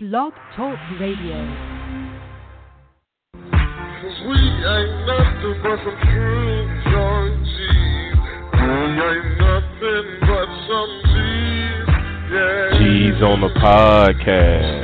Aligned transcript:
Blog 0.00 0.32
Talk 0.54 0.78
Radio. 1.00 1.34
Cause 3.34 4.18
we 4.28 4.38
ain't 4.38 4.94
nothing 5.08 5.58
but 5.60 5.78
some 5.82 5.98
true 6.06 6.62
joint 6.86 7.42
G's. 7.42 8.14
We 8.54 8.70
ain't 8.94 9.26
nothing 9.42 10.06
but 10.20 10.48
some 10.68 10.94
G's. 11.02 11.90
Yeah. 12.30 12.78
G's 12.78 13.18
on 13.24 13.40
the 13.40 13.50
podcast. 13.58 14.77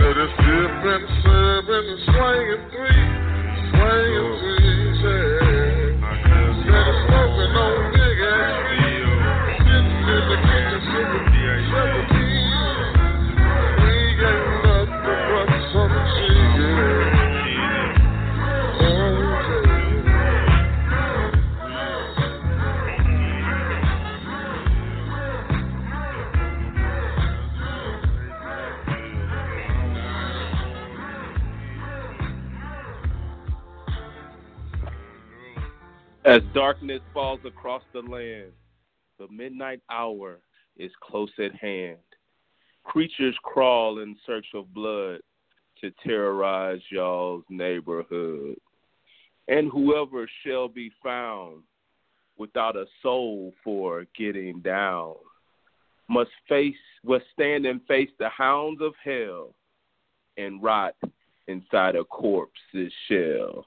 As 36.34 36.42
darkness 36.52 37.00
falls 37.12 37.38
across 37.44 37.84
the 37.92 38.00
land, 38.00 38.50
the 39.20 39.28
midnight 39.28 39.80
hour 39.88 40.40
is 40.76 40.90
close 41.00 41.30
at 41.38 41.54
hand. 41.54 41.98
Creatures 42.82 43.36
crawl 43.44 44.00
in 44.00 44.16
search 44.26 44.46
of 44.52 44.74
blood 44.74 45.20
to 45.80 45.92
terrorize 46.04 46.80
y'all's 46.90 47.44
neighborhood. 47.48 48.56
And 49.46 49.70
whoever 49.70 50.28
shall 50.44 50.66
be 50.66 50.90
found 51.04 51.62
without 52.36 52.74
a 52.74 52.86
soul 53.00 53.54
for 53.62 54.04
getting 54.18 54.58
down 54.58 55.14
must 56.08 56.32
face 56.48 56.74
must 57.04 57.26
stand 57.32 57.64
and 57.64 57.80
face 57.86 58.10
the 58.18 58.28
hounds 58.28 58.80
of 58.82 58.94
hell 59.04 59.54
and 60.36 60.60
rot 60.60 60.96
inside 61.46 61.94
a 61.94 62.02
corpse's 62.02 62.92
shell. 63.06 63.66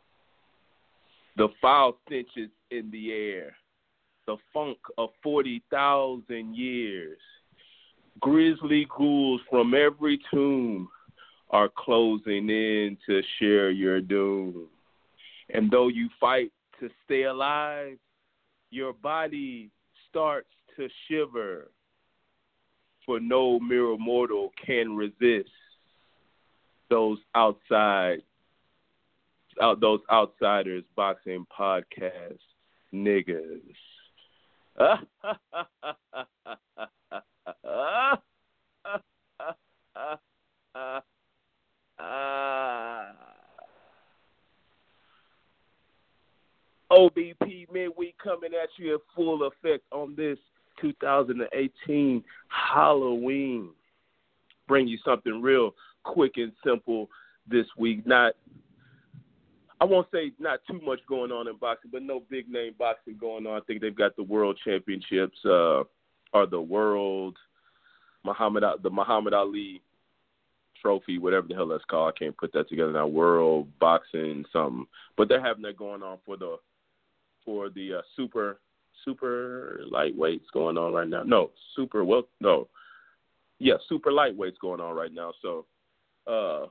The 1.37 1.49
foul 1.61 1.99
stench 2.05 2.29
is 2.35 2.49
in 2.71 2.89
the 2.89 3.13
air, 3.13 3.55
the 4.25 4.37
funk 4.51 4.79
of 4.97 5.09
40,000 5.21 6.55
years. 6.55 7.19
Grizzly 8.19 8.87
ghouls 8.89 9.41
from 9.47 9.75
every 9.75 10.19
tomb 10.33 10.89
are 11.51 11.69
closing 11.69 12.49
in 12.49 12.97
to 13.05 13.21
share 13.37 13.69
your 13.69 14.01
doom. 14.01 14.65
And 15.53 15.69
though 15.69 15.89
you 15.89 16.09
fight 16.19 16.51
to 16.79 16.89
stay 17.05 17.23
alive, 17.23 17.99
your 18.71 18.93
body 18.93 19.69
starts 20.09 20.49
to 20.75 20.89
shiver, 21.07 21.69
for 23.05 23.19
no 23.19 23.59
mere 23.59 23.95
mortal 23.97 24.51
can 24.65 24.95
resist 24.95 25.51
those 26.89 27.19
outside 27.35 28.23
out 29.61 29.79
those 29.79 30.01
outsiders 30.11 30.83
boxing 30.95 31.45
podcast 31.57 32.39
niggas. 32.93 33.61
OBP 46.91 47.71
midweek 47.71 48.15
coming 48.23 48.51
at 48.53 48.69
you 48.77 48.93
in 48.93 48.99
full 49.15 49.47
effect 49.47 49.83
on 49.91 50.15
this 50.15 50.37
2018 50.81 52.23
Halloween. 52.47 53.69
Bring 54.67 54.87
you 54.87 54.97
something 55.03 55.41
real 55.41 55.73
quick 56.03 56.33
and 56.35 56.51
simple 56.65 57.09
this 57.49 57.65
week. 57.77 58.05
Not 58.05 58.33
I 59.79 59.85
won't 59.85 60.07
say 60.11 60.31
not 60.39 60.59
too 60.67 60.81
much 60.83 60.99
going 61.07 61.31
on 61.31 61.47
in 61.47 61.55
boxing, 61.57 61.91
but 61.91 62.01
no 62.01 62.23
big 62.29 62.49
name 62.49 62.73
boxing 62.79 63.17
going 63.19 63.45
on. 63.45 63.57
I 63.57 63.63
think 63.65 63.79
they've 63.79 63.95
got 63.95 64.15
the 64.15 64.23
world 64.23 64.59
championships, 64.63 65.37
uh, 65.45 65.83
or 66.33 66.45
the 66.49 66.59
world 66.59 67.37
Muhammad 68.23 68.63
the 68.81 68.89
Muhammad 68.89 69.33
Ali 69.33 69.81
trophy, 70.81 71.19
whatever 71.19 71.47
the 71.47 71.53
hell 71.53 71.67
that's 71.67 71.85
called. 71.85 72.13
I 72.15 72.19
can't 72.19 72.37
put 72.37 72.53
that 72.53 72.69
together 72.69 72.91
now. 72.91 73.07
World 73.07 73.67
boxing 73.79 74.45
something, 74.51 74.87
but 75.15 75.29
they're 75.29 75.43
having 75.43 75.63
that 75.63 75.77
going 75.77 76.01
on 76.01 76.17
for 76.25 76.37
the 76.37 76.57
for 77.45 77.69
the 77.69 77.99
uh, 77.99 78.01
super 78.15 78.59
super 79.05 79.81
lightweights 79.91 80.51
going 80.53 80.77
on 80.77 80.91
right 80.93 81.07
now. 81.07 81.23
No, 81.23 81.51
super 81.75 82.03
well 82.03 82.23
no, 82.41 82.67
yeah, 83.59 83.75
super 83.87 84.11
lightweights 84.11 84.59
going 84.59 84.81
on 84.81 84.95
right 84.95 85.13
now. 85.13 85.33
So. 85.41 85.65
uh 86.25 86.67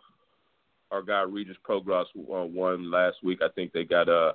our 0.90 1.02
guy 1.02 1.22
Regis 1.22 1.56
Prograis 1.68 2.06
won, 2.14 2.54
won 2.54 2.90
last 2.90 3.16
week. 3.22 3.40
I 3.42 3.48
think 3.54 3.72
they 3.72 3.84
got 3.84 4.08
uh 4.08 4.32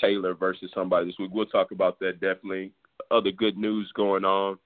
Taylor 0.00 0.34
versus 0.34 0.70
somebody 0.74 1.06
this 1.06 1.18
week. 1.18 1.30
We'll 1.32 1.46
talk 1.46 1.72
about 1.72 1.98
that 2.00 2.20
definitely. 2.20 2.72
Other 3.10 3.32
good 3.32 3.56
news 3.56 3.90
going 3.94 4.24
on. 4.24 4.58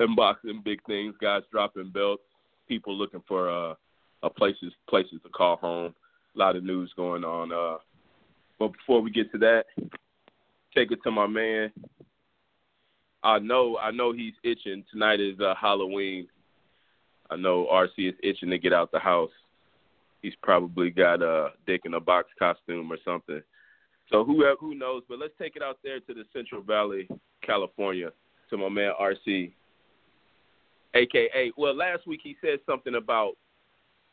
Unboxing 0.00 0.64
big 0.64 0.80
things, 0.86 1.14
guys 1.20 1.42
dropping 1.52 1.90
belts, 1.90 2.22
people 2.66 2.96
looking 2.96 3.22
for 3.28 3.50
uh, 3.50 3.74
uh 4.22 4.28
places 4.28 4.72
places 4.88 5.20
to 5.22 5.28
call 5.28 5.56
home. 5.56 5.94
A 6.34 6.38
lot 6.38 6.56
of 6.56 6.64
news 6.64 6.92
going 6.96 7.24
on. 7.24 7.52
Uh 7.52 7.78
but 8.58 8.72
before 8.72 9.00
we 9.00 9.10
get 9.10 9.32
to 9.32 9.38
that, 9.38 9.64
take 10.74 10.92
it 10.92 10.98
to 11.04 11.10
my 11.10 11.26
man. 11.26 11.72
I 13.22 13.38
know 13.38 13.78
I 13.78 13.90
know 13.90 14.12
he's 14.12 14.34
itching. 14.42 14.84
Tonight 14.90 15.20
is 15.20 15.38
uh, 15.40 15.54
Halloween. 15.60 16.28
I 17.30 17.36
know 17.36 17.68
RC 17.70 18.08
is 18.08 18.14
itching 18.22 18.50
to 18.50 18.58
get 18.58 18.72
out 18.72 18.90
the 18.90 18.98
house. 18.98 19.30
He's 20.22 20.34
probably 20.42 20.90
got 20.90 21.22
a 21.22 21.50
dick 21.66 21.82
in 21.84 21.94
a 21.94 22.00
box 22.00 22.28
costume 22.38 22.92
or 22.92 22.98
something. 23.04 23.40
So 24.10 24.24
who 24.24 24.44
who 24.58 24.74
knows? 24.74 25.02
But 25.08 25.18
let's 25.18 25.32
take 25.38 25.56
it 25.56 25.62
out 25.62 25.78
there 25.84 26.00
to 26.00 26.14
the 26.14 26.24
Central 26.32 26.62
Valley, 26.62 27.08
California, 27.42 28.10
to 28.50 28.58
my 28.58 28.68
man 28.68 28.92
RC, 29.00 29.52
aka. 30.94 31.52
Well, 31.56 31.74
last 31.74 32.06
week 32.06 32.20
he 32.22 32.36
said 32.40 32.58
something 32.66 32.96
about 32.96 33.34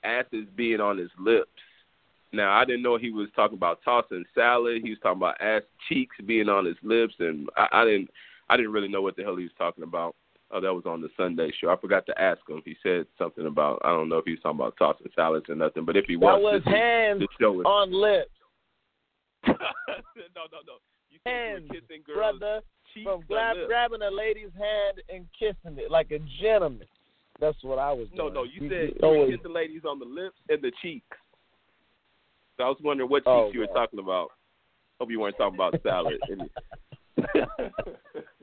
asses 0.03 0.45
being 0.55 0.79
on 0.79 0.97
his 0.97 1.09
lips. 1.19 1.49
Now 2.31 2.51
I 2.53 2.63
didn't 2.63 2.83
know 2.83 2.97
he 2.97 3.09
was 3.09 3.29
talking 3.35 3.57
about 3.57 3.79
tossing 3.83 4.25
salad. 4.35 4.81
He 4.83 4.91
was 4.91 4.99
talking 5.01 5.17
about 5.17 5.41
ass 5.41 5.63
cheeks 5.89 6.15
being 6.25 6.49
on 6.49 6.65
his 6.65 6.77
lips, 6.83 7.15
and 7.19 7.49
I, 7.57 7.67
I 7.71 7.85
didn't 7.85 8.09
I 8.49 8.55
didn't 8.55 8.73
really 8.73 8.87
know 8.87 9.01
what 9.01 9.15
the 9.15 9.23
hell 9.23 9.35
he 9.35 9.43
was 9.43 9.51
talking 9.57 9.83
about. 9.83 10.15
Oh, 10.49 10.61
that 10.61 10.73
was 10.73 10.85
on 10.85 11.01
the 11.01 11.09
Sunday 11.17 11.51
show. 11.59 11.69
I 11.69 11.75
forgot 11.75 12.05
to 12.05 12.21
ask 12.21 12.39
him. 12.47 12.61
He 12.63 12.75
said 12.81 13.05
something 13.17 13.45
about 13.47 13.81
I 13.83 13.89
don't 13.89 14.07
know 14.07 14.17
if 14.19 14.25
he 14.25 14.31
was 14.31 14.39
talking 14.41 14.59
about 14.59 14.75
tossing 14.77 15.11
salads 15.15 15.49
or 15.49 15.55
nothing, 15.55 15.83
but 15.83 15.97
if 15.97 16.05
he 16.05 16.15
That 16.15 16.21
was, 16.21 16.41
was 16.41 16.61
this, 16.65 16.73
hands 16.73 17.19
this 17.19 17.27
show 17.39 17.59
is 17.59 17.65
on 17.65 17.91
lips. 17.91 18.31
no, 19.47 19.53
no, 19.55 20.59
no. 20.65 20.77
You 21.09 21.19
said 21.23 21.31
Hands, 21.31 21.63
you 21.63 21.67
were 21.67 21.81
kissing 21.81 22.03
girls 22.05 22.39
brother. 22.39 22.61
From 23.03 23.21
grab, 23.27 23.57
grabbing 23.67 24.01
a 24.01 24.09
lady's 24.09 24.49
hand 24.57 25.03
and 25.13 25.27
kissing 25.37 25.77
it 25.77 25.91
like 25.91 26.11
a 26.11 26.19
gentleman. 26.41 26.87
That's 27.39 27.61
what 27.63 27.77
I 27.77 27.91
was 27.93 28.07
No, 28.15 28.23
doing. 28.29 28.33
no. 28.33 28.43
You 28.43 28.61
You- 28.63 28.69
said 28.69 28.87
you 28.87 28.87
you 28.87 28.97
were 29.01 29.07
always- 29.17 29.35
kissing 29.37 29.53
ladies 29.53 29.85
on 29.85 29.99
the 29.99 30.05
lips 30.05 30.37
and 30.49 30.61
the 30.61 30.71
cheeks. 30.81 31.17
So 32.57 32.63
I 32.63 32.69
was 32.69 32.77
wondering 32.81 33.09
what 33.09 33.19
cheeks 33.19 33.27
Oh, 33.27 33.51
you 33.53 33.59
were 33.59 33.67
wow. 33.67 33.73
talking 33.73 33.99
about. 33.99 34.31
Hope 34.99 35.11
you 35.11 35.19
weren't 35.19 35.37
talking 35.37 35.55
about 35.55 35.79
salad. 35.83 36.19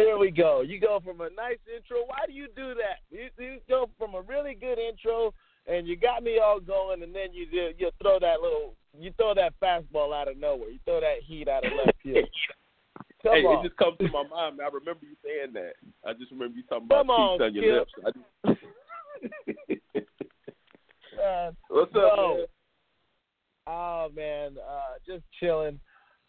Here 0.00 0.18
we 0.18 0.30
go. 0.30 0.62
You 0.62 0.80
go 0.80 1.00
from 1.04 1.20
a 1.20 1.28
nice 1.30 1.58
intro. 1.68 1.98
Why 2.06 2.24
do 2.26 2.32
you 2.32 2.48
do 2.56 2.74
that? 2.74 3.00
You, 3.10 3.28
you 3.38 3.58
go 3.68 3.90
from 3.98 4.14
a 4.14 4.22
really 4.22 4.54
good 4.54 4.78
intro, 4.78 5.34
and 5.66 5.86
you 5.86 5.96
got 5.96 6.22
me 6.22 6.38
all 6.42 6.58
going, 6.58 7.02
and 7.02 7.14
then 7.14 7.32
you 7.32 7.46
do, 7.46 7.70
you 7.76 7.90
throw 8.00 8.18
that 8.18 8.40
little, 8.40 8.74
you 8.98 9.12
throw 9.18 9.34
that 9.34 9.52
fastball 9.62 10.18
out 10.18 10.28
of 10.28 10.38
nowhere. 10.38 10.70
You 10.70 10.78
throw 10.86 11.00
that 11.00 11.22
heat 11.26 11.48
out 11.48 11.66
of 11.66 11.72
left 11.84 11.98
field. 12.02 12.28
Come 13.22 13.34
hey, 13.34 13.44
on. 13.44 13.64
it 13.64 13.68
just 13.68 13.76
comes 13.76 13.98
to 13.98 14.08
my 14.08 14.24
mind. 14.30 14.60
I 14.62 14.68
remember 14.72 15.04
you 15.04 15.16
saying 15.22 15.52
that. 15.52 15.72
I 16.08 16.14
just 16.14 16.30
remember 16.30 16.56
you 16.56 16.62
talking 16.62 16.86
about 16.86 17.00
Come 17.00 17.10
on, 17.10 17.42
on 17.42 17.54
your 17.54 17.80
lips. 17.80 17.92
Just... 18.02 18.16
Man, 21.18 21.56
What's 21.68 21.94
up, 21.94 22.16
No. 22.16 22.36
man? 22.38 22.46
Oh 23.66 24.08
man, 24.16 24.56
uh, 24.58 24.98
just 25.06 25.22
chilling 25.38 25.78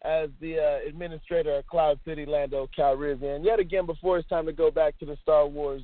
as 0.04 0.30
the 0.40 0.58
uh, 0.58 0.88
administrator 0.88 1.56
of 1.56 1.66
Cloud 1.66 1.98
City, 2.04 2.26
Lando 2.26 2.68
Calrissian. 2.76 3.44
Yet 3.44 3.60
again, 3.60 3.86
before 3.86 4.18
it's 4.18 4.28
time 4.28 4.46
to 4.46 4.52
go 4.52 4.70
back 4.70 4.98
to 4.98 5.06
the 5.06 5.16
Star 5.22 5.46
Wars 5.46 5.82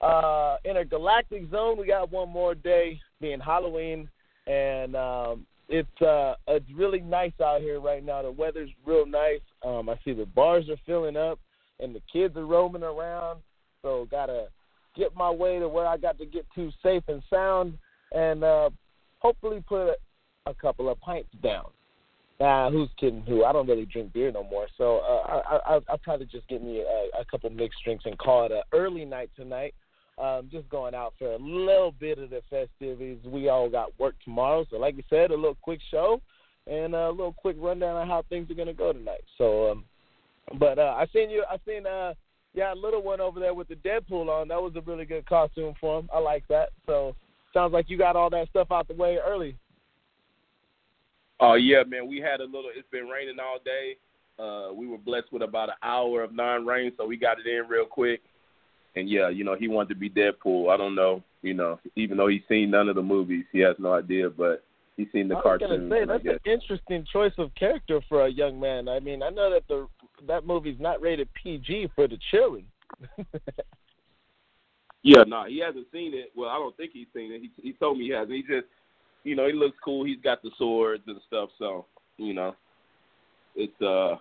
uh, 0.00 0.56
intergalactic 0.64 1.50
zone, 1.50 1.78
we 1.78 1.86
got 1.86 2.12
one 2.12 2.28
more 2.28 2.54
day, 2.54 3.00
being 3.20 3.40
Halloween, 3.40 4.08
and 4.46 4.94
um, 4.94 5.46
it's 5.68 6.02
uh, 6.02 6.34
it's 6.48 6.70
really 6.74 7.00
nice 7.00 7.32
out 7.42 7.60
here 7.60 7.80
right 7.80 8.04
now. 8.04 8.22
The 8.22 8.30
weather's 8.30 8.70
real 8.84 9.06
nice. 9.06 9.40
Um, 9.64 9.88
I 9.88 9.98
see 10.04 10.12
the 10.12 10.26
bars 10.26 10.68
are 10.68 10.76
filling 10.86 11.16
up, 11.16 11.38
and 11.80 11.94
the 11.94 12.02
kids 12.12 12.36
are 12.36 12.46
roaming 12.46 12.82
around. 12.82 13.40
So 13.82 14.06
gotta 14.10 14.48
get 14.96 15.16
my 15.16 15.30
way 15.30 15.58
to 15.58 15.68
where 15.68 15.86
I 15.86 15.96
got 15.96 16.18
to 16.18 16.26
get 16.26 16.46
to 16.54 16.70
safe 16.82 17.02
and 17.08 17.22
sound, 17.28 17.76
and 18.12 18.44
uh, 18.44 18.70
hopefully 19.18 19.64
put 19.66 19.88
a, 19.88 19.96
a 20.46 20.54
couple 20.54 20.88
of 20.88 21.00
pints 21.00 21.30
down. 21.42 21.66
Nah, 22.38 22.70
who's 22.70 22.90
kidding 23.00 23.22
who? 23.22 23.44
I 23.44 23.52
don't 23.52 23.66
really 23.66 23.86
drink 23.86 24.12
beer 24.12 24.30
no 24.30 24.44
more, 24.44 24.66
so 24.76 24.98
uh, 24.98 25.40
I, 25.48 25.74
I 25.74 25.80
I'll 25.88 25.98
probably 25.98 26.26
just 26.26 26.46
get 26.48 26.62
me 26.62 26.80
a, 26.80 27.20
a 27.20 27.24
couple 27.30 27.48
mixed 27.48 27.82
drinks 27.82 28.04
and 28.04 28.18
call 28.18 28.44
it 28.44 28.52
an 28.52 28.62
early 28.72 29.04
night 29.04 29.30
tonight. 29.36 29.74
Um, 30.18 30.48
just 30.50 30.68
going 30.70 30.94
out 30.94 31.12
for 31.18 31.32
a 31.32 31.38
little 31.38 31.92
bit 31.92 32.18
of 32.18 32.30
the 32.30 32.40
festivities. 32.48 33.18
We 33.26 33.48
all 33.48 33.68
got 33.68 33.98
work 33.98 34.14
tomorrow, 34.24 34.66
so 34.70 34.76
like 34.76 34.96
you 34.96 35.02
said, 35.08 35.30
a 35.30 35.34
little 35.34 35.56
quick 35.60 35.80
show 35.90 36.20
and 36.66 36.94
a 36.94 37.10
little 37.10 37.34
quick 37.34 37.56
rundown 37.58 37.96
on 37.96 38.08
how 38.08 38.22
things 38.28 38.50
are 38.50 38.54
gonna 38.54 38.74
go 38.74 38.92
tonight. 38.92 39.24
So, 39.38 39.70
um, 39.70 39.84
but 40.58 40.78
uh, 40.78 40.94
I 40.96 41.06
seen 41.12 41.30
you. 41.30 41.44
I 41.50 41.56
seen 41.66 41.86
uh, 41.86 42.14
yeah, 42.52 42.72
little 42.74 43.02
one 43.02 43.20
over 43.20 43.40
there 43.40 43.54
with 43.54 43.68
the 43.68 43.76
Deadpool 43.76 44.28
on. 44.28 44.48
That 44.48 44.60
was 44.60 44.72
a 44.76 44.80
really 44.80 45.04
good 45.04 45.26
costume 45.26 45.74
for 45.80 46.00
him. 46.00 46.08
I 46.12 46.18
like 46.18 46.46
that. 46.48 46.70
So, 46.86 47.14
sounds 47.54 47.72
like 47.72 47.88
you 47.88 47.96
got 47.98 48.16
all 48.16 48.30
that 48.30 48.48
stuff 48.48 48.72
out 48.72 48.88
the 48.88 48.94
way 48.94 49.18
early. 49.24 49.56
Oh 51.40 51.54
yeah, 51.54 51.82
man. 51.86 52.08
We 52.08 52.18
had 52.18 52.40
a 52.40 52.44
little. 52.44 52.70
It's 52.74 52.88
been 52.90 53.06
raining 53.06 53.36
all 53.40 53.58
day. 53.64 53.96
Uh, 54.38 54.72
we 54.72 54.86
were 54.86 54.98
blessed 54.98 55.32
with 55.32 55.42
about 55.42 55.70
an 55.70 55.76
hour 55.82 56.22
of 56.22 56.34
non-rain, 56.34 56.92
so 56.96 57.06
we 57.06 57.16
got 57.16 57.38
it 57.38 57.46
in 57.46 57.68
real 57.68 57.86
quick. 57.86 58.20
And 58.94 59.08
yeah, 59.08 59.28
you 59.28 59.44
know, 59.44 59.56
he 59.58 59.68
wanted 59.68 59.90
to 59.90 59.94
be 59.94 60.10
Deadpool. 60.10 60.72
I 60.72 60.76
don't 60.76 60.94
know, 60.94 61.22
you 61.42 61.54
know, 61.54 61.78
even 61.96 62.16
though 62.16 62.28
he's 62.28 62.42
seen 62.48 62.70
none 62.70 62.88
of 62.88 62.96
the 62.96 63.02
movies, 63.02 63.44
he 63.52 63.60
has 63.60 63.76
no 63.78 63.94
idea. 63.94 64.28
But 64.30 64.62
he's 64.96 65.08
seen 65.12 65.28
the 65.28 65.34
I 65.34 65.38
was 65.38 65.42
cartoon. 65.42 65.90
say 65.90 66.04
that's 66.04 66.24
an 66.24 66.38
interesting 66.44 67.06
choice 67.10 67.32
of 67.38 67.54
character 67.54 68.00
for 68.08 68.26
a 68.26 68.30
young 68.30 68.60
man. 68.60 68.88
I 68.88 69.00
mean, 69.00 69.22
I 69.22 69.30
know 69.30 69.50
that 69.50 69.68
the 69.68 69.88
that 70.26 70.46
movie's 70.46 70.80
not 70.80 71.00
rated 71.00 71.28
PG 71.34 71.90
for 71.94 72.08
the 72.08 72.18
children. 72.30 72.64
Yeah, 75.06 75.22
no, 75.22 75.44
he 75.46 75.60
hasn't 75.60 75.86
seen 75.92 76.14
it. 76.14 76.32
Well, 76.34 76.50
I 76.50 76.56
don't 76.58 76.76
think 76.76 76.90
he's 76.92 77.06
seen 77.14 77.30
it. 77.30 77.40
He 77.40 77.50
he 77.62 77.72
told 77.74 77.96
me 77.96 78.06
he 78.06 78.10
hasn't. 78.10 78.32
He 78.32 78.42
just, 78.42 78.66
you 79.26 79.34
know, 79.34 79.46
he 79.46 79.52
looks 79.52 79.76
cool. 79.84 80.04
He's 80.04 80.20
got 80.22 80.40
the 80.42 80.50
swords 80.56 81.02
and 81.08 81.20
stuff. 81.26 81.50
So, 81.58 81.86
you 82.16 82.32
know, 82.32 82.54
it's 83.56 83.82
uh, 83.82 84.16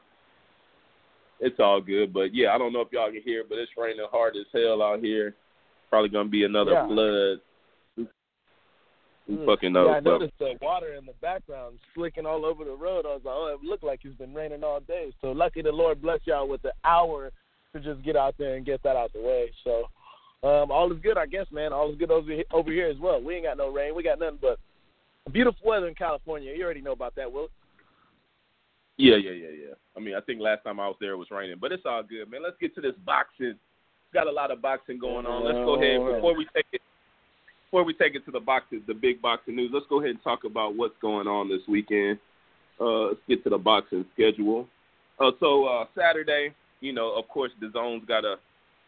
it's 1.39 1.59
all 1.59 1.79
good. 1.79 2.11
But 2.11 2.33
yeah, 2.33 2.53
I 2.53 2.57
don't 2.57 2.73
know 2.73 2.81
if 2.81 2.87
y'all 2.91 3.11
can 3.11 3.21
hear, 3.23 3.43
but 3.47 3.59
it's 3.59 3.71
raining 3.77 4.07
hard 4.11 4.35
as 4.35 4.47
hell 4.51 4.81
out 4.81 4.99
here. 5.01 5.35
Probably 5.91 6.09
gonna 6.09 6.29
be 6.29 6.43
another 6.43 6.71
Yeah. 6.71 6.87
flood. 6.87 7.41
Who, 9.27 9.37
Mm. 9.37 9.45
fucking 9.45 9.73
knows? 9.73 9.87
Yeah, 9.87 9.97
I 9.97 9.99
noticed 10.01 10.37
the 10.37 10.57
water 10.61 10.93
in 10.93 11.05
the 11.05 11.13
background 11.13 11.79
slicking 11.95 12.27
all 12.27 12.45
over 12.45 12.63
the 12.63 12.75
road. 12.75 13.05
I 13.05 13.13
was 13.15 13.23
like, 13.23 13.35
oh, 13.35 13.47
it 13.47 13.63
looked 13.63 13.83
like 13.83 14.05
it's 14.05 14.15
been 14.17 14.35
raining 14.35 14.63
all 14.63 14.79
day. 14.81 15.11
So 15.21 15.31
lucky 15.31 15.61
the 15.63 15.71
Lord 15.71 16.01
bless 16.01 16.19
y'all 16.25 16.47
with 16.47 16.61
the 16.61 16.73
hour 16.83 17.31
to 17.73 17.79
just 17.79 18.03
get 18.03 18.15
out 18.15 18.35
there 18.37 18.55
and 18.55 18.65
get 18.65 18.83
that 18.83 18.95
out 18.95 19.13
the 19.13 19.21
way. 19.21 19.51
So 19.63 19.89
um, 20.43 20.71
all 20.71 20.91
is 20.91 20.99
good, 20.99 21.17
I 21.17 21.25
guess, 21.25 21.47
man. 21.51 21.73
All 21.73 21.91
is 21.91 21.97
good 21.97 22.11
over 22.11 22.31
over 22.51 22.71
here 22.71 22.87
as 22.87 22.97
well. 22.99 23.19
We 23.21 23.35
ain't 23.35 23.45
got 23.45 23.57
no 23.57 23.69
rain. 23.71 23.95
We 23.95 24.03
got 24.03 24.19
nothing 24.19 24.39
but 24.39 24.59
beautiful 25.31 25.67
weather 25.67 25.87
in 25.87 25.95
California. 25.95 26.53
You 26.55 26.63
already 26.63 26.81
know 26.81 26.91
about 26.91 27.15
that, 27.15 27.31
Will. 27.31 27.49
Yeah, 28.97 29.17
yeah, 29.17 29.31
yeah, 29.31 29.49
yeah. 29.49 29.73
I 29.97 29.99
mean, 29.99 30.15
I 30.15 30.21
think 30.21 30.39
last 30.39 30.63
time 30.63 30.79
I 30.79 30.87
was 30.87 30.95
there 31.01 31.11
it 31.11 31.17
was 31.17 31.31
raining, 31.31 31.57
but 31.59 31.71
it's 31.71 31.83
all 31.85 32.03
good, 32.03 32.29
man. 32.31 32.41
Let's 32.43 32.55
get 32.61 32.73
to 32.75 32.81
this 32.81 32.93
boxing. 33.05 33.55
Got 34.13 34.27
a 34.27 34.31
lot 34.31 34.51
of 34.51 34.61
boxing 34.61 34.97
going 34.99 35.25
on. 35.25 35.43
Let's 35.43 35.57
go 35.57 35.75
ahead 35.75 35.99
before 35.99 36.37
we 36.37 36.47
take 36.55 36.65
it. 36.71 36.81
Before 37.65 37.83
we 37.83 37.93
take 37.93 38.15
it 38.15 38.23
to 38.25 38.31
the 38.31 38.39
boxing, 38.39 38.83
the 38.87 38.93
big 38.93 39.21
boxing 39.21 39.55
news. 39.57 39.71
Let's 39.73 39.87
go 39.89 39.99
ahead 39.99 40.11
and 40.11 40.23
talk 40.23 40.45
about 40.45 40.77
what's 40.77 40.93
going 41.01 41.27
on 41.27 41.49
this 41.49 41.61
weekend. 41.67 42.19
Uh, 42.79 43.07
let's 43.07 43.19
get 43.27 43.43
to 43.43 43.49
the 43.49 43.57
boxing 43.57 44.05
schedule. 44.13 44.67
Uh, 45.19 45.31
so 45.41 45.65
uh, 45.65 45.85
Saturday, 45.97 46.53
you 46.79 46.93
know, 46.93 47.13
of 47.13 47.27
course, 47.27 47.51
the 47.59 47.69
zone's 47.73 48.05
got 48.05 48.23
a 48.23 48.35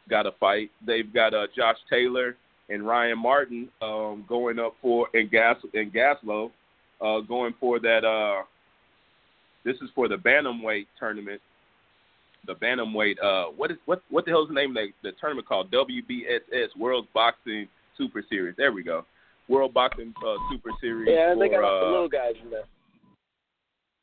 got 0.09 0.25
a 0.25 0.31
fight. 0.39 0.71
They've 0.85 1.11
got 1.13 1.33
uh, 1.33 1.47
Josh 1.53 1.77
Taylor 1.89 2.37
and 2.69 2.85
Ryan 2.85 3.19
Martin 3.19 3.69
um, 3.81 4.25
going 4.27 4.59
up 4.59 4.75
for 4.81 5.07
and 5.13 5.29
Gas 5.31 5.57
and 5.73 5.93
Gaslow 5.93 6.51
uh, 7.01 7.19
going 7.21 7.53
for 7.59 7.79
that. 7.79 8.03
Uh, 8.03 8.43
this 9.63 9.75
is 9.77 9.89
for 9.95 10.07
the 10.07 10.15
bantamweight 10.15 10.87
tournament. 10.99 11.41
The 12.45 12.55
bantamweight. 12.55 13.21
Uh, 13.21 13.51
what 13.51 13.71
is 13.71 13.77
what? 13.85 14.01
What 14.09 14.25
the 14.25 14.31
hell 14.31 14.43
is 14.43 14.47
the 14.47 14.53
name 14.53 14.71
of 14.71 14.75
the, 14.75 14.87
the 15.03 15.11
tournament 15.19 15.47
called? 15.47 15.71
WBSS 15.71 16.77
World 16.77 17.07
Boxing 17.13 17.67
Super 17.97 18.23
Series. 18.29 18.55
There 18.57 18.71
we 18.71 18.83
go. 18.83 19.05
World 19.47 19.73
Boxing 19.73 20.13
uh, 20.25 20.35
Super 20.51 20.71
Series. 20.81 21.09
Yeah, 21.11 21.35
they 21.37 21.49
got 21.49 21.63
all 21.63 21.79
the 21.79 21.85
uh, 21.85 21.91
little 21.91 22.09
guys 22.09 22.35
in 22.43 22.49
there. 22.49 22.63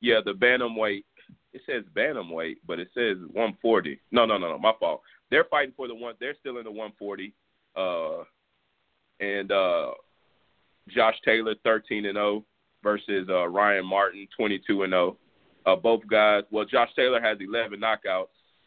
yeah, 0.00 0.20
the 0.24 0.32
bantamweight. 0.32 1.04
It 1.52 1.62
says 1.66 1.84
bantamweight, 1.96 2.56
but 2.66 2.80
it 2.80 2.88
says 2.94 3.16
140. 3.32 4.00
No, 4.10 4.26
no, 4.26 4.36
no, 4.38 4.48
no. 4.48 4.58
My 4.58 4.72
fault. 4.80 5.02
They're 5.30 5.44
fighting 5.44 5.72
for 5.76 5.86
the 5.86 5.94
one. 5.94 6.14
They're 6.18 6.34
still 6.40 6.58
in 6.58 6.64
the 6.64 6.70
140. 6.70 7.32
Uh, 7.76 8.24
and 9.20 9.50
uh, 9.50 9.92
Josh 10.88 11.16
Taylor 11.24 11.54
13 11.64 12.06
and 12.06 12.16
0 12.16 12.44
versus 12.82 13.26
uh, 13.28 13.48
Ryan 13.48 13.86
Martin 13.86 14.28
22 14.36 14.82
and 14.82 14.92
0. 14.92 15.16
Uh, 15.66 15.76
both 15.76 16.06
guys. 16.06 16.42
Well, 16.50 16.66
Josh 16.66 16.90
Taylor 16.94 17.20
has 17.20 17.38
11 17.40 17.80
knockouts. 17.80 18.26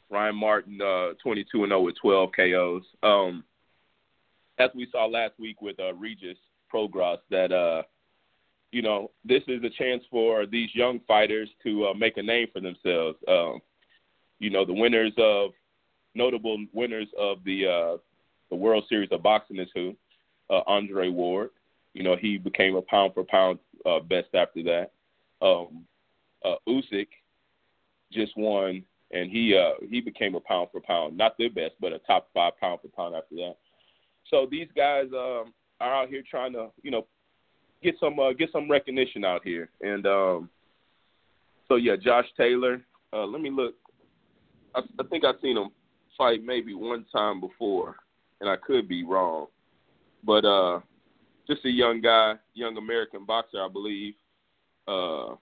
Ryan 0.10 0.36
Martin 0.36 0.82
uh, 0.82 1.14
22 1.22 1.64
and 1.64 1.72
0 1.72 1.82
with 1.82 1.96
12 2.02 2.30
KOs. 2.36 2.84
Um, 3.04 3.44
as 4.58 4.70
we 4.74 4.88
saw 4.92 5.06
last 5.06 5.34
week 5.40 5.62
with 5.62 5.80
uh, 5.80 5.94
Regis 5.94 6.38
Prograis, 6.74 7.20
that 7.30 7.52
uh, 7.52 7.84
you 8.72 8.82
know, 8.82 9.12
this 9.24 9.44
is 9.48 9.64
a 9.64 9.70
chance 9.70 10.04
for 10.10 10.46
these 10.46 10.70
young 10.74 11.00
fighters 11.08 11.50
to 11.64 11.94
make 11.96 12.18
a 12.18 12.24
name 12.24 12.48
for 12.52 12.60
themselves. 12.60 13.18
Um, 13.28 13.60
you 14.40 14.50
know, 14.50 14.66
the 14.66 14.74
winners 14.74 15.14
of 15.18 15.52
notable 16.16 16.66
winners 16.74 17.08
of 17.18 17.38
the 17.46 18.00
the 18.50 18.56
World 18.56 18.86
Series 18.90 19.10
of 19.12 19.22
Boxing 19.22 19.60
is 19.60 19.70
who 19.76 19.96
uh, 20.50 20.62
Andre 20.68 21.10
Ward. 21.10 21.50
You 21.94 22.04
know, 22.04 22.16
he 22.16 22.38
became 22.38 22.76
a 22.76 22.82
pound 22.82 23.14
for 23.14 23.24
pound 23.24 23.60
uh, 23.86 24.00
best 24.00 24.28
after 24.34 24.64
that. 24.64 24.92
Um, 25.42 25.86
uh, 26.46 26.56
Usyk 26.68 27.08
just 28.12 28.34
won, 28.38 28.84
and 29.12 29.32
he 29.32 29.58
uh, 29.58 29.86
he 29.90 30.02
became 30.02 30.36
a 30.36 30.40
pound 30.40 30.70
for 30.72 30.80
pound, 30.80 31.18
not 31.18 31.38
the 31.38 31.50
best, 31.50 31.74
but 31.80 31.94
a 31.94 32.00
top 32.00 32.30
five 32.34 32.54
pound 32.60 32.80
for 32.82 32.90
pound 32.90 33.16
after 33.16 33.36
that. 33.36 33.56
So 34.30 34.48
these 34.50 34.68
guys 34.76 35.06
um, 35.14 35.54
are 35.80 36.04
out 36.04 36.10
here 36.10 36.24
trying 36.30 36.54
to, 36.54 36.68
you 36.84 36.92
know, 36.92 37.06
get 37.84 37.96
some 38.00 38.20
uh, 38.20 38.34
get 38.34 38.52
some 38.52 38.70
recognition 38.70 39.24
out 39.24 39.42
here. 39.44 39.70
And 39.82 40.06
um, 40.06 40.50
so 41.68 41.76
yeah, 41.76 41.96
Josh 41.96 42.28
Taylor. 42.38 42.82
Uh, 43.14 43.26
let 43.26 43.42
me 43.42 43.50
look. 43.50 43.76
I, 44.76 44.82
I 45.00 45.04
think 45.10 45.24
I've 45.24 45.36
seen 45.42 45.58
him 45.58 45.70
fight 46.18 46.44
maybe 46.44 46.74
one 46.74 47.06
time 47.12 47.40
before, 47.40 47.96
and 48.42 48.50
I 48.50 48.56
could 48.58 48.88
be 48.88 49.04
wrong. 49.04 49.48
But 50.24 50.46
uh, 50.46 50.80
just 51.48 51.66
a 51.66 51.70
young 51.70 52.02
guy, 52.02 52.36
young 52.54 52.78
American 52.78 53.26
boxer, 53.26 53.62
I 53.62 53.70
believe. 53.70 54.14
Uh, 54.88 55.36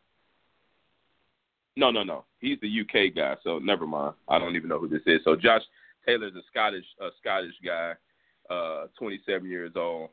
no, 1.78 1.92
no, 1.92 2.04
no. 2.04 2.26
He's 2.40 2.60
the 2.62 2.82
UK 2.82 3.16
guy, 3.16 3.36
so 3.44 3.60
never 3.60 3.86
mind. 3.86 4.14
I 4.28 4.40
don't 4.40 4.56
even 4.56 4.70
know 4.70 4.80
who 4.80 4.88
this 4.88 5.02
is. 5.06 5.22
So 5.24 5.36
Josh 5.36 5.64
Taylor's 6.06 6.36
a 6.36 6.42
Scottish, 6.50 6.86
a 7.02 7.10
Scottish 7.20 7.56
guy, 7.64 7.94
uh, 8.50 8.88
27 8.98 9.50
years 9.50 9.74
old. 9.76 10.10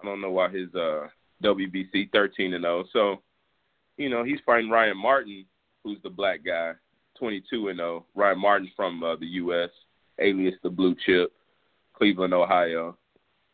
I 0.00 0.06
don't 0.06 0.20
know 0.20 0.30
why 0.30 0.48
his 0.48 0.74
uh, 0.74 1.08
WBC 1.42 2.10
13 2.12 2.54
and 2.54 2.64
0. 2.64 2.84
So, 2.92 3.22
you 3.96 4.08
know, 4.08 4.24
he's 4.24 4.40
fighting 4.44 4.70
Ryan 4.70 4.96
Martin, 4.96 5.44
who's 5.84 5.98
the 6.02 6.10
black 6.10 6.44
guy, 6.44 6.72
22 7.18 7.68
and 7.68 7.78
0. 7.78 8.06
Ryan 8.14 8.40
Martin's 8.40 8.72
from 8.74 9.02
uh, 9.02 9.16
the 9.16 9.26
U.S., 9.26 9.70
alias 10.18 10.54
the 10.62 10.70
Blue 10.70 10.94
Chip, 11.06 11.32
Cleveland, 11.94 12.34
Ohio. 12.34 12.96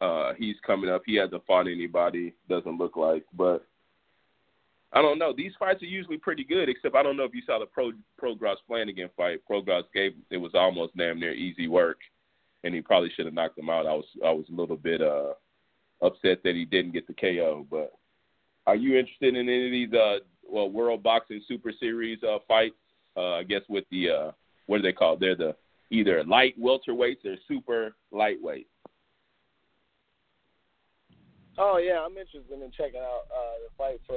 Uh, 0.00 0.32
he's 0.38 0.56
coming 0.64 0.90
up. 0.90 1.02
He 1.04 1.16
hasn't 1.16 1.44
fought 1.46 1.66
anybody, 1.66 2.34
doesn't 2.48 2.78
look 2.78 2.96
like, 2.96 3.24
but 3.36 3.66
I 4.92 5.02
don't 5.02 5.18
know. 5.18 5.34
These 5.36 5.52
fights 5.58 5.82
are 5.82 5.86
usually 5.86 6.16
pretty 6.16 6.44
good, 6.44 6.68
except 6.68 6.94
I 6.94 7.02
don't 7.02 7.16
know 7.16 7.24
if 7.24 7.34
you 7.34 7.42
saw 7.44 7.58
the 7.58 7.66
Pro 7.66 7.92
Prograis 8.20 8.56
Flanagan 8.66 9.10
fight. 9.16 9.40
Prograis 9.50 9.84
gave 9.92 10.14
it 10.30 10.38
was 10.38 10.52
almost 10.54 10.96
damn 10.96 11.20
near 11.20 11.32
easy 11.34 11.68
work, 11.68 11.98
and 12.64 12.74
he 12.74 12.80
probably 12.80 13.10
should 13.14 13.26
have 13.26 13.34
knocked 13.34 13.58
him 13.58 13.68
out. 13.68 13.86
I 13.86 13.92
was 13.92 14.06
I 14.24 14.30
was 14.30 14.46
a 14.50 14.54
little 14.54 14.76
bit 14.76 15.02
uh 15.02 15.34
upset 16.00 16.42
that 16.44 16.54
he 16.54 16.64
didn't 16.64 16.92
get 16.92 17.06
the 17.06 17.14
KO. 17.14 17.66
But 17.70 17.92
are 18.66 18.76
you 18.76 18.96
interested 18.96 19.34
in 19.34 19.48
any 19.48 19.66
of 19.66 19.72
these 19.72 19.92
uh 19.92 20.18
well 20.48 20.70
World 20.70 21.02
Boxing 21.02 21.42
Super 21.46 21.72
Series 21.78 22.22
uh 22.22 22.38
fights? 22.46 22.76
Uh, 23.16 23.34
I 23.34 23.42
guess 23.42 23.62
with 23.68 23.84
the 23.90 24.08
uh 24.08 24.30
what 24.66 24.80
are 24.80 24.82
they 24.82 24.92
called? 24.92 25.20
They're 25.20 25.36
the 25.36 25.54
either 25.90 26.24
light 26.24 26.54
welterweights 26.58 27.26
or 27.26 27.36
super 27.46 27.94
lightweight. 28.10 28.68
Oh 31.58 31.78
yeah, 31.78 32.04
I'm 32.04 32.16
interested 32.16 32.52
in 32.52 32.70
checking 32.76 33.00
out 33.00 33.22
uh, 33.34 33.56
the 33.64 33.70
fight 33.76 34.00
for 34.06 34.16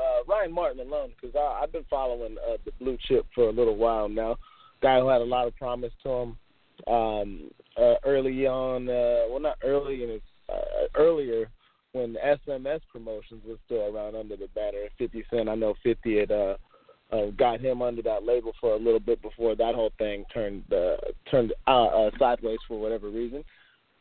uh, 0.00 0.24
Ryan 0.26 0.52
Martin 0.52 0.80
alone 0.80 1.10
because 1.20 1.36
I've 1.36 1.72
been 1.72 1.84
following 1.90 2.36
uh, 2.48 2.56
the 2.64 2.72
blue 2.80 2.96
chip 3.08 3.26
for 3.34 3.48
a 3.48 3.52
little 3.52 3.76
while 3.76 4.08
now. 4.08 4.36
Guy 4.80 4.98
who 4.98 5.08
had 5.08 5.20
a 5.20 5.24
lot 5.24 5.46
of 5.46 5.54
promise 5.56 5.92
to 6.02 6.08
him 6.08 6.36
um, 6.86 7.50
uh, 7.76 7.94
early 8.04 8.46
on. 8.46 8.88
Uh, 8.88 9.28
well, 9.30 9.40
not 9.40 9.58
early 9.62 10.02
in 10.02 10.10
his 10.10 10.22
uh, 10.48 10.86
earlier 10.96 11.50
when 11.92 12.16
SMS 12.24 12.80
Promotions 12.90 13.42
was 13.46 13.58
still 13.66 13.94
around 13.94 14.16
under 14.16 14.36
the 14.36 14.48
banner. 14.54 14.88
Fifty 14.96 15.24
Cent, 15.30 15.48
I 15.48 15.54
know 15.54 15.74
Fifty 15.82 16.18
had 16.18 16.30
uh, 16.30 16.56
uh, 17.12 17.26
got 17.36 17.60
him 17.60 17.82
under 17.82 18.02
that 18.02 18.24
label 18.24 18.52
for 18.60 18.72
a 18.74 18.78
little 18.78 19.00
bit 19.00 19.20
before 19.20 19.54
that 19.54 19.74
whole 19.74 19.92
thing 19.98 20.24
turned 20.32 20.64
uh, 20.72 20.96
turned 21.30 21.52
uh, 21.66 21.86
uh, 21.86 22.10
sideways 22.18 22.58
for 22.66 22.80
whatever 22.80 23.10
reason. 23.10 23.44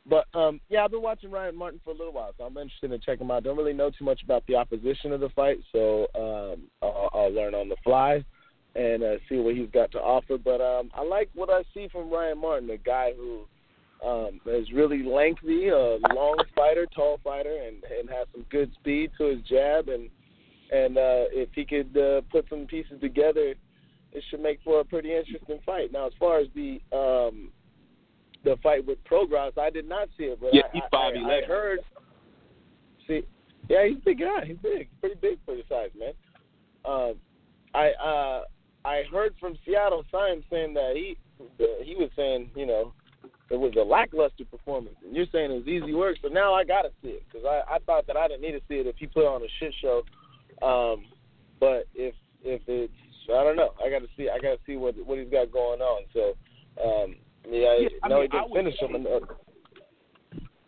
But 0.07 0.25
um, 0.33 0.59
yeah, 0.69 0.83
I've 0.83 0.91
been 0.91 1.01
watching 1.01 1.31
Ryan 1.31 1.55
Martin 1.55 1.79
for 1.83 1.91
a 1.91 1.93
little 1.93 2.13
while, 2.13 2.33
so 2.37 2.43
I'm 2.43 2.57
interested 2.57 2.91
in 2.91 2.99
checking 3.01 3.25
him 3.25 3.31
out. 3.31 3.43
Don't 3.43 3.57
really 3.57 3.73
know 3.73 3.91
too 3.91 4.05
much 4.05 4.23
about 4.23 4.45
the 4.47 4.55
opposition 4.55 5.11
of 5.11 5.19
the 5.19 5.29
fight, 5.29 5.59
so 5.71 6.07
um, 6.15 6.63
I'll, 6.81 7.09
I'll 7.13 7.33
learn 7.33 7.53
on 7.53 7.69
the 7.69 7.77
fly 7.83 8.23
and 8.75 9.03
uh, 9.03 9.15
see 9.27 9.35
what 9.37 9.55
he's 9.55 9.69
got 9.71 9.91
to 9.91 9.99
offer. 9.99 10.37
But 10.37 10.61
um, 10.61 10.91
I 10.93 11.03
like 11.03 11.29
what 11.35 11.49
I 11.49 11.63
see 11.73 11.87
from 11.91 12.09
Ryan 12.09 12.39
Martin, 12.39 12.69
a 12.69 12.77
guy 12.77 13.11
who 13.15 13.45
um, 14.07 14.39
is 14.45 14.71
really 14.71 15.03
lengthy, 15.03 15.67
a 15.67 15.97
long 16.13 16.37
fighter, 16.55 16.87
tall 16.95 17.19
fighter, 17.23 17.55
and, 17.67 17.83
and 17.83 18.09
has 18.09 18.27
some 18.31 18.45
good 18.49 18.73
speed 18.73 19.11
to 19.17 19.25
his 19.25 19.41
jab. 19.41 19.89
And 19.89 20.09
and 20.71 20.97
uh, 20.97 21.27
if 21.31 21.49
he 21.53 21.65
could 21.65 21.95
uh, 21.97 22.21
put 22.31 22.45
some 22.49 22.65
pieces 22.65 22.99
together, 23.01 23.53
it 24.13 24.23
should 24.29 24.39
make 24.39 24.59
for 24.63 24.79
a 24.79 24.85
pretty 24.85 25.13
interesting 25.13 25.59
fight. 25.65 25.91
Now, 25.91 26.07
as 26.07 26.13
far 26.17 26.39
as 26.39 26.47
the 26.55 26.79
um, 26.93 27.51
the 28.43 28.57
fight 28.63 28.85
with 28.85 29.03
Prograis, 29.03 29.57
I 29.57 29.69
did 29.69 29.87
not 29.87 30.09
see 30.17 30.25
it, 30.25 30.39
but 30.41 30.53
Yeah, 30.53 30.63
I, 30.65 30.69
he's 30.73 30.83
5'11". 30.93 31.25
I, 31.25 31.43
I 31.43 31.47
heard. 31.47 31.79
See, 33.07 33.21
yeah, 33.69 33.87
he's 33.87 33.97
a 33.97 34.05
big 34.05 34.19
guy. 34.19 34.45
He's 34.45 34.57
big, 34.57 34.89
pretty 34.99 35.15
big 35.21 35.39
for 35.45 35.55
his 35.55 35.65
size, 35.69 35.91
man. 35.97 36.13
Um, 36.85 37.15
I 37.73 37.91
uh, 37.91 38.41
I 38.83 39.03
heard 39.11 39.35
from 39.39 39.57
Seattle 39.65 40.03
Science 40.11 40.43
saying 40.49 40.73
that 40.73 40.93
he 40.95 41.17
he 41.57 41.95
was 41.95 42.09
saying, 42.15 42.49
you 42.55 42.65
know, 42.65 42.93
it 43.49 43.59
was 43.59 43.73
a 43.77 43.83
lackluster 43.83 44.45
performance, 44.45 44.95
and 45.05 45.15
you're 45.15 45.25
saying 45.31 45.51
it 45.51 45.55
was 45.55 45.67
easy 45.67 45.93
work. 45.93 46.17
So 46.21 46.27
now 46.27 46.53
I 46.53 46.63
gotta 46.63 46.89
see 47.01 47.09
it 47.09 47.23
because 47.27 47.45
I, 47.45 47.75
I 47.75 47.79
thought 47.79 48.07
that 48.07 48.17
I 48.17 48.27
didn't 48.27 48.41
need 48.41 48.53
to 48.53 48.61
see 48.67 48.75
it 48.75 48.87
if 48.87 48.95
he 48.97 49.07
put 49.07 49.25
on 49.25 49.41
a 49.41 49.47
shit 49.59 49.73
show. 49.81 50.03
Um, 50.65 51.05
but 51.59 51.87
if 51.93 52.15
if 52.43 52.61
it's 52.67 52.93
I 53.29 53.43
don't 53.43 53.55
know, 53.55 53.73
I 53.83 53.89
gotta 53.89 54.07
see 54.17 54.29
I 54.29 54.37
gotta 54.37 54.59
see 54.65 54.77
what 54.77 54.95
what 55.05 55.19
he's 55.19 55.29
got 55.29 55.51
going 55.51 55.81
on. 55.81 56.03
So 56.13 56.33
um, 56.83 57.15
yeah, 57.49 57.77
Yeah, 57.79 57.89
I 58.03 58.07
no, 58.07 58.21
mean, 58.21 58.29
he 58.31 58.37
I 58.37 58.41
didn't 58.41 58.51
would 58.51 58.57
finish 58.59 58.79
say- 58.79 58.87
him. 58.87 59.07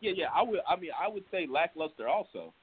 Yeah, 0.02 0.12
yeah. 0.16 0.26
I 0.36 0.42
would. 0.44 0.60
I 0.68 0.76
mean, 0.76 0.92
I 1.02 1.08
would 1.08 1.24
say 1.32 1.48
lackluster. 1.50 2.08
Also, 2.10 2.54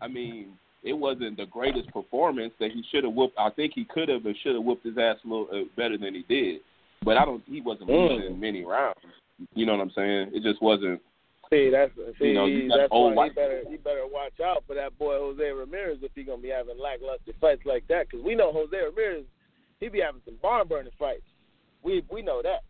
I 0.00 0.08
mean, 0.08 0.58
it 0.82 0.94
wasn't 0.94 1.36
the 1.36 1.44
greatest 1.46 1.88
performance 1.92 2.52
that 2.60 2.70
he 2.72 2.82
should 2.90 3.04
have 3.04 3.12
whooped. 3.12 3.36
I 3.38 3.50
think 3.50 3.72
he 3.74 3.84
could 3.84 4.08
have 4.08 4.24
and 4.24 4.34
should 4.42 4.54
have 4.54 4.64
whooped 4.64 4.84
his 4.86 4.96
ass 4.96 5.16
a 5.24 5.28
little 5.28 5.48
uh, 5.52 5.64
better 5.76 5.98
than 5.98 6.14
he 6.14 6.22
did. 6.28 6.60
But 7.04 7.16
I 7.18 7.24
don't. 7.24 7.42
He 7.46 7.60
wasn't 7.60 7.90
Mm. 7.90 8.08
losing 8.10 8.40
many 8.40 8.64
rounds. 8.64 8.98
You 9.54 9.66
know 9.66 9.72
what 9.76 9.82
I'm 9.82 9.90
saying? 9.90 10.30
It 10.32 10.42
just 10.42 10.62
wasn't. 10.62 11.00
See, 11.50 11.70
that's 11.70 11.92
see, 12.18 12.28
You 12.28 12.34
know, 12.34 12.46
you 12.46 12.68
that's 12.68 12.88
old 12.90 13.14
why 13.14 13.28
he 13.28 13.34
better 13.34 13.62
he 13.68 13.76
better 13.76 14.06
watch 14.06 14.38
out 14.40 14.64
for 14.66 14.74
that 14.74 14.98
boy 14.98 15.16
Jose 15.18 15.42
Ramirez 15.42 15.98
if 16.02 16.10
he's 16.14 16.26
gonna 16.26 16.42
be 16.42 16.48
having 16.48 16.78
lackluster 16.78 17.32
fights 17.40 17.62
like 17.64 17.86
that. 17.88 18.08
Because 18.08 18.24
we 18.24 18.34
know 18.34 18.52
Jose 18.52 18.76
Ramirez, 18.76 19.24
he 19.80 19.88
be 19.88 20.00
having 20.00 20.20
some 20.24 20.36
barn 20.42 20.66
burning 20.68 20.92
fights. 20.98 21.22
We 21.82 22.02
we 22.10 22.20
know 22.22 22.40
that. 22.42 22.64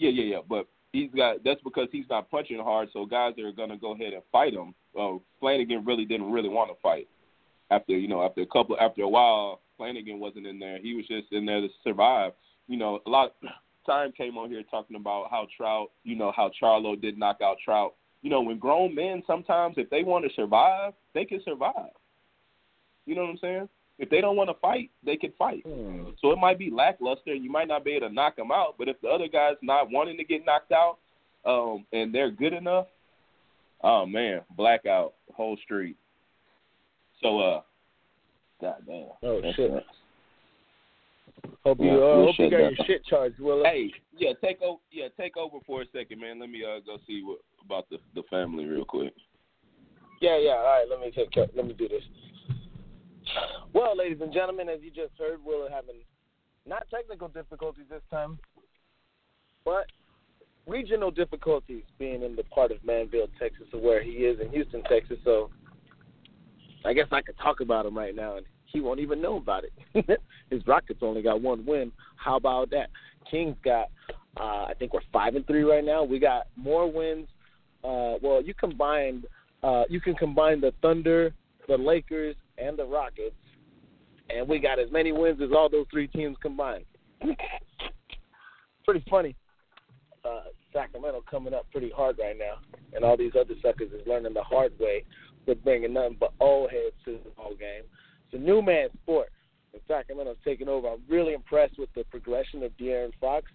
Yeah, 0.00 0.10
yeah, 0.10 0.24
yeah. 0.24 0.40
But 0.48 0.66
he's 0.92 1.10
got. 1.14 1.44
That's 1.44 1.60
because 1.62 1.88
he's 1.92 2.06
not 2.08 2.30
punching 2.30 2.58
hard. 2.58 2.88
So 2.92 3.04
guys 3.04 3.34
are 3.38 3.52
gonna 3.52 3.76
go 3.76 3.92
ahead 3.92 4.14
and 4.14 4.22
fight 4.32 4.54
him. 4.54 4.74
Uh, 4.98 5.18
Flanagan 5.38 5.84
really 5.84 6.06
didn't 6.06 6.32
really 6.32 6.48
want 6.48 6.70
to 6.70 6.80
fight. 6.82 7.06
After 7.70 7.96
you 7.96 8.08
know, 8.08 8.24
after 8.24 8.40
a 8.40 8.46
couple, 8.46 8.76
after 8.80 9.02
a 9.02 9.08
while, 9.08 9.60
Flanagan 9.76 10.18
wasn't 10.18 10.46
in 10.46 10.58
there. 10.58 10.80
He 10.80 10.94
was 10.94 11.06
just 11.06 11.30
in 11.32 11.44
there 11.44 11.60
to 11.60 11.68
survive. 11.84 12.32
You 12.66 12.78
know, 12.78 13.00
a 13.06 13.10
lot 13.10 13.34
time 13.86 14.10
came 14.12 14.38
on 14.38 14.48
here 14.48 14.62
talking 14.70 14.96
about 14.96 15.30
how 15.30 15.46
Trout, 15.54 15.90
you 16.02 16.16
know, 16.16 16.32
how 16.34 16.50
Charlo 16.60 17.00
did 17.00 17.18
knock 17.18 17.38
out 17.42 17.58
Trout. 17.62 17.94
You 18.22 18.30
know, 18.30 18.40
when 18.40 18.58
grown 18.58 18.94
men 18.94 19.22
sometimes, 19.26 19.74
if 19.76 19.90
they 19.90 20.02
want 20.02 20.24
to 20.24 20.34
survive, 20.34 20.94
they 21.14 21.26
can 21.26 21.42
survive. 21.44 21.92
You 23.04 23.14
know 23.14 23.22
what 23.22 23.30
I'm 23.30 23.38
saying? 23.38 23.68
If 24.00 24.08
they 24.08 24.22
don't 24.22 24.34
want 24.34 24.48
to 24.48 24.54
fight, 24.54 24.90
they 25.04 25.16
can 25.16 25.30
fight. 25.38 25.62
So 26.22 26.32
it 26.32 26.38
might 26.38 26.58
be 26.58 26.70
lackluster. 26.70 27.34
You 27.34 27.50
might 27.50 27.68
not 27.68 27.84
be 27.84 27.92
able 27.92 28.08
to 28.08 28.14
knock 28.14 28.34
them 28.34 28.50
out, 28.50 28.76
but 28.78 28.88
if 28.88 28.98
the 29.02 29.08
other 29.08 29.28
guy's 29.28 29.56
not 29.60 29.90
wanting 29.90 30.16
to 30.16 30.24
get 30.24 30.46
knocked 30.46 30.72
out, 30.72 30.96
um, 31.44 31.84
and 31.92 32.14
they're 32.14 32.30
good 32.30 32.54
enough, 32.54 32.86
oh 33.84 34.06
man, 34.06 34.40
blackout 34.56 35.12
whole 35.34 35.58
street. 35.62 35.96
So 37.22 37.40
uh, 37.40 37.60
goddamn. 38.60 39.08
Oh 39.22 39.42
shit. 39.54 39.70
nuts. 39.70 39.86
Hope 41.64 41.78
you 41.80 41.86
Yeah, 41.86 41.96
uh, 41.96 42.24
hope 42.24 42.38
you 42.38 42.50
got 42.50 42.56
that 42.56 42.78
your 42.78 42.86
shit 42.86 43.04
charged, 43.04 43.38
Willa. 43.38 43.68
Hey, 43.68 43.92
yeah, 44.16 44.32
take 44.42 44.62
over. 44.62 44.80
Yeah, 44.90 45.08
take 45.18 45.36
over 45.36 45.58
for 45.66 45.82
a 45.82 45.84
second, 45.94 46.20
man. 46.20 46.40
Let 46.40 46.48
me 46.48 46.64
uh 46.64 46.80
go 46.86 46.96
see 47.06 47.22
what 47.22 47.40
about 47.62 47.90
the 47.90 47.98
the 48.14 48.22
family 48.30 48.64
real 48.64 48.86
quick. 48.86 49.12
Yeah, 50.22 50.38
yeah. 50.38 50.52
All 50.52 50.64
right, 50.64 50.86
let 50.88 51.00
me 51.00 51.10
take 51.14 51.30
care. 51.32 51.46
Let 51.54 51.66
me 51.66 51.74
do 51.74 51.86
this. 51.86 52.02
Well, 53.72 53.96
ladies 53.96 54.18
and 54.20 54.32
gentlemen, 54.32 54.68
as 54.68 54.80
you 54.82 54.90
just 54.90 55.18
heard, 55.18 55.38
we're 55.44 55.70
having 55.70 55.96
not 56.66 56.86
technical 56.90 57.28
difficulties 57.28 57.84
this 57.88 58.02
time, 58.10 58.38
but 59.64 59.86
regional 60.66 61.10
difficulties 61.10 61.84
being 61.98 62.22
in 62.22 62.36
the 62.36 62.44
part 62.44 62.70
of 62.70 62.84
Manville, 62.84 63.28
Texas, 63.38 63.66
or 63.72 63.80
where 63.80 64.02
he 64.02 64.10
is 64.10 64.40
in 64.40 64.50
Houston, 64.50 64.82
Texas. 64.84 65.18
So 65.24 65.50
I 66.84 66.92
guess 66.92 67.06
I 67.12 67.22
could 67.22 67.36
talk 67.38 67.60
about 67.60 67.86
him 67.86 67.96
right 67.96 68.14
now, 68.14 68.36
and 68.36 68.46
he 68.64 68.80
won't 68.80 69.00
even 69.00 69.20
know 69.20 69.36
about 69.36 69.64
it. 69.64 70.20
His 70.50 70.66
Rockets 70.66 71.00
only 71.02 71.22
got 71.22 71.40
one 71.40 71.64
win. 71.66 71.92
How 72.16 72.36
about 72.36 72.70
that? 72.70 72.90
Kings 73.30 73.56
got, 73.64 73.88
uh, 74.36 74.64
I 74.64 74.74
think 74.78 74.92
we're 74.92 75.00
five 75.12 75.34
and 75.34 75.46
three 75.46 75.62
right 75.62 75.84
now. 75.84 76.04
We 76.04 76.18
got 76.18 76.46
more 76.56 76.90
wins. 76.90 77.28
Uh, 77.82 78.18
well, 78.22 78.42
you 78.42 78.54
combined, 78.54 79.26
uh, 79.62 79.84
you 79.88 80.00
can 80.00 80.14
combine 80.14 80.60
the 80.60 80.72
Thunder, 80.82 81.32
the 81.68 81.76
Lakers, 81.76 82.36
and 82.60 82.78
the 82.78 82.84
Rockets, 82.84 83.34
and 84.28 84.48
we 84.48 84.58
got 84.58 84.78
as 84.78 84.90
many 84.90 85.12
wins 85.12 85.40
as 85.42 85.50
all 85.54 85.68
those 85.68 85.86
three 85.90 86.08
teams 86.08 86.36
combined. 86.42 86.84
pretty 88.84 89.04
funny. 89.08 89.36
Uh, 90.24 90.44
Sacramento 90.72 91.22
coming 91.30 91.54
up 91.54 91.66
pretty 91.72 91.90
hard 91.90 92.18
right 92.18 92.36
now, 92.38 92.58
and 92.94 93.04
all 93.04 93.16
these 93.16 93.32
other 93.38 93.54
suckers 93.62 93.90
is 93.92 94.06
learning 94.06 94.34
the 94.34 94.42
hard 94.42 94.72
way 94.78 95.04
with 95.46 95.62
bringing 95.64 95.94
nothing 95.94 96.16
but 96.20 96.32
old 96.40 96.70
heads 96.70 96.94
to 97.04 97.18
the 97.24 97.30
ball 97.30 97.54
game. 97.58 97.82
It's 98.26 98.34
a 98.34 98.44
new 98.44 98.62
man 98.62 98.88
sport, 99.02 99.30
and 99.72 99.82
Sacramento's 99.88 100.36
taking 100.44 100.68
over. 100.68 100.88
I'm 100.88 101.02
really 101.08 101.32
impressed 101.32 101.78
with 101.78 101.88
the 101.94 102.04
progression 102.04 102.62
of 102.62 102.72
De'Aaron 102.76 103.12
Fox. 103.20 103.50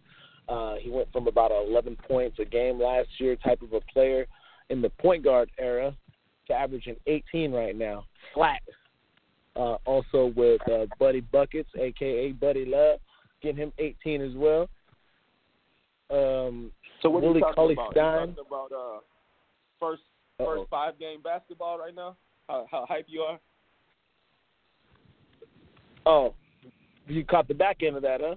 Uh, 0.50 0.76
he 0.76 0.90
went 0.90 1.12
from 1.12 1.28
about 1.28 1.52
11 1.52 1.98
points 2.08 2.38
a 2.40 2.46
game 2.46 2.82
last 2.82 3.08
year, 3.20 3.36
type 3.38 3.62
of 3.62 3.74
a 3.74 3.82
player 3.92 4.28
in 4.70 4.82
the 4.82 4.90
point 4.90 5.24
guard 5.24 5.50
era, 5.58 5.96
to 6.48 6.54
averaging 6.54 6.96
18 7.08 7.52
right 7.52 7.76
now, 7.76 8.06
flat. 8.34 8.62
Uh, 9.56 9.78
also 9.86 10.34
with 10.36 10.60
uh, 10.70 10.86
Buddy 11.00 11.22
Buckets, 11.22 11.70
aka 11.80 12.32
Buddy 12.34 12.66
Love, 12.66 13.00
getting 13.42 13.58
him 13.58 13.72
18 13.80 14.22
as 14.22 14.34
well. 14.36 14.68
Um, 16.12 16.72
So 17.02 17.10
what 17.10 17.24
Willie 17.24 17.42
are 17.42 17.50
you 17.50 17.54
talking 17.56 17.74
about? 17.74 17.94
Cauley-Stein. 17.96 18.30
You 18.30 18.36
talking 18.36 18.46
about 18.48 18.72
uh 18.72 19.00
first 19.80 20.02
Uh-oh. 20.40 20.58
first 20.58 20.70
five 20.70 21.00
game 21.00 21.22
basketball 21.22 21.78
right 21.80 21.96
now? 21.96 22.18
How 22.50 22.68
how 22.70 22.86
hype 22.88 23.06
you 23.08 23.22
are? 23.22 23.40
oh, 26.06 26.34
you 27.08 27.24
caught 27.24 27.48
the 27.48 27.54
back 27.54 27.78
end 27.82 27.96
of 27.96 28.02
that, 28.04 28.22
huh? 28.22 28.36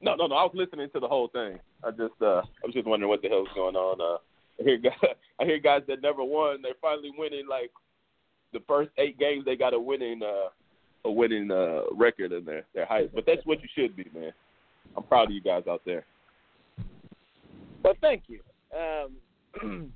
No, 0.00 0.14
no, 0.16 0.26
no. 0.26 0.34
I 0.34 0.42
was 0.42 0.52
listening 0.54 0.88
to 0.94 1.00
the 1.00 1.08
whole 1.08 1.28
thing. 1.28 1.58
I 1.84 1.90
just 1.90 2.20
uh 2.20 2.42
I 2.42 2.64
was 2.66 2.74
just 2.74 2.86
wondering 2.86 3.08
what 3.08 3.22
the 3.22 3.28
hell 3.28 3.44
hell's 3.44 3.54
going 3.54 3.76
on. 3.76 4.00
Uh 4.00 4.18
I 4.60 4.64
hear 4.64 4.78
guys 4.78 4.92
I 5.40 5.44
hear 5.44 5.58
guys 5.58 5.82
that 5.88 6.02
never 6.02 6.24
won, 6.24 6.60
they're 6.62 6.72
finally 6.80 7.12
winning 7.16 7.46
like 7.48 7.70
the 8.52 8.60
first 8.66 8.90
eight 8.98 9.18
games 9.18 9.44
they 9.44 9.56
got 9.56 9.74
a 9.74 9.78
winning 9.78 10.20
uh 10.22 10.48
a 11.04 11.10
winning 11.10 11.50
uh 11.50 11.82
record 11.92 12.32
in 12.32 12.44
there. 12.44 12.64
They're 12.74 12.86
hype. 12.86 13.12
But 13.14 13.24
that's 13.26 13.44
what 13.44 13.58
you 13.62 13.68
should 13.74 13.96
be, 13.96 14.06
man. 14.14 14.32
I'm 14.96 15.02
proud 15.04 15.28
of 15.28 15.32
you 15.32 15.40
guys 15.40 15.64
out 15.68 15.82
there. 15.84 16.04
Well, 17.82 17.94
thank 18.00 18.24
you. 18.28 18.40
Um, 18.76 19.92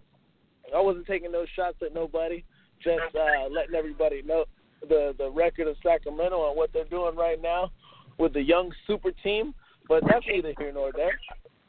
I 0.74 0.80
wasn't 0.80 1.06
taking 1.06 1.32
no 1.32 1.46
shots 1.54 1.76
at 1.84 1.94
nobody. 1.94 2.44
Just 2.82 3.14
uh, 3.14 3.48
letting 3.50 3.74
everybody 3.74 4.22
know 4.22 4.44
the 4.88 5.14
the 5.18 5.30
record 5.30 5.68
of 5.68 5.76
Sacramento 5.82 6.48
and 6.48 6.56
what 6.56 6.72
they're 6.72 6.84
doing 6.84 7.16
right 7.16 7.40
now 7.40 7.70
with 8.18 8.32
the 8.32 8.42
young 8.42 8.72
super 8.86 9.12
team. 9.22 9.54
But 9.88 10.02
that's 10.08 10.26
neither 10.26 10.52
here 10.58 10.72
nor 10.72 10.90
there. 10.92 11.18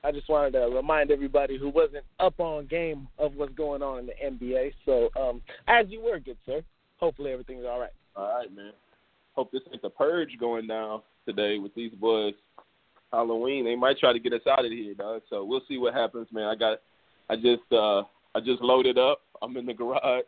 I 0.03 0.11
just 0.11 0.29
wanted 0.29 0.51
to 0.51 0.59
remind 0.73 1.11
everybody 1.11 1.57
who 1.57 1.69
wasn't 1.69 2.05
up 2.19 2.39
on 2.39 2.65
game 2.67 3.07
of 3.17 3.35
what's 3.35 3.53
going 3.53 3.81
on 3.81 3.99
in 3.99 4.05
the 4.07 4.45
NBA. 4.45 4.73
So, 4.85 5.09
um, 5.19 5.41
as 5.67 5.87
you 5.89 6.01
were, 6.01 6.19
good 6.19 6.37
sir. 6.45 6.61
Hopefully 6.99 7.31
everything's 7.31 7.65
all 7.65 7.79
right. 7.79 7.91
All 8.15 8.37
right, 8.37 8.53
man. 8.55 8.71
Hope 9.33 9.51
this 9.51 9.61
ain't 9.71 9.81
the 9.81 9.89
purge 9.89 10.31
going 10.39 10.67
down 10.67 11.01
today 11.25 11.59
with 11.59 11.73
these 11.75 11.91
boys. 11.93 12.33
Halloween, 13.13 13.63
they 13.63 13.75
might 13.75 13.97
try 13.99 14.11
to 14.11 14.19
get 14.19 14.33
us 14.33 14.41
out 14.49 14.65
of 14.65 14.71
here, 14.71 14.93
dog. 14.93 15.21
So 15.29 15.45
we'll 15.45 15.61
see 15.67 15.77
what 15.77 15.93
happens, 15.93 16.27
man. 16.31 16.45
I 16.45 16.55
got, 16.55 16.79
I 17.29 17.35
just, 17.35 17.71
uh, 17.71 18.01
I 18.35 18.39
just 18.43 18.61
loaded 18.61 18.97
up. 18.97 19.21
I'm 19.41 19.55
in 19.57 19.65
the 19.65 19.73
garage, 19.73 20.23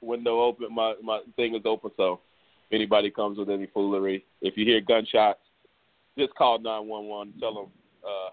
window 0.00 0.40
open, 0.40 0.72
my 0.72 0.94
my 1.02 1.20
thing 1.36 1.54
is 1.54 1.62
open. 1.64 1.90
So 1.96 2.20
if 2.70 2.74
anybody 2.74 3.10
comes 3.10 3.38
with 3.38 3.50
any 3.50 3.66
foolery, 3.66 4.24
if 4.40 4.56
you 4.56 4.64
hear 4.64 4.80
gunshots, 4.80 5.40
just 6.16 6.34
call 6.34 6.58
nine 6.58 6.86
one 6.86 7.06
one. 7.06 7.32
Tell 7.40 7.54
them, 7.54 7.66
uh, 8.04 8.30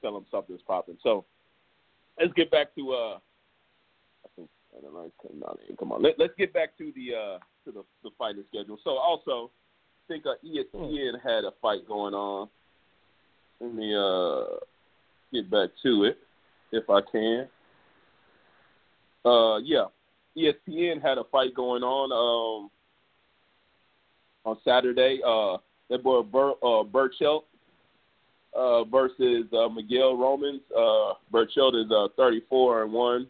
tell 0.00 0.14
them 0.14 0.26
something's 0.30 0.62
popping. 0.66 0.98
So 1.02 1.24
let's 2.18 2.32
get 2.32 2.50
back 2.50 2.74
to, 2.74 2.92
uh, 2.92 3.18
I 4.72 4.80
think 4.80 4.84
I 4.84 4.92
don't 4.92 4.94
know, 4.94 5.10
come 5.20 5.42
on, 5.42 5.56
come 5.78 5.92
on. 5.92 6.02
Let, 6.02 6.18
let's 6.18 6.34
get 6.38 6.52
back 6.52 6.76
to 6.78 6.92
the 6.94 7.14
uh 7.14 7.38
to 7.64 7.72
the 7.72 7.84
the 8.02 8.10
fighting 8.18 8.44
schedule. 8.48 8.78
So 8.82 8.90
also, 8.92 9.50
I 10.08 10.12
think 10.12 10.24
uh, 10.26 10.34
ESPN 10.44 11.12
had 11.22 11.44
a 11.44 11.52
fight 11.60 11.86
going 11.86 12.14
on. 12.14 12.48
Let 13.60 13.74
me 13.74 13.94
uh 13.94 14.56
get 15.32 15.50
back 15.50 15.70
to 15.82 16.04
it. 16.04 16.18
if 16.72 16.88
I 16.90 17.00
can. 17.10 17.48
Uh, 19.24 19.58
yeah, 19.58 19.84
ESPN 20.36 21.00
had 21.00 21.18
a 21.18 21.24
fight 21.30 21.54
going 21.54 21.82
on 21.82 22.10
um, 22.12 22.70
on 24.44 24.56
Saturday. 24.64 25.20
Uh, 25.24 25.58
that 25.90 26.02
boy 26.02 26.22
Bur- 26.22 26.54
uh, 26.62 26.82
uh, 28.54 28.84
versus 28.84 29.44
uh, 29.52 29.68
Miguel 29.68 30.16
Romans. 30.16 30.60
Uh, 30.76 31.12
is 31.76 31.90
uh, 31.90 32.08
34 32.16 32.84
and 32.84 32.92
one. 32.92 33.26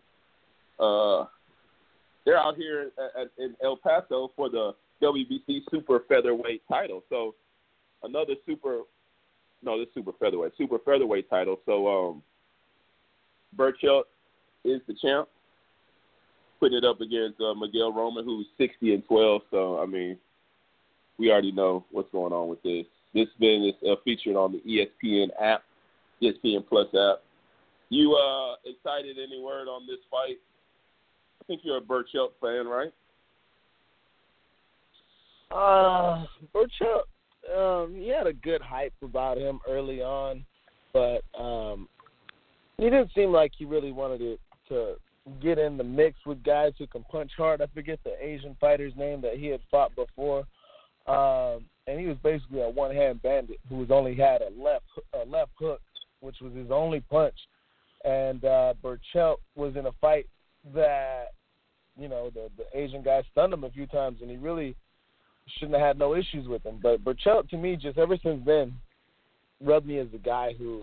Uh, 0.79 1.27
they're 2.25 2.39
out 2.39 2.57
here 2.57 2.91
at, 2.99 3.23
at, 3.23 3.29
in 3.39 3.55
El 3.63 3.77
Paso 3.77 4.31
for 4.37 4.49
the 4.49 4.75
WBC 5.03 5.63
super 5.71 6.05
featherweight 6.09 6.63
title. 6.69 7.03
So 7.09 7.35
another 8.03 8.35
super, 8.47 8.83
no, 9.63 9.79
this 9.79 9.89
super 9.95 10.13
featherweight, 10.21 10.53
super 10.57 10.79
featherweight 10.85 11.29
title. 11.29 11.59
So 11.67 11.89
um, 11.89 12.23
Berchelt 13.57 14.05
is 14.65 14.81
the 14.87 14.95
champ, 15.01 15.29
putting 16.61 16.79
it 16.79 16.85
up 16.85 17.01
against 17.01 17.41
uh, 17.41 17.55
Miguel 17.55 17.93
Roman, 17.93 18.25
who's 18.25 18.47
60 18.59 18.95
and 18.95 19.05
12. 19.07 19.43
So 19.51 19.81
I 19.81 19.87
mean, 19.87 20.17
we 21.19 21.31
already 21.31 21.53
know 21.53 21.85
what's 21.91 22.11
going 22.13 22.33
on 22.33 22.49
with 22.49 22.63
this. 22.63 22.87
This 23.15 23.29
been 23.39 23.65
is 23.65 23.89
uh, 23.89 23.97
featured 24.05 24.37
on 24.37 24.53
the 24.53 24.61
ESPN 24.61 25.29
app, 25.41 25.65
ESPN 26.23 26.67
Plus 26.67 26.89
app. 26.95 27.23
You 27.91 28.15
uh 28.15 28.55
excited? 28.65 29.19
Any 29.19 29.39
word 29.43 29.69
on 29.69 29.87
this 29.87 29.99
fight? 30.11 30.39
I 31.43 31.45
think 31.49 31.63
you're 31.65 31.79
a 31.79 31.81
Berchelt 31.81 32.31
fan, 32.41 32.69
right? 32.69 32.93
Uh, 35.51 36.25
Berchelt, 36.55 37.03
um, 37.53 37.97
he 37.97 38.09
had 38.09 38.29
a 38.29 38.33
good 38.33 38.63
hype 38.63 38.95
about 39.03 39.39
him 39.39 39.59
early 39.69 40.01
on, 40.01 40.45
but 40.93 41.23
um, 41.37 41.89
he 42.77 42.85
didn't 42.85 43.11
seem 43.13 43.33
like 43.33 43.51
he 43.59 43.65
really 43.65 43.91
wanted 43.91 44.19
to, 44.19 44.39
to 44.69 44.95
get 45.43 45.59
in 45.59 45.77
the 45.77 45.83
mix 45.83 46.17
with 46.25 46.45
guys 46.45 46.75
who 46.79 46.87
can 46.87 47.03
punch 47.11 47.33
hard. 47.37 47.61
I 47.61 47.67
forget 47.75 47.99
the 48.05 48.15
Asian 48.25 48.57
fighter's 48.61 48.95
name 48.97 49.21
that 49.23 49.37
he 49.37 49.47
had 49.47 49.61
fought 49.69 49.91
before, 49.97 50.45
um, 51.09 51.65
and 51.89 51.99
he 51.99 52.07
was 52.07 52.19
basically 52.23 52.61
a 52.61 52.71
one-hand 52.71 53.21
bandit 53.21 53.59
who 53.69 53.79
was 53.79 53.91
only 53.91 54.15
had 54.15 54.43
a 54.43 54.51
left 54.57 54.85
a 55.13 55.29
left 55.29 55.51
hook, 55.59 55.81
which 56.21 56.37
was 56.41 56.53
his 56.55 56.71
only 56.71 57.01
punch. 57.01 57.35
And 58.05 58.45
uh, 58.45 58.75
Berchelt 58.83 59.39
was 59.57 59.75
in 59.77 59.87
a 59.87 59.93
fight 60.01 60.27
that, 60.75 61.33
you 61.99 62.09
know, 62.09 62.31
the 62.31 62.49
the 62.57 62.79
Asian 62.79 63.03
guy 63.03 63.23
stunned 63.33 63.53
him 63.53 63.65
a 63.65 63.71
few 63.71 63.87
times, 63.87 64.19
and 64.23 64.31
he 64.31 64.37
really 64.37 64.75
shouldn't 65.59 65.79
have 65.79 65.87
had 65.87 65.99
no 65.99 66.15
issues 66.15 66.47
with 66.49 66.65
him. 66.65 66.79
But 66.83 67.05
Berchelt, 67.05 67.49
to 67.51 67.57
me, 67.57 67.77
just 67.77 67.99
ever 67.99 68.17
since 68.23 68.43
then, 68.47 68.75
rubbed 69.61 69.87
me 69.87 69.99
as 69.99 70.09
the 70.13 70.19
guy 70.19 70.55
who 70.59 70.83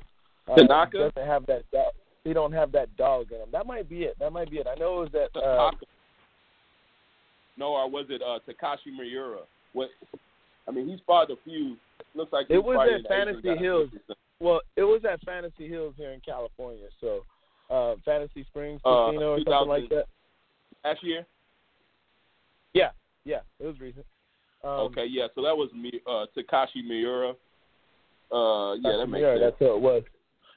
uh, 0.50 0.56
Tanaka? 0.56 1.12
doesn't 1.16 1.28
have 1.28 1.46
that. 1.48 1.64
He 2.24 2.34
don't 2.34 2.52
have 2.52 2.72
that 2.74 2.96
dog 2.98 3.32
in 3.32 3.40
him. 3.40 3.50
That 3.52 3.66
might 3.66 3.90
be 3.90 4.04
it. 4.04 4.18
That 4.20 4.32
might 4.34 4.52
be 4.52 4.58
it. 4.58 4.68
I 4.68 4.76
know 4.76 5.02
it 5.02 5.12
was 5.12 5.30
that. 5.34 5.40
Uh, 5.40 5.72
No, 7.58 7.74
or 7.74 7.90
was 7.90 8.06
it 8.10 8.22
uh, 8.22 8.40
Takashi 8.48 8.92
Miura? 8.96 9.40
What? 9.74 9.90
I 10.68 10.72
mean, 10.72 10.88
he's 10.88 11.00
fought 11.06 11.32
a 11.32 11.36
few. 11.44 11.78
Looks 12.16 12.34
like 12.34 12.48
It 12.50 12.64
was 12.64 12.88
at 12.94 13.08
Fantasy 13.08 13.58
Hills. 13.58 13.90
well, 14.40 14.62
it 14.76 14.84
was 14.84 15.02
at 15.10 15.22
Fantasy 15.24 15.68
Hills 15.68 15.94
here 15.98 16.12
in 16.12 16.22
California. 16.22 16.88
So, 17.02 17.22
uh, 17.70 17.96
Fantasy 18.06 18.46
Springs 18.46 18.82
Uh, 18.86 19.08
Casino 19.08 19.34
or 19.34 19.40
something 19.40 19.68
like 19.68 19.90
that. 19.90 20.06
Last 20.84 21.04
year. 21.04 21.26
Yeah, 22.74 22.92
yeah, 23.26 23.40
it 23.60 23.66
was 23.66 23.80
recent. 23.80 24.06
Um, 24.64 24.92
okay, 24.92 25.06
yeah. 25.06 25.28
So 25.36 25.42
that 25.42 25.56
was 25.56 25.70
Mi- 25.74 26.02
uh, 26.08 26.26
Takashi 26.38 26.86
Miura. 26.86 27.30
Uh, 28.32 28.76
yeah, 28.76 28.98
that 28.98 29.08
makes 29.08 29.22
yeah, 29.22 29.34
sense. 29.34 29.42
that's 29.42 29.56
who 29.60 29.76
it 29.76 29.82
was. 29.82 30.04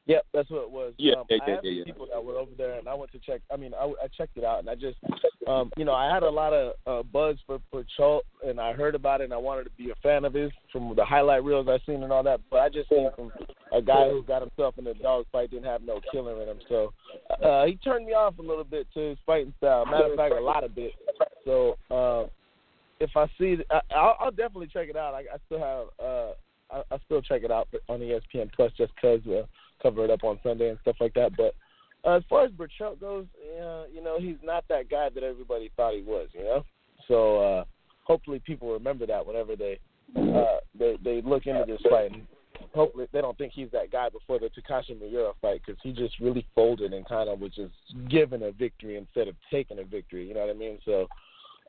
Yep, 0.07 0.27
that's 0.35 0.51
what 0.51 0.65
it 0.65 0.71
was. 0.71 0.95
Yeah, 0.99 1.15
um, 1.15 1.25
yeah, 1.31 1.39
I 1.41 1.49
yeah, 1.49 1.55
have 1.55 1.65
yeah, 1.65 1.85
people 1.85 2.09
that 2.13 2.25
were 2.25 2.37
over 2.37 2.51
there, 2.59 2.77
and 2.77 2.89
I 2.89 2.95
went 2.95 3.13
to 3.13 3.21
check. 3.21 3.41
I 3.53 3.57
mean, 3.57 3.73
I, 3.73 3.85
I 3.85 4.09
checked 4.17 4.37
it 4.37 4.43
out, 4.43 4.59
and 4.59 4.69
I 4.69 4.75
just, 4.75 4.97
um, 5.47 5.71
you 5.77 5.85
know, 5.85 5.93
I 5.93 6.13
had 6.13 6.25
a 6.25 6.31
lot 6.31 6.53
of 6.53 6.75
uh, 6.89 7.05
buzz 7.05 7.37
for 7.47 7.61
for 7.71 7.85
Cholt, 7.97 8.23
and 8.45 8.61
I 8.61 8.73
heard 8.73 8.97
about 8.97 9.21
it, 9.21 9.25
and 9.25 9.33
I 9.33 9.37
wanted 9.37 9.65
to 9.65 9.71
be 9.79 9.91
a 9.91 9.95
fan 10.03 10.25
of 10.25 10.35
his 10.35 10.51
from 10.73 10.93
the 10.97 11.05
highlight 11.05 11.45
reels 11.45 11.69
I 11.69 11.79
seen 11.87 12.03
and 12.03 12.13
all 12.13 12.25
that. 12.25 12.41
But 12.51 12.61
I 12.61 12.69
just 12.69 12.89
seen 12.89 13.11
from 13.15 13.31
a 13.73 13.81
guy 13.81 14.09
who 14.09 14.25
got 14.25 14.43
himself 14.43 14.77
in 14.77 14.89
a 14.89 14.95
dog 14.95 15.27
fight 15.31 15.53
didn't 15.53 15.67
have 15.67 15.83
no 15.83 16.01
killer 16.11 16.43
in 16.43 16.49
him, 16.49 16.59
so 16.69 16.93
uh, 17.41 17.67
he 17.67 17.77
turned 17.77 18.05
me 18.05 18.13
off 18.13 18.39
a 18.41 18.43
little 18.43 18.65
bit 18.65 18.89
to 18.95 19.11
his 19.11 19.19
fighting 19.25 19.55
style. 19.59 19.87
Matter 19.87 20.11
of 20.11 20.17
fact, 20.17 20.35
a 20.35 20.41
lot 20.41 20.65
of 20.65 20.75
bit. 20.75 20.95
So 21.45 21.77
uh, 21.93 22.27
if 22.99 23.11
I 23.17 23.27
see, 23.39 23.59
I, 23.71 23.81
I'll, 23.95 24.17
I'll 24.19 24.31
definitely 24.33 24.69
check 24.73 24.89
it 24.89 24.97
out. 24.97 25.15
I, 25.15 25.21
I 25.21 25.39
still 25.47 25.61
have. 25.61 25.87
Uh, 26.05 26.33
I, 26.73 26.95
I 26.95 26.99
still 27.05 27.23
check 27.23 27.43
it 27.45 27.53
out 27.53 27.69
on 27.89 28.01
ESPN 28.01 28.51
Plus 28.53 28.73
just 28.77 28.93
because 28.97 29.21
uh, 29.27 29.47
cover 29.83 30.05
it 30.05 30.11
up 30.11 30.25
on 30.25 30.39
Sunday 30.43 30.71
and 30.71 30.79
stuff 30.83 30.97
like 31.01 31.15
that. 31.15 31.37
But 31.37 31.55
uh, 32.09 32.17
as 32.17 32.23
far 32.29 32.45
as 32.45 32.51
Berchelt 32.53 33.01
goes, 33.01 33.27
uh, 33.61 33.85
you 33.93 34.03
know, 34.03 34.19
he's 34.19 34.37
not 34.43 34.65
that 34.69 34.89
guy 34.89 35.09
that 35.15 35.23
everybody 35.23 35.71
thought 35.77 35.95
he 35.95 36.03
was. 36.03 36.29
You 36.33 36.45
know, 36.45 36.65
so 37.09 37.39
uh, 37.41 37.65
hopefully 38.05 38.41
people 38.45 38.73
remember 38.73 39.07
that 39.07 39.27
whenever 39.27 39.57
they 39.57 39.79
uh, 40.17 40.59
they 40.79 40.97
they 41.03 41.23
look 41.23 41.47
into 41.47 41.65
this 41.67 41.83
fight. 41.91 42.13
And 42.13 42.27
hopefully 42.75 43.07
they 43.13 43.21
don't 43.21 43.37
think 43.37 43.53
he's 43.53 43.71
that 43.73 43.91
guy 43.91 44.09
before 44.09 44.39
the 44.39 44.49
Takashi 44.49 44.99
Miura 44.99 45.33
fight 45.43 45.63
because 45.67 45.81
he 45.83 45.93
just 45.93 46.19
really 46.21 46.47
folded 46.55 46.93
and 46.93 47.07
kind 47.07 47.29
of 47.29 47.41
was 47.41 47.53
just 47.53 47.75
given 48.09 48.43
a 48.45 48.53
victory 48.53 48.97
instead 48.97 49.29
of 49.29 49.35
taking 49.51 49.79
a 49.79 49.85
victory. 49.85 50.27
You 50.27 50.35
know 50.35 50.41
what 50.41 50.55
I 50.55 50.59
mean? 50.59 50.79
So. 50.85 51.07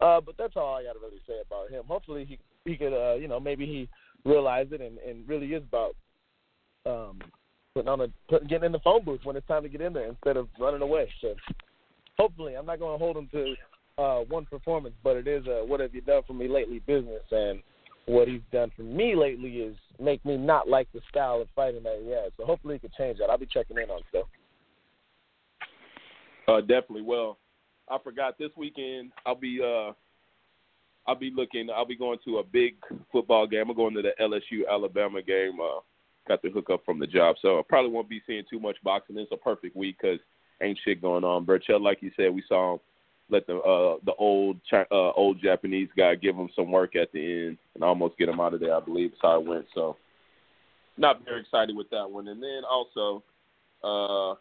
Uh, 0.02 0.20
but 0.20 0.36
that's 0.38 0.56
all 0.58 0.74
I 0.74 0.84
got 0.84 0.94
to 0.94 1.00
really 1.00 1.22
say 1.28 1.36
about 1.46 1.70
him. 1.70 1.84
Hopefully 1.88 2.26
he 2.26 2.40
he 2.66 2.76
could 2.76 2.94
uh, 2.94 3.14
you 3.14 3.28
know 3.28 3.40
maybe 3.40 3.66
he 3.66 3.88
realize 4.26 4.68
it 4.72 4.82
and, 4.82 4.98
and 4.98 5.28
really 5.28 5.54
is 5.54 5.64
about 5.64 5.96
um, 6.86 7.20
putting 7.74 7.90
on 7.90 8.02
a 8.02 8.08
put, 8.30 8.48
getting 8.48 8.68
in 8.68 8.72
the 8.72 8.80
phone 8.80 9.04
booth 9.04 9.22
when 9.24 9.36
it's 9.36 9.48
time 9.48 9.64
to 9.64 9.70
get 9.70 9.82
in 9.82 9.94
there 9.94 10.08
instead 10.08 10.38
of 10.38 10.48
running 10.60 10.82
away. 10.82 11.10
So 11.22 11.34
hopefully, 12.18 12.56
I'm 12.56 12.66
not 12.66 12.80
going 12.80 12.98
to 12.98 13.04
hold 13.04 13.18
him 13.18 13.30
to 13.32 13.56
uh, 14.02 14.20
one 14.28 14.46
performance, 14.46 14.96
but 15.04 15.18
it 15.18 15.28
is 15.28 15.46
a 15.48 15.66
what 15.66 15.80
have 15.80 15.94
you 15.94 16.02
done 16.02 16.22
for 16.28 16.34
me 16.34 16.48
lately 16.48 16.80
business, 16.80 17.24
and 17.32 17.62
what 18.06 18.28
he's 18.28 18.42
done 18.52 18.72
for 18.76 18.84
me 18.84 19.16
lately 19.16 19.58
is 19.58 19.76
make 20.00 20.24
me 20.26 20.38
not 20.38 20.68
like 20.68 20.88
the 20.94 21.02
style 21.10 21.42
of 21.42 21.48
fighting 21.56 21.84
that 21.84 22.00
he 22.04 22.12
has. 22.12 22.32
So 22.38 22.46
hopefully, 22.46 22.76
he 22.76 22.80
can 22.80 22.92
change 22.98 23.18
that. 23.20 23.30
I'll 23.30 23.38
be 23.38 23.48
checking 23.48 23.78
in 23.78 23.90
on 23.90 24.02
stuff. 24.10 24.28
Uh, 26.48 26.62
definitely. 26.62 27.04
Well, 27.04 27.38
I 27.90 27.98
forgot 28.04 28.38
this 28.38 28.52
weekend. 28.56 29.12
I'll 29.26 29.36
be 29.36 29.60
uh, 29.64 29.94
I'll 31.08 31.16
be 31.16 31.32
looking. 31.36 31.70
I'll 31.76 31.88
be 31.88 31.98
going 31.98 32.20
to 32.26 32.38
a 32.38 32.44
big 32.44 32.76
football 33.12 33.48
game. 33.48 33.70
I'm 33.70 33.76
going 33.76 33.96
to 33.96 34.04
the 34.04 34.12
LSU 34.22 34.62
Alabama 34.72 35.24
game. 35.24 35.58
Uh, 35.60 35.80
got 36.28 36.42
the 36.42 36.50
hookup 36.50 36.86
from 36.86 37.00
the 37.00 37.08
job, 37.08 37.36
so 37.42 37.60
I 37.60 37.62
probably 37.68 37.92
won't 37.92 38.10
be 38.10 38.22
seeing 38.26 38.44
too 38.50 38.60
much 38.60 38.78
boxing. 38.84 39.18
It's 39.18 39.32
a 39.32 39.38
perfect 39.38 39.76
week 39.76 39.98
because 40.02 40.20
ain't 40.62 40.80
shit 40.84 41.02
going 41.02 41.24
on. 41.24 41.46
Berchelt, 41.46 41.82
like 41.82 42.02
you 42.02 42.12
said, 42.16 42.34
we 42.34 42.44
saw 42.48 42.74
him 42.74 42.80
let 43.30 43.48
the 43.48 43.58
uh, 43.58 43.98
the 44.06 44.14
old 44.16 44.58
uh, 44.72 45.12
old 45.12 45.42
Japanese 45.42 45.90
guy 45.98 46.16
give 46.16 46.36
him 46.36 46.50
some 46.56 46.72
work 46.72 46.96
at 46.96 47.12
the 47.12 47.48
end 47.48 47.58
and 47.76 47.84
almost 47.84 48.18
get 48.18 48.30
him 48.30 48.40
out 48.40 48.54
of 48.54 48.60
there. 48.60 48.76
I 48.76 48.80
believe 48.80 49.12
that's 49.12 49.22
how 49.22 49.40
it 49.40 49.48
went. 49.48 49.66
So, 49.74 49.98
not 50.98 51.24
very 51.26 51.42
excited 51.42 51.76
with 51.76 51.90
that 51.90 52.10
one. 52.10 52.28
And 52.28 52.42
then 52.42 52.62
also, 52.70 53.24
uh, 53.84 54.36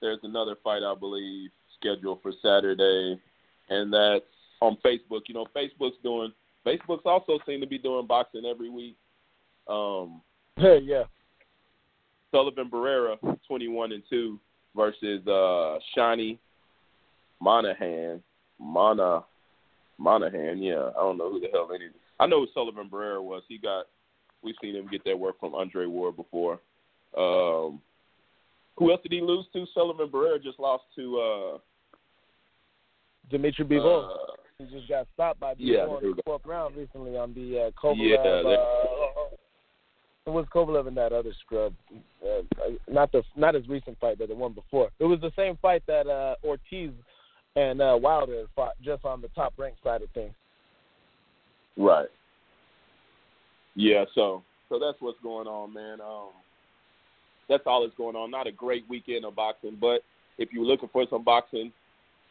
there's 0.00 0.18
another 0.22 0.56
fight 0.62 0.82
I 0.82 0.94
believe 0.98 1.50
scheduled 1.78 2.22
for 2.22 2.32
Saturday, 2.42 3.20
and 3.68 3.92
that's 3.92 4.24
on 4.60 4.76
Facebook. 4.84 5.22
You 5.28 5.34
know, 5.34 5.46
Facebook's 5.54 5.98
doing. 6.02 6.32
Facebook's 6.66 7.06
also 7.06 7.38
seem 7.46 7.60
to 7.60 7.66
be 7.66 7.78
doing 7.78 8.06
boxing 8.06 8.44
every 8.44 8.68
week. 8.68 8.96
Um, 9.68 10.22
yeah. 10.82 11.04
Sullivan 12.30 12.70
Barrera, 12.70 13.16
21 13.46 13.92
and 13.92 14.02
2, 14.10 14.38
versus 14.76 15.26
uh, 15.26 15.78
Shawnee 15.94 16.38
Monaghan. 17.40 18.22
Mana, 18.60 19.24
Monaghan, 19.98 20.62
yeah. 20.62 20.90
I 20.96 21.00
don't 21.00 21.16
know 21.16 21.30
who 21.30 21.40
the 21.40 21.48
hell 21.52 21.68
any. 21.74 21.86
I 22.20 22.26
know 22.26 22.40
who 22.40 22.48
Sullivan 22.52 22.88
Barrera 22.90 23.22
was. 23.22 23.42
He 23.48 23.58
got. 23.58 23.86
We've 24.42 24.54
seen 24.60 24.76
him 24.76 24.88
get 24.90 25.04
that 25.04 25.18
work 25.18 25.38
from 25.40 25.54
Andre 25.54 25.86
Ward 25.86 26.16
before. 26.16 26.60
Um, 27.16 27.80
who 28.76 28.92
else 28.92 29.00
did 29.02 29.12
he 29.12 29.20
lose 29.20 29.46
to? 29.52 29.66
Sullivan 29.74 30.08
Barrera 30.08 30.42
just 30.42 30.58
lost 30.58 30.84
to. 30.96 31.18
Uh, 31.18 31.58
Dimitri 33.30 33.64
Bivol. 33.64 34.10
uh, 34.10 34.16
he 34.58 34.64
just 34.74 34.88
got 34.88 35.06
stopped 35.14 35.40
by 35.40 35.54
Bivol 35.54 35.58
yeah, 35.58 36.08
in 36.08 36.16
the 36.16 36.22
fourth 36.24 36.44
round 36.44 36.76
recently 36.76 37.16
on 37.16 37.34
the 37.34 37.66
uh, 37.66 37.70
Kovalev. 37.80 37.96
Yeah, 37.98 38.50
uh, 38.50 39.27
it 40.28 40.32
was 40.32 40.44
Kovalev 40.54 40.86
and 40.86 40.96
that 40.98 41.12
other 41.12 41.32
scrub. 41.40 41.72
Uh, 42.22 42.42
not 42.86 43.10
the 43.12 43.22
not 43.34 43.54
his 43.54 43.66
recent 43.66 43.98
fight, 43.98 44.18
but 44.18 44.28
the 44.28 44.34
one 44.34 44.52
before. 44.52 44.90
It 44.98 45.04
was 45.04 45.20
the 45.20 45.32
same 45.34 45.56
fight 45.62 45.82
that 45.86 46.06
uh, 46.06 46.34
Ortiz 46.46 46.90
and 47.56 47.80
uh, 47.80 47.98
Wilder 48.00 48.44
fought, 48.54 48.74
just 48.84 49.06
on 49.06 49.22
the 49.22 49.28
top 49.28 49.54
rank 49.56 49.76
side 49.82 50.02
of 50.02 50.10
things. 50.10 50.34
Right. 51.78 52.08
Yeah, 53.74 54.04
so 54.14 54.42
so 54.68 54.78
that's 54.78 55.00
what's 55.00 55.20
going 55.22 55.46
on, 55.46 55.72
man. 55.72 56.00
Um 56.00 56.30
that's 57.48 57.62
all 57.64 57.82
that's 57.82 57.96
going 57.96 58.16
on. 58.16 58.30
Not 58.30 58.46
a 58.46 58.52
great 58.52 58.84
weekend 58.90 59.24
of 59.24 59.34
boxing, 59.34 59.78
but 59.80 60.02
if 60.36 60.52
you're 60.52 60.66
looking 60.66 60.90
for 60.92 61.06
some 61.08 61.24
boxing, 61.24 61.72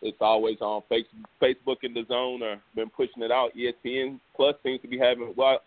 it's 0.04 0.18
always 0.22 0.58
on 0.62 0.84
face, 0.90 1.08
Facebook 1.42 1.78
in 1.82 1.96
the 1.96 2.06
Zone 2.08 2.44
or 2.44 2.62
been 2.76 2.92
pushing 2.92 3.24
it 3.24 3.32
out. 3.32 3.50
ESPN 3.58 4.20
Plus 4.36 4.54
seems 4.62 4.82
to 4.82 4.88
be 4.88 5.00
having 5.00 5.34
well, 5.36 5.62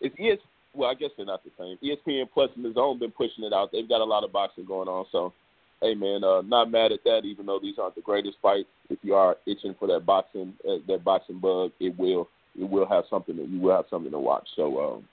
it's 0.00 0.14
ES. 0.20 0.38
Well, 0.76 0.90
I 0.90 0.94
guess 0.94 1.10
they're 1.16 1.24
not 1.24 1.42
the 1.42 1.50
same. 1.58 1.78
ESPN 1.82 2.26
Plus 2.32 2.50
and 2.54 2.64
the 2.64 2.72
Zone 2.74 2.98
been 2.98 3.10
pushing 3.10 3.44
it 3.44 3.52
out. 3.52 3.70
They've 3.72 3.88
got 3.88 4.02
a 4.02 4.04
lot 4.04 4.24
of 4.24 4.32
boxing 4.32 4.66
going 4.66 4.88
on, 4.88 5.06
so 5.10 5.32
hey 5.80 5.94
man, 5.94 6.22
uh, 6.22 6.42
not 6.42 6.70
mad 6.70 6.92
at 6.92 7.02
that. 7.04 7.22
Even 7.24 7.46
though 7.46 7.58
these 7.60 7.76
aren't 7.80 7.94
the 7.94 8.02
greatest 8.02 8.36
fights, 8.42 8.68
if 8.90 8.98
you 9.02 9.14
are 9.14 9.36
itching 9.46 9.74
for 9.78 9.88
that 9.88 10.04
boxing 10.04 10.52
uh, 10.68 10.76
that 10.86 11.02
boxing 11.02 11.38
bug, 11.38 11.72
it 11.80 11.98
will 11.98 12.28
it 12.58 12.68
will 12.68 12.86
have 12.86 13.04
something 13.08 13.36
that 13.36 13.48
you 13.48 13.60
will 13.60 13.74
have 13.74 13.86
something 13.88 14.12
to 14.12 14.18
watch. 14.18 14.46
So 14.54 14.96
um, 14.96 15.04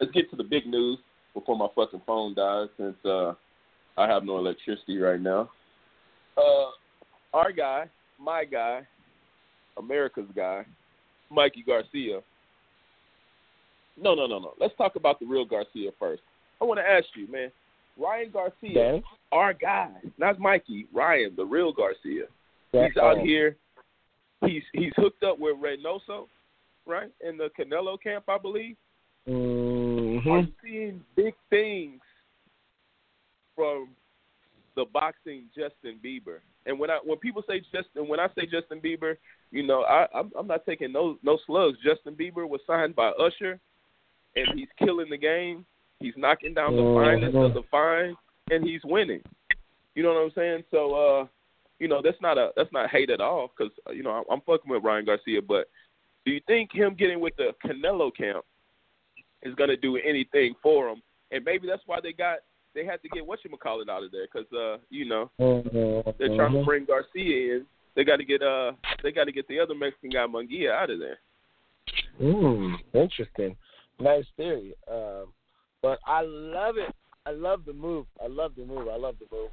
let's 0.00 0.12
get 0.12 0.30
to 0.30 0.36
the 0.36 0.44
big 0.44 0.66
news 0.66 0.98
before 1.34 1.56
my 1.56 1.68
fucking 1.74 2.02
phone 2.06 2.34
dies, 2.34 2.68
since 2.76 2.96
uh, 3.04 3.32
I 3.96 4.06
have 4.06 4.24
no 4.24 4.38
electricity 4.38 4.98
right 4.98 5.20
now. 5.20 5.50
Uh, 6.36 6.70
our 7.34 7.52
guy, 7.52 7.86
my 8.20 8.44
guy, 8.44 8.86
America's 9.76 10.28
guy, 10.34 10.64
Mikey 11.30 11.64
Garcia. 11.66 12.20
No, 14.00 14.14
no, 14.14 14.26
no, 14.26 14.38
no. 14.38 14.54
Let's 14.58 14.76
talk 14.76 14.96
about 14.96 15.20
the 15.20 15.26
real 15.26 15.44
Garcia 15.44 15.90
first. 15.98 16.22
I 16.60 16.64
want 16.64 16.78
to 16.80 16.88
ask 16.88 17.06
you, 17.14 17.30
man. 17.30 17.50
Ryan 17.98 18.30
Garcia, 18.32 19.02
our 19.32 19.52
guy, 19.52 19.90
not 20.16 20.38
Mikey. 20.38 20.86
Ryan, 20.94 21.34
the 21.36 21.44
real 21.44 21.72
Garcia. 21.72 22.24
He's 22.72 22.96
out 22.96 23.18
here. 23.18 23.56
He's 24.46 24.62
he's 24.72 24.92
hooked 24.96 25.22
up 25.22 25.38
with 25.38 25.56
Reynoso, 25.56 26.26
right 26.86 27.10
in 27.20 27.36
the 27.36 27.50
Canelo 27.58 28.00
camp, 28.02 28.24
I 28.28 28.38
believe. 28.38 28.76
Are 29.26 29.30
mhm. 29.30 30.24
you 30.24 30.52
seeing 30.64 31.04
big 31.14 31.34
things 31.50 32.00
from 33.54 33.90
the 34.74 34.86
boxing 34.92 35.44
Justin 35.54 36.00
Bieber? 36.04 36.38
And 36.66 36.78
when 36.78 36.90
I 36.90 36.98
when 37.04 37.18
people 37.18 37.42
say 37.46 37.60
Justin, 37.60 38.08
when 38.08 38.20
I 38.20 38.28
say 38.28 38.46
Justin 38.46 38.80
Bieber, 38.80 39.16
you 39.50 39.62
know, 39.64 39.82
I 39.82 40.06
I'm, 40.14 40.32
I'm 40.36 40.46
not 40.46 40.64
taking 40.64 40.92
no 40.92 41.18
no 41.22 41.38
slugs. 41.46 41.78
Justin 41.84 42.14
Bieber 42.14 42.48
was 42.48 42.60
signed 42.66 42.96
by 42.96 43.10
Usher, 43.10 43.60
and 44.36 44.58
he's 44.58 44.68
killing 44.78 45.10
the 45.10 45.16
game. 45.16 45.64
He's 46.00 46.16
knocking 46.16 46.54
down 46.54 46.76
the 46.76 46.82
Mhm. 46.82 46.94
finest 46.94 47.36
of 47.36 47.54
the 47.54 47.62
fine, 47.64 48.16
and 48.50 48.64
he's 48.64 48.84
winning. 48.84 49.22
You 49.94 50.02
know 50.02 50.14
what 50.14 50.22
I'm 50.22 50.30
saying? 50.32 50.64
So, 50.70 50.94
uh, 50.94 51.26
you 51.78 51.88
know, 51.88 52.00
that's 52.02 52.20
not 52.20 52.38
a 52.38 52.52
that's 52.56 52.72
not 52.72 52.90
hate 52.90 53.10
at 53.10 53.20
all, 53.20 53.48
because 53.48 53.72
you 53.94 54.02
know 54.02 54.10
I'm, 54.10 54.24
I'm 54.30 54.40
fucking 54.42 54.70
with 54.70 54.82
Ryan 54.82 55.04
Garcia. 55.04 55.42
But 55.42 55.68
do 56.24 56.32
you 56.32 56.40
think 56.46 56.72
him 56.72 56.94
getting 56.94 57.20
with 57.20 57.36
the 57.36 57.54
Canelo 57.64 58.14
camp 58.14 58.44
is 59.42 59.54
going 59.54 59.70
to 59.70 59.76
do 59.76 59.96
anything 59.96 60.54
for 60.62 60.88
him? 60.88 61.02
And 61.30 61.44
maybe 61.44 61.66
that's 61.66 61.82
why 61.86 62.00
they 62.00 62.12
got 62.12 62.38
they 62.74 62.84
had 62.86 63.02
to 63.02 63.08
get 63.10 63.26
what 63.26 63.44
you 63.44 63.50
call 63.56 63.82
it 63.82 63.90
out 63.90 64.02
of 64.02 64.10
there, 64.12 64.26
because 64.32 64.50
uh, 64.52 64.78
you 64.90 65.04
know 65.04 65.30
Mhm. 65.38 66.16
they're 66.18 66.34
trying 66.36 66.52
to 66.52 66.64
bring 66.64 66.84
Garcia 66.84 67.56
in. 67.56 67.66
They 67.94 68.04
got 68.04 68.16
to 68.16 68.24
get 68.24 68.42
uh 68.42 68.72
they 69.02 69.12
got 69.12 69.24
to 69.24 69.32
get 69.32 69.46
the 69.48 69.60
other 69.60 69.74
Mexican 69.74 70.10
guy 70.10 70.26
Munguia 70.26 70.70
out 70.70 70.90
of 70.90 70.98
there. 70.98 71.18
Mm, 72.20 72.78
interesting. 72.94 73.56
Nice 74.02 74.24
theory. 74.36 74.74
Um, 74.90 75.32
but 75.80 76.00
I 76.06 76.22
love 76.22 76.74
it. 76.76 76.92
I 77.24 77.30
love 77.30 77.62
the 77.64 77.72
move. 77.72 78.06
I 78.22 78.26
love 78.26 78.52
the 78.56 78.64
move. 78.64 78.88
I 78.88 78.96
love 78.96 79.14
the 79.20 79.36
move. 79.36 79.50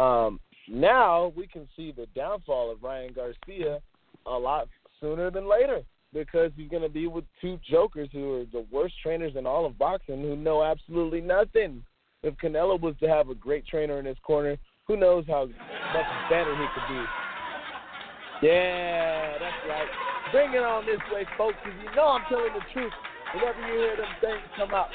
Um, 0.00 0.40
now 0.68 1.32
we 1.36 1.46
can 1.46 1.68
see 1.76 1.92
the 1.92 2.06
downfall 2.16 2.72
of 2.72 2.82
Ryan 2.82 3.12
Garcia 3.14 3.78
a 4.26 4.32
lot 4.32 4.68
sooner 5.00 5.30
than 5.30 5.48
later 5.48 5.82
because 6.12 6.50
he's 6.56 6.68
going 6.68 6.82
to 6.82 6.88
be 6.88 7.06
with 7.06 7.24
two 7.40 7.58
jokers 7.68 8.08
who 8.12 8.40
are 8.40 8.44
the 8.52 8.66
worst 8.72 8.94
trainers 9.00 9.34
in 9.36 9.46
all 9.46 9.64
of 9.64 9.78
boxing 9.78 10.22
who 10.22 10.34
know 10.34 10.64
absolutely 10.64 11.20
nothing. 11.20 11.82
If 12.24 12.34
Canelo 12.36 12.80
was 12.80 12.94
to 13.00 13.08
have 13.08 13.28
a 13.28 13.34
great 13.34 13.66
trainer 13.66 14.00
in 14.00 14.06
his 14.06 14.16
corner, 14.24 14.56
who 14.88 14.96
knows 14.96 15.24
how 15.28 15.46
much 15.46 16.30
better 16.30 16.56
he 16.56 16.66
could 16.74 16.94
be. 16.94 18.48
Yeah, 18.48 19.38
that's 19.38 19.68
right. 19.68 19.88
Bring 20.32 20.54
it 20.54 20.64
on 20.64 20.84
this 20.84 21.00
way, 21.12 21.24
folks, 21.38 21.56
because 21.62 21.78
you 21.84 21.94
know 21.94 22.08
I'm 22.08 22.22
telling 22.28 22.52
the 22.54 22.64
truth 22.72 22.92
whenever 23.34 23.60
you 23.66 23.80
hear 23.80 23.96
them 23.96 24.06
things 24.20 24.42
come 24.56 24.70
out. 24.72 24.88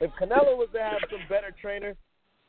If 0.00 0.10
Canelo 0.20 0.56
was 0.56 0.68
to 0.72 0.80
have 0.80 0.98
some 1.10 1.20
better 1.28 1.54
trainer, 1.60 1.94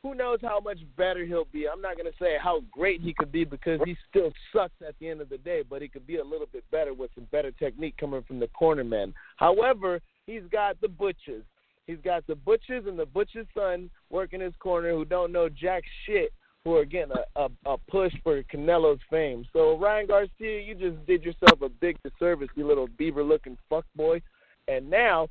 who 0.02 0.14
knows 0.14 0.38
how 0.42 0.58
much 0.58 0.78
better 0.96 1.24
he'll 1.24 1.46
be. 1.52 1.68
I'm 1.68 1.80
not 1.80 1.96
going 1.96 2.10
to 2.10 2.18
say 2.18 2.36
how 2.42 2.62
great 2.72 3.00
he 3.00 3.14
could 3.14 3.30
be 3.30 3.44
because 3.44 3.80
he 3.84 3.96
still 4.10 4.32
sucks 4.52 4.74
at 4.86 4.94
the 4.98 5.08
end 5.08 5.20
of 5.20 5.28
the 5.28 5.38
day, 5.38 5.62
but 5.68 5.80
he 5.80 5.88
could 5.88 6.06
be 6.06 6.16
a 6.16 6.24
little 6.24 6.48
bit 6.52 6.64
better 6.72 6.92
with 6.92 7.10
some 7.14 7.28
better 7.30 7.52
technique 7.52 7.96
coming 7.98 8.22
from 8.26 8.40
the 8.40 8.48
corner 8.48 8.82
man. 8.82 9.14
However, 9.36 10.00
he's 10.26 10.42
got 10.50 10.80
the 10.80 10.88
butchers. 10.88 11.44
He's 11.86 11.98
got 12.04 12.26
the 12.26 12.34
butchers 12.34 12.84
and 12.86 12.98
the 12.98 13.06
butcher's 13.06 13.46
son 13.56 13.90
working 14.10 14.40
his 14.40 14.54
corner 14.58 14.90
who 14.92 15.04
don't 15.04 15.32
know 15.32 15.48
jack 15.48 15.82
shit 16.06 16.32
who 16.64 16.76
are 16.76 16.84
getting 16.84 17.12
a, 17.12 17.40
a, 17.40 17.48
a 17.66 17.76
push 17.90 18.12
for 18.22 18.42
Canelo's 18.44 19.00
fame. 19.10 19.44
So 19.52 19.76
Ryan 19.78 20.06
Garcia, 20.06 20.60
you 20.60 20.74
just 20.74 21.04
did 21.06 21.24
yourself 21.24 21.60
a 21.60 21.68
big 21.68 21.96
disservice, 22.04 22.48
you 22.54 22.66
little 22.66 22.88
beaver 22.98 23.24
looking 23.24 23.58
fuck 23.68 23.84
boy. 23.96 24.22
And 24.68 24.88
now 24.88 25.28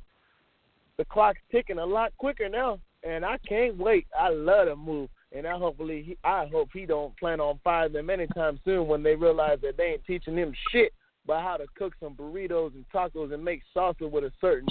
the 0.98 1.04
clock's 1.04 1.40
ticking 1.50 1.78
a 1.78 1.86
lot 1.86 2.12
quicker 2.18 2.48
now, 2.48 2.78
and 3.02 3.24
I 3.24 3.38
can't 3.48 3.76
wait. 3.76 4.06
I 4.18 4.28
love 4.28 4.68
the 4.68 4.76
move, 4.76 5.08
and 5.32 5.46
I 5.46 5.56
hopefully 5.56 6.02
he, 6.02 6.18
I 6.24 6.46
hope 6.46 6.68
he 6.72 6.86
don't 6.86 7.16
plan 7.18 7.40
on 7.40 7.58
firing 7.64 7.92
them 7.92 8.10
anytime 8.10 8.60
soon 8.64 8.86
when 8.86 9.02
they 9.02 9.14
realize 9.14 9.58
that 9.62 9.76
they 9.76 9.84
ain't 9.84 10.04
teaching 10.04 10.36
him 10.36 10.52
shit 10.70 10.92
about 11.24 11.42
how 11.42 11.56
to 11.56 11.66
cook 11.76 11.94
some 12.00 12.14
burritos 12.14 12.74
and 12.74 12.84
tacos 12.94 13.32
and 13.32 13.44
make 13.44 13.62
salsa 13.74 14.10
with 14.10 14.24
a 14.24 14.32
certain 14.40 14.68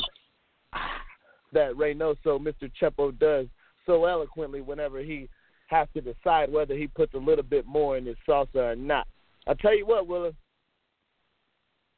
that 1.53 1.73
Reynoso, 1.73 2.39
Mr. 2.39 2.71
Chepo, 2.81 3.17
does 3.17 3.47
so 3.85 4.05
eloquently 4.05 4.61
whenever 4.61 4.99
he 4.99 5.27
has 5.67 5.87
to 5.93 6.01
decide 6.01 6.51
whether 6.51 6.75
he 6.75 6.87
puts 6.87 7.13
a 7.13 7.17
little 7.17 7.43
bit 7.43 7.65
more 7.65 7.97
in 7.97 8.05
his 8.05 8.17
salsa 8.27 8.55
or 8.55 8.75
not. 8.75 9.07
I 9.47 9.53
tell 9.55 9.75
you 9.75 9.85
what, 9.85 10.07
Willa, 10.07 10.31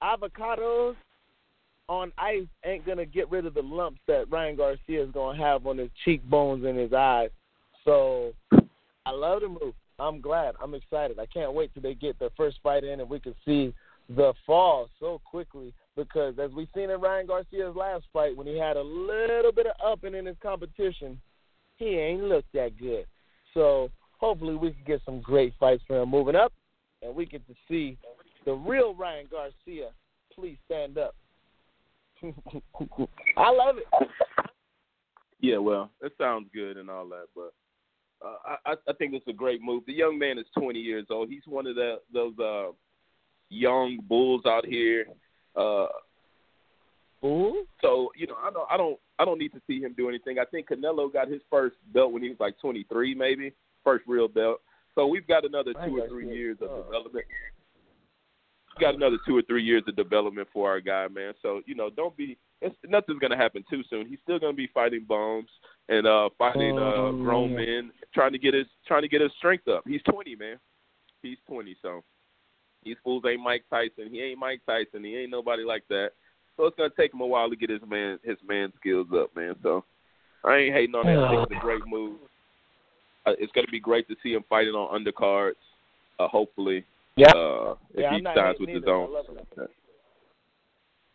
avocados 0.02 0.96
on 1.90 2.12
ice 2.18 2.48
ain't 2.66 2.86
gonna 2.86 3.06
get 3.06 3.30
rid 3.30 3.46
of 3.46 3.54
the 3.54 3.62
lumps 3.62 4.00
that 4.08 4.30
Ryan 4.32 4.56
Garcia 4.56 5.04
is 5.04 5.12
gonna 5.12 5.38
have 5.38 5.68
on 5.68 5.78
his 5.78 5.90
cheekbones 6.06 6.66
and 6.66 6.78
his 6.78 6.94
eyes. 6.94 7.30
So 7.84 8.34
I 9.06 9.12
love 9.12 9.42
the 9.42 9.50
move. 9.50 9.74
I'm 10.00 10.22
glad. 10.22 10.56
I'm 10.62 10.74
excited. 10.74 11.20
I 11.20 11.26
can't 11.26 11.54
wait 11.54 11.74
till 11.74 11.84
they 11.84 11.94
get 11.94 12.18
their 12.20 12.30
first 12.36 12.60
fight 12.64 12.84
in 12.84 13.00
and 13.00 13.10
we 13.10 13.20
can 13.20 13.36
see 13.46 13.74
the 14.10 14.34
fall 14.46 14.90
so 15.00 15.22
quickly 15.24 15.74
because 15.96 16.36
as 16.40 16.52
we 16.52 16.68
seen 16.76 16.90
in 16.90 17.00
Ryan 17.00 17.28
Garcia's 17.28 17.76
last 17.76 18.06
fight 18.12 18.36
when 18.36 18.48
he 18.48 18.58
had 18.58 18.78
a 18.78 18.82
little 18.82 19.52
bit 19.52 19.68
of 19.68 19.74
upping 19.86 20.16
in 20.16 20.26
his 20.26 20.36
competition, 20.42 21.20
he 21.78 21.98
ain't 21.98 22.24
looked 22.24 22.52
that 22.54 22.78
good. 22.78 23.06
So 23.54 23.90
hopefully 24.18 24.56
we 24.56 24.72
can 24.72 24.84
get 24.86 25.02
some 25.06 25.22
great 25.22 25.54
fights 25.60 25.84
for 25.86 26.02
him 26.02 26.10
moving 26.10 26.36
up 26.36 26.54
and 27.02 27.16
we 27.16 27.26
get 27.26 27.46
to 27.48 27.54
see 27.68 27.98
the 28.46 28.54
real 28.54 28.96
Ryan 28.96 29.28
Garcia. 29.30 29.90
Please 30.34 30.58
stand 30.66 30.98
up. 30.98 31.16
I 33.38 33.52
love 33.52 33.78
it. 33.78 34.08
Yeah, 35.40 35.58
well, 35.58 35.90
it 36.02 36.14
sounds 36.18 36.48
good 36.54 36.78
and 36.78 36.90
all 36.90 37.08
that, 37.10 37.26
but 37.36 37.54
uh, 38.26 38.56
I 38.66 38.74
I 38.88 38.94
think 38.94 39.14
it's 39.14 39.28
a 39.28 39.34
great 39.34 39.62
move. 39.62 39.84
The 39.86 39.94
young 39.94 40.18
man 40.18 40.38
is 40.38 40.46
20 40.58 40.80
years 40.80 41.08
old. 41.10 41.30
He's 41.30 41.42
one 41.46 41.68
of 41.68 41.76
the 41.76 41.96
those 42.14 42.38
uh 42.40 42.72
young 43.50 44.00
bulls 44.08 44.44
out 44.46 44.66
here. 44.66 45.06
Uh 45.56 45.88
so, 47.82 48.12
you 48.18 48.28
know, 48.28 48.36
I 48.36 48.52
don't 48.52 48.68
I 48.72 48.78
don't 48.78 49.00
I 49.18 49.26
don't 49.26 49.40
need 49.40 49.54
to 49.54 49.62
see 49.66 49.80
him 49.80 49.94
do 49.96 50.10
anything. 50.10 50.40
I 50.40 50.46
think 50.46 50.68
Canelo 50.70 51.12
got 51.12 51.30
his 51.30 51.42
first 51.50 51.76
belt 51.94 52.12
when 52.12 52.22
he 52.22 52.30
was 52.30 52.40
like 52.40 52.60
23 52.60 53.16
maybe, 53.16 53.54
first 53.84 54.04
real 54.08 54.28
belt. 54.28 54.60
So 54.96 55.08
we've 55.08 55.28
got 55.28 55.46
another 55.46 55.74
two 55.74 56.00
or 56.00 56.08
three 56.08 56.34
years 56.34 56.58
of 56.62 56.70
oh. 56.70 56.84
development. 56.84 57.26
Got 58.80 58.96
another 58.96 59.18
two 59.28 59.38
or 59.38 59.42
three 59.44 59.64
years 59.64 59.84
of 59.88 59.96
development 59.96 60.48
for 60.52 60.70
our 60.70 60.82
guy, 60.82 61.08
man. 61.08 61.34
So, 61.42 61.62
you 61.66 61.76
know, 61.76 61.90
don't 61.90 62.16
be 62.18 62.38
it's, 62.62 62.76
nothing's 62.88 63.20
gonna 63.20 63.38
happen 63.38 63.64
too 63.70 63.84
soon. 63.90 64.08
He's 64.08 64.20
still 64.24 64.40
gonna 64.40 64.54
be 64.54 64.70
fighting 64.74 65.06
bums 65.08 65.50
and 65.90 66.08
uh 66.08 66.30
fighting 66.38 66.78
uh 66.78 66.82
Oh, 66.82 67.12
grown 67.24 67.54
men, 67.54 67.92
trying 68.14 68.32
to 68.32 68.40
get 68.40 68.54
his 68.54 68.68
trying 68.88 69.02
to 69.04 69.08
get 69.08 69.22
his 69.22 69.32
strength 69.38 69.68
up. 69.68 69.84
He's 69.86 70.02
20, 70.10 70.36
man. 70.36 70.58
He's 71.22 71.38
20, 71.48 71.76
so 71.82 72.04
these 72.84 72.98
fools 73.04 73.24
ain't 73.28 73.42
Mike 73.42 73.64
Tyson. 73.70 74.10
He 74.12 74.22
ain't 74.22 74.40
Mike 74.40 74.62
Tyson. 74.66 75.04
He 75.04 75.18
ain't 75.18 75.32
nobody 75.32 75.64
like 75.64 75.84
that. 75.90 76.12
So 76.58 76.66
it's 76.66 76.78
gonna 76.78 76.90
take 76.98 77.14
him 77.14 77.22
a 77.22 77.28
while 77.28 77.50
to 77.50 77.56
get 77.56 77.70
his 77.70 77.82
man 77.88 78.20
his 78.24 78.38
man 78.48 78.72
skills 78.80 79.08
up, 79.14 79.36
man. 79.36 79.56
So 79.62 79.84
I 80.44 80.58
ain't 80.58 80.76
hating 80.76 80.96
on 80.96 81.06
that. 81.06 81.44
It's 81.52 81.52
a 81.52 81.62
great 81.62 81.86
move. 81.88 82.18
Uh, 83.26 83.34
it's 83.40 83.52
gonna 83.54 83.68
be 83.68 83.80
great 83.80 84.08
to 84.08 84.16
see 84.24 84.34
him 84.34 84.44
fighting 84.50 84.74
on 84.74 85.04
undercards. 85.04 85.54
Uh, 86.20 86.28
hopefully, 86.28 86.86
Yeah. 87.16 87.28
uh, 87.36 87.76
if 87.94 88.00
Yeah, 88.02 88.16
he 88.18 88.24
signs 88.24 88.58
with 88.60 88.70
his 88.70 88.84
own. 88.88 89.10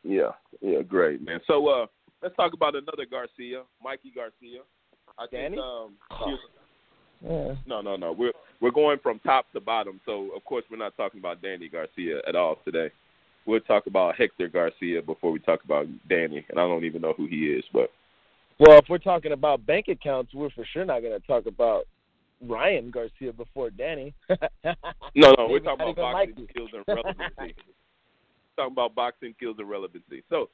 Yeah, 0.04 0.30
yeah, 0.61 0.82
great, 0.82 1.20
man. 1.24 1.40
So 1.46 1.66
uh, 1.68 1.87
let's 2.22 2.37
talk 2.37 2.52
about 2.52 2.74
another 2.76 3.04
Garcia, 3.11 3.62
Mikey 3.82 4.12
Garcia. 4.14 4.61
I 5.18 5.26
Danny? 5.30 5.56
think 5.56 5.61
um, 5.61 5.94
here's- 6.24 6.40
Yeah. 7.20 7.54
no, 7.66 7.80
no, 7.80 7.96
no. 7.96 8.12
We're 8.12 8.32
we're 8.61 8.70
going 8.70 8.98
from 9.00 9.18
top 9.20 9.50
to 9.52 9.61
bottom. 9.61 10.00
So 10.06 10.30
of 10.37 10.44
course 10.44 10.64
we're 10.70 10.76
not 10.76 10.96
talking 10.96 11.18
about 11.18 11.42
Danny 11.42 11.68
Garcia 11.68 12.20
at 12.28 12.37
all 12.37 12.56
today. 12.64 12.90
We'll 13.44 13.61
talk 13.61 13.87
about 13.87 14.14
Hector 14.16 14.46
Garcia 14.48 15.02
before 15.02 15.32
we 15.32 15.40
talk 15.40 15.64
about 15.64 15.87
Danny, 16.08 16.44
and 16.48 16.61
I 16.61 16.66
don't 16.68 16.84
even 16.84 17.02
know 17.02 17.14
who 17.16 17.26
he 17.26 17.46
is. 17.46 17.64
But 17.72 17.90
Well, 18.61 18.78
if 18.78 18.84
we're 18.88 18.98
talking 18.98 19.32
about 19.32 19.66
bank 19.66 19.88
accounts, 19.88 20.32
we're 20.32 20.50
for 20.50 20.64
sure 20.72 20.84
not 20.84 21.00
going 21.00 21.18
to 21.18 21.26
talk 21.26 21.46
about 21.46 21.87
Ryan 22.40 22.90
Garcia 22.90 23.33
before 23.33 23.70
Danny. 23.70 24.14
no, 24.31 25.35
no, 25.37 25.46
we're 25.48 25.59
talking 25.61 25.88
about 25.88 25.96
boxing 25.96 26.35
Mikey. 26.37 26.46
skills 26.51 26.70
and 26.72 26.85
relevancy. 26.87 27.55
talking 28.57 28.72
about 28.72 28.94
boxing 28.94 29.35
skills 29.37 29.57
and 29.59 29.68
relevancy. 29.68 30.22
So 30.29 30.48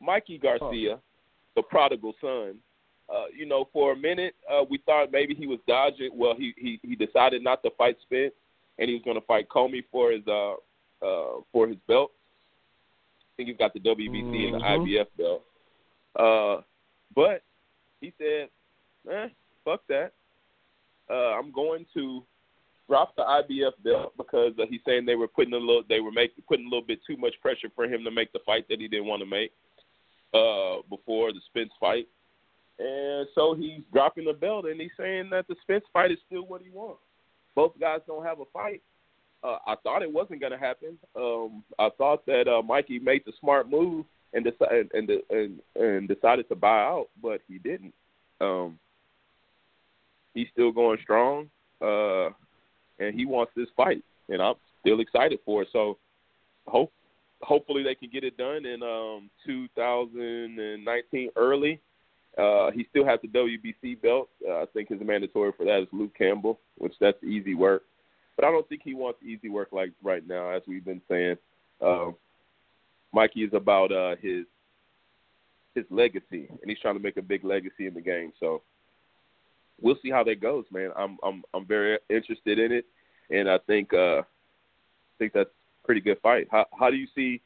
Mikey 0.00 0.38
Garcia, 0.38 0.98
the 1.56 1.62
prodigal 1.62 2.14
son, 2.20 2.56
uh, 3.08 3.24
you 3.34 3.46
know, 3.46 3.68
for 3.72 3.92
a 3.92 3.96
minute, 3.96 4.34
uh, 4.50 4.64
we 4.68 4.78
thought 4.84 5.10
maybe 5.12 5.34
he 5.34 5.46
was 5.46 5.58
dodging. 5.66 6.10
Well, 6.14 6.34
he 6.36 6.52
he 6.56 6.78
he 6.82 6.94
decided 6.94 7.42
not 7.42 7.62
to 7.62 7.70
fight 7.78 7.96
Spence, 8.02 8.34
and 8.78 8.88
he 8.88 8.94
was 8.94 9.02
going 9.04 9.18
to 9.18 9.26
fight 9.26 9.48
Commey 9.48 9.82
for 9.90 10.12
his 10.12 10.22
uh 10.26 10.52
uh 11.02 11.40
for 11.52 11.66
his 11.68 11.78
belt. 11.86 12.10
I 13.20 13.30
think 13.36 13.48
he's 13.48 13.58
got 13.58 13.72
the 13.72 13.80
WBC 13.80 14.10
mm-hmm. 14.10 14.54
and 14.54 14.54
the 14.54 14.58
Mhm. 14.58 14.78
IBF 14.84 15.06
belt. 15.16 15.44
Uh, 16.16 16.62
but 17.14 17.42
he 18.00 18.12
said, 18.18 18.48
"Eh, 19.10 19.28
fuck 19.64 19.80
that. 19.88 20.12
Uh, 21.10 21.38
I'm 21.38 21.50
going 21.52 21.86
to 21.94 22.22
drop 22.88 23.14
the 23.16 23.22
IBF 23.22 23.72
belt 23.84 24.12
because 24.16 24.52
uh, 24.58 24.64
he's 24.68 24.80
saying 24.86 25.04
they 25.06 25.14
were 25.14 25.28
putting 25.28 25.52
a 25.52 25.58
little, 25.58 25.82
they 25.88 26.00
were 26.00 26.12
making 26.12 26.44
putting 26.48 26.66
a 26.66 26.68
little 26.68 26.86
bit 26.86 27.00
too 27.06 27.16
much 27.16 27.34
pressure 27.40 27.68
for 27.74 27.84
him 27.84 28.04
to 28.04 28.10
make 28.10 28.32
the 28.32 28.40
fight 28.46 28.66
that 28.68 28.80
he 28.80 28.88
didn't 28.88 29.06
want 29.06 29.20
to 29.20 29.26
make 29.26 29.52
uh, 30.34 30.82
before 30.88 31.32
the 31.32 31.40
Spence 31.48 31.70
fight, 31.78 32.08
and 32.78 33.26
so 33.34 33.54
he's 33.54 33.82
dropping 33.92 34.24
the 34.24 34.32
belt 34.32 34.66
and 34.66 34.80
he's 34.80 34.90
saying 34.98 35.28
that 35.30 35.46
the 35.48 35.56
Spence 35.62 35.84
fight 35.92 36.10
is 36.10 36.18
still 36.26 36.46
what 36.46 36.62
he 36.62 36.70
wants. 36.70 37.00
Both 37.54 37.78
guys 37.80 38.00
don't 38.06 38.24
have 38.24 38.40
a 38.40 38.44
fight. 38.52 38.82
Uh, 39.42 39.58
I 39.66 39.74
thought 39.82 40.02
it 40.02 40.12
wasn't 40.12 40.40
going 40.40 40.52
to 40.52 40.58
happen. 40.58 40.98
Um, 41.16 41.62
I 41.78 41.90
thought 41.96 42.26
that 42.26 42.48
uh, 42.48 42.62
Mikey 42.62 42.98
made 42.98 43.22
the 43.24 43.32
smart 43.40 43.70
move 43.70 44.04
and 44.32 44.44
decided 44.44 44.90
and, 44.94 45.10
and 45.30 45.60
and 45.76 46.08
decided 46.08 46.48
to 46.48 46.56
buy 46.56 46.80
out, 46.82 47.08
but 47.22 47.40
he 47.48 47.58
didn't. 47.58 47.94
Um, 48.40 48.78
he's 50.38 50.48
still 50.52 50.70
going 50.70 50.98
strong, 51.02 51.50
uh, 51.82 52.26
and 52.98 53.14
he 53.14 53.26
wants 53.26 53.52
this 53.56 53.68
fight, 53.76 54.04
and 54.28 54.40
I'm 54.40 54.54
still 54.80 55.00
excited 55.00 55.40
for 55.44 55.62
it. 55.62 55.68
So, 55.72 55.98
hope 56.66 56.92
hopefully 57.42 57.82
they 57.82 57.94
can 57.94 58.10
get 58.10 58.24
it 58.24 58.36
done 58.36 58.66
in 58.66 58.82
um, 58.82 59.30
2019 59.46 61.30
early. 61.36 61.80
Uh, 62.36 62.70
he 62.70 62.86
still 62.90 63.04
has 63.04 63.18
the 63.22 63.28
WBC 63.28 64.00
belt. 64.00 64.28
Uh, 64.48 64.62
I 64.62 64.64
think 64.72 64.88
his 64.88 65.00
mandatory 65.00 65.52
for 65.56 65.64
that 65.64 65.82
is 65.82 65.88
Luke 65.92 66.12
Campbell, 66.16 66.60
which 66.76 66.94
that's 67.00 67.22
easy 67.24 67.54
work. 67.54 67.82
But 68.36 68.44
I 68.44 68.50
don't 68.50 68.68
think 68.68 68.82
he 68.84 68.94
wants 68.94 69.18
easy 69.22 69.48
work 69.48 69.68
like 69.72 69.90
right 70.02 70.26
now, 70.26 70.50
as 70.50 70.62
we've 70.68 70.84
been 70.84 71.02
saying. 71.08 71.36
Uh, 71.84 72.12
Mikey 73.12 73.40
is 73.40 73.54
about 73.54 73.90
uh, 73.90 74.14
his 74.20 74.44
his 75.74 75.84
legacy, 75.90 76.48
and 76.48 76.68
he's 76.68 76.78
trying 76.80 76.96
to 76.96 77.02
make 77.02 77.16
a 77.16 77.22
big 77.22 77.44
legacy 77.44 77.86
in 77.86 77.94
the 77.94 78.00
game. 78.00 78.32
So 78.38 78.62
we'll 79.80 79.98
see 80.02 80.10
how 80.10 80.24
that 80.24 80.40
goes, 80.40 80.64
man. 80.70 80.90
I'm 80.96 81.18
I'm 81.22 81.42
I'm 81.54 81.66
very 81.66 81.98
interested 82.10 82.58
in 82.58 82.72
it, 82.72 82.84
and 83.30 83.48
I 83.48 83.58
think 83.66 83.92
uh, 83.92 84.20
I 84.20 84.24
think 85.18 85.32
that's 85.32 85.50
a 85.50 85.86
pretty 85.86 86.00
good 86.00 86.18
fight. 86.22 86.48
How 86.50 86.66
how 86.78 86.90
do 86.90 86.96
you 86.96 87.06
see? 87.14 87.40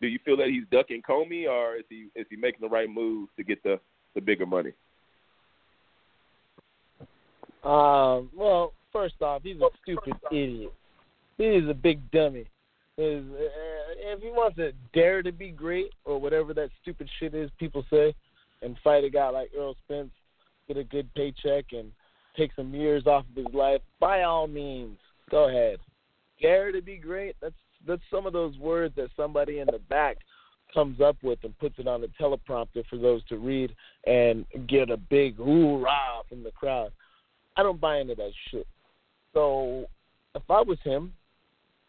Do 0.00 0.08
you 0.08 0.18
feel 0.24 0.36
that 0.38 0.48
he's 0.48 0.64
ducking 0.72 1.02
Commey, 1.02 1.48
or 1.48 1.76
is 1.76 1.84
he 1.88 2.08
is 2.16 2.26
he 2.28 2.36
making 2.36 2.60
the 2.60 2.68
right 2.68 2.90
move 2.90 3.28
to 3.36 3.44
get 3.44 3.62
the 3.62 3.78
the 4.14 4.20
bigger 4.20 4.46
money? 4.46 4.72
Um, 7.64 8.28
well, 8.34 8.72
first 8.92 9.14
off, 9.20 9.42
he's 9.44 9.60
a 9.60 9.68
stupid 9.82 10.14
idiot. 10.32 10.72
He 11.38 11.44
is 11.44 11.68
a 11.68 11.74
big 11.74 12.10
dummy. 12.10 12.46
Is 12.98 13.24
uh, 13.24 14.14
if 14.14 14.20
he 14.20 14.28
wants 14.30 14.56
to 14.56 14.72
dare 14.92 15.22
to 15.22 15.32
be 15.32 15.50
great 15.50 15.90
or 16.04 16.20
whatever 16.20 16.52
that 16.54 16.70
stupid 16.82 17.08
shit 17.18 17.34
is 17.34 17.50
people 17.58 17.84
say, 17.88 18.14
and 18.60 18.76
fight 18.84 19.04
a 19.04 19.10
guy 19.10 19.28
like 19.28 19.50
Errol 19.56 19.76
Spence, 19.84 20.10
get 20.72 20.80
a 20.80 20.84
good 20.84 21.12
paycheck 21.14 21.66
and 21.72 21.90
take 22.36 22.50
some 22.56 22.74
years 22.74 23.06
off 23.06 23.24
of 23.30 23.44
his 23.44 23.54
life, 23.54 23.80
by 24.00 24.22
all 24.22 24.46
means, 24.46 24.98
go 25.30 25.48
ahead. 25.48 25.78
Dare 26.40 26.72
to 26.72 26.82
be 26.82 26.96
great. 26.96 27.36
That's 27.40 27.54
that's 27.86 28.02
some 28.10 28.26
of 28.26 28.32
those 28.32 28.56
words 28.58 28.94
that 28.96 29.08
somebody 29.16 29.58
in 29.58 29.66
the 29.66 29.80
back 29.90 30.18
comes 30.72 31.00
up 31.00 31.16
with 31.22 31.38
and 31.42 31.58
puts 31.58 31.78
it 31.78 31.88
on 31.88 32.00
the 32.00 32.08
teleprompter 32.20 32.86
for 32.88 32.96
those 32.96 33.24
to 33.24 33.36
read 33.36 33.74
and 34.06 34.46
get 34.68 34.88
a 34.88 34.96
big 34.96 35.36
hoorah 35.36 36.22
from 36.28 36.44
the 36.44 36.52
crowd. 36.52 36.92
I 37.56 37.62
don't 37.62 37.80
buy 37.80 37.98
into 37.98 38.14
that 38.14 38.30
shit. 38.50 38.66
So 39.34 39.86
if 40.34 40.42
I 40.48 40.62
was 40.62 40.78
him, 40.84 41.12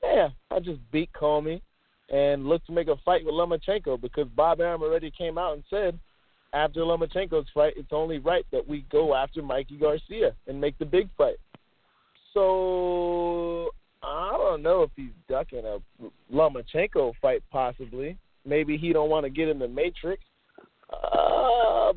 yeah, 0.03 0.29
I'd 0.51 0.65
just 0.65 0.79
beat 0.91 1.11
Commey 1.13 1.61
and 2.09 2.47
look 2.47 2.65
to 2.65 2.71
make 2.71 2.87
a 2.87 2.97
fight 3.05 3.23
with 3.23 3.35
Lomachenko 3.35 4.01
because 4.01 4.27
Bob 4.35 4.59
Arum 4.59 4.81
already 4.81 5.11
came 5.11 5.37
out 5.37 5.53
and 5.53 5.63
said 5.69 5.97
after 6.53 6.81
Lomachenko's 6.81 7.47
fight, 7.53 7.73
it's 7.75 7.91
only 7.91 8.19
right 8.19 8.45
that 8.51 8.67
we 8.67 8.85
go 8.91 9.15
after 9.15 9.41
Mikey 9.41 9.77
Garcia 9.77 10.33
and 10.47 10.61
make 10.61 10.77
the 10.77 10.85
big 10.85 11.09
fight. 11.17 11.37
So 12.33 13.69
I 14.01 14.31
don't 14.37 14.61
know 14.61 14.83
if 14.83 14.91
he's 14.95 15.11
ducking 15.27 15.63
a 15.65 15.79
Lomachenko 16.33 17.13
fight 17.21 17.43
possibly. 17.51 18.17
Maybe 18.45 18.77
he 18.77 18.93
don't 18.93 19.09
want 19.09 19.25
to 19.25 19.29
get 19.29 19.49
in 19.49 19.59
the 19.59 19.67
matrix. 19.67 20.23
Uh, 20.91 21.93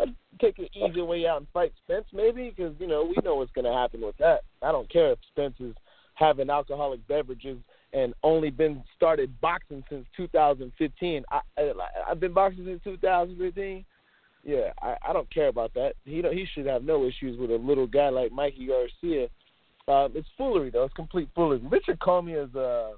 I'd 0.00 0.14
take 0.40 0.58
an 0.58 0.68
easy 0.74 1.00
way 1.00 1.26
out 1.26 1.38
and 1.38 1.46
fight 1.54 1.72
Spence 1.84 2.06
maybe 2.12 2.52
because 2.54 2.74
you 2.78 2.86
know 2.86 3.04
we 3.04 3.16
know 3.24 3.36
what's 3.36 3.52
going 3.52 3.64
to 3.64 3.72
happen 3.72 4.00
with 4.02 4.16
that. 4.18 4.40
I 4.62 4.72
don't 4.72 4.90
care 4.90 5.12
if 5.12 5.18
Spence 5.32 5.54
is 5.60 5.74
having 6.14 6.50
alcoholic 6.50 7.06
beverages 7.08 7.58
and 7.92 8.14
only 8.22 8.50
been 8.50 8.82
started 8.94 9.40
boxing 9.40 9.82
since 9.88 10.06
2015. 10.16 11.24
I, 11.30 11.40
I 11.58 11.72
I've 12.08 12.20
been 12.20 12.32
boxing 12.32 12.64
since 12.66 12.80
2015. 12.84 13.84
Yeah, 14.44 14.72
I, 14.80 14.96
I 15.08 15.12
don't 15.12 15.32
care 15.32 15.48
about 15.48 15.74
that. 15.74 15.94
He 16.04 16.22
he 16.32 16.46
should 16.54 16.66
have 16.66 16.84
no 16.84 17.04
issues 17.04 17.38
with 17.38 17.50
a 17.50 17.56
little 17.56 17.86
guy 17.86 18.08
like 18.10 18.32
Mikey 18.32 18.68
Garcia. 18.68 19.28
Um, 19.88 20.12
it's 20.14 20.28
foolery 20.36 20.70
though. 20.70 20.84
It's 20.84 20.94
complete 20.94 21.28
foolery. 21.34 21.60
Richard 21.64 21.98
Commey 21.98 22.34
is 22.34 22.54
a 22.54 22.92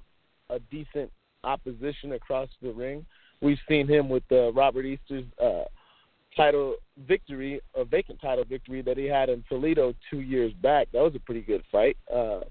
a 0.49 0.59
decent 0.71 1.11
opposition 1.43 2.13
across 2.13 2.49
the 2.61 2.71
ring. 2.71 3.05
We've 3.41 3.59
seen 3.67 3.87
him 3.87 4.09
with 4.09 4.23
uh, 4.31 4.51
Robert 4.51 4.85
Easter's 4.85 5.25
uh, 5.41 5.63
title 6.35 6.75
victory, 7.07 7.61
a 7.75 7.85
vacant 7.85 8.19
title 8.21 8.43
victory 8.43 8.81
that 8.81 8.97
he 8.97 9.05
had 9.05 9.29
in 9.29 9.43
Toledo 9.47 9.93
two 10.09 10.21
years 10.21 10.53
back. 10.61 10.87
That 10.91 11.01
was 11.01 11.15
a 11.15 11.19
pretty 11.19 11.41
good 11.41 11.63
fight. 11.71 11.97
Uh, 12.13 12.41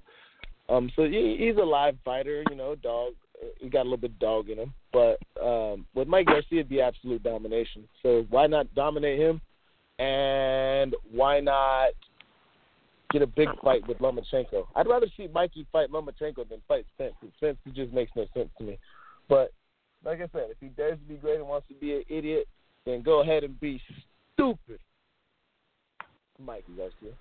um, 0.69 0.91
so 0.95 1.03
he, 1.03 1.35
he's 1.39 1.57
a 1.57 1.65
live 1.65 1.95
fighter, 2.05 2.43
you 2.49 2.55
know, 2.55 2.75
dog. 2.75 3.13
He 3.59 3.69
got 3.69 3.81
a 3.81 3.83
little 3.83 3.97
bit 3.97 4.19
dog 4.19 4.49
in 4.49 4.57
him, 4.57 4.73
but 4.91 5.17
um, 5.41 5.85
with 5.95 6.09
Mike 6.09 6.25
Garcia, 6.25 6.59
it'd 6.59 6.69
be 6.69 6.81
absolute 6.81 7.23
domination. 7.23 7.87
So 8.03 8.25
why 8.29 8.47
not 8.47 8.73
dominate 8.75 9.17
him, 9.17 9.39
and 9.97 10.93
why 11.09 11.39
not 11.39 11.91
get 13.11 13.21
a 13.21 13.27
big 13.27 13.47
fight 13.63 13.87
with 13.87 13.99
Lomachenko? 13.99 14.67
I'd 14.75 14.87
rather 14.87 15.07
see 15.15 15.27
Mikey 15.33 15.65
fight 15.71 15.89
Lomachenko 15.89 16.49
than 16.49 16.61
fight 16.67 16.85
Spence. 16.95 17.13
Spence 17.37 17.57
just 17.73 17.93
makes 17.93 18.11
no 18.15 18.25
sense 18.33 18.49
to 18.57 18.63
me. 18.65 18.77
But 19.29 19.53
like 20.03 20.19
I 20.19 20.27
said, 20.33 20.47
if 20.49 20.57
he 20.59 20.67
dares 20.67 20.97
to 20.99 21.13
be 21.13 21.15
great 21.15 21.37
and 21.37 21.47
wants 21.47 21.67
to 21.69 21.75
be 21.75 21.95
an 21.95 22.03
idiot, 22.09 22.45
then 22.85 23.01
go 23.01 23.21
ahead 23.21 23.43
and 23.43 23.57
be 23.59 23.81
stupid. 24.33 24.79
Mikey 26.39 26.73
Garcia. 26.77 27.13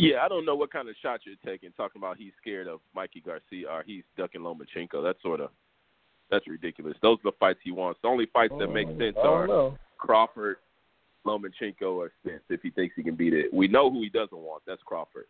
Yeah, 0.00 0.24
I 0.24 0.28
don't 0.28 0.46
know 0.46 0.54
what 0.54 0.72
kind 0.72 0.88
of 0.88 0.94
shot 1.02 1.20
you're 1.24 1.34
taking, 1.44 1.72
talking 1.72 2.00
about 2.00 2.16
he's 2.16 2.32
scared 2.40 2.66
of 2.66 2.80
Mikey 2.94 3.20
Garcia 3.20 3.68
or 3.68 3.82
he's 3.86 4.02
ducking 4.16 4.40
Lomachenko. 4.40 5.02
That's 5.02 5.20
sort 5.20 5.40
of 5.40 5.50
that's 6.30 6.48
ridiculous. 6.48 6.96
Those 7.02 7.18
are 7.18 7.30
the 7.30 7.36
fights 7.38 7.58
he 7.62 7.70
wants. 7.70 8.00
The 8.02 8.08
only 8.08 8.26
fights 8.32 8.54
that 8.58 8.68
make 8.68 8.88
sense 8.98 9.16
are 9.18 9.46
know. 9.46 9.78
Crawford, 9.98 10.56
Lomachenko, 11.26 11.82
or 11.82 12.12
Spence. 12.24 12.42
If 12.48 12.62
he 12.62 12.70
thinks 12.70 12.94
he 12.96 13.02
can 13.02 13.14
beat 13.14 13.34
it, 13.34 13.52
we 13.52 13.68
know 13.68 13.90
who 13.90 14.00
he 14.00 14.08
doesn't 14.08 14.38
want. 14.38 14.62
That's 14.66 14.82
Crawford. 14.86 15.26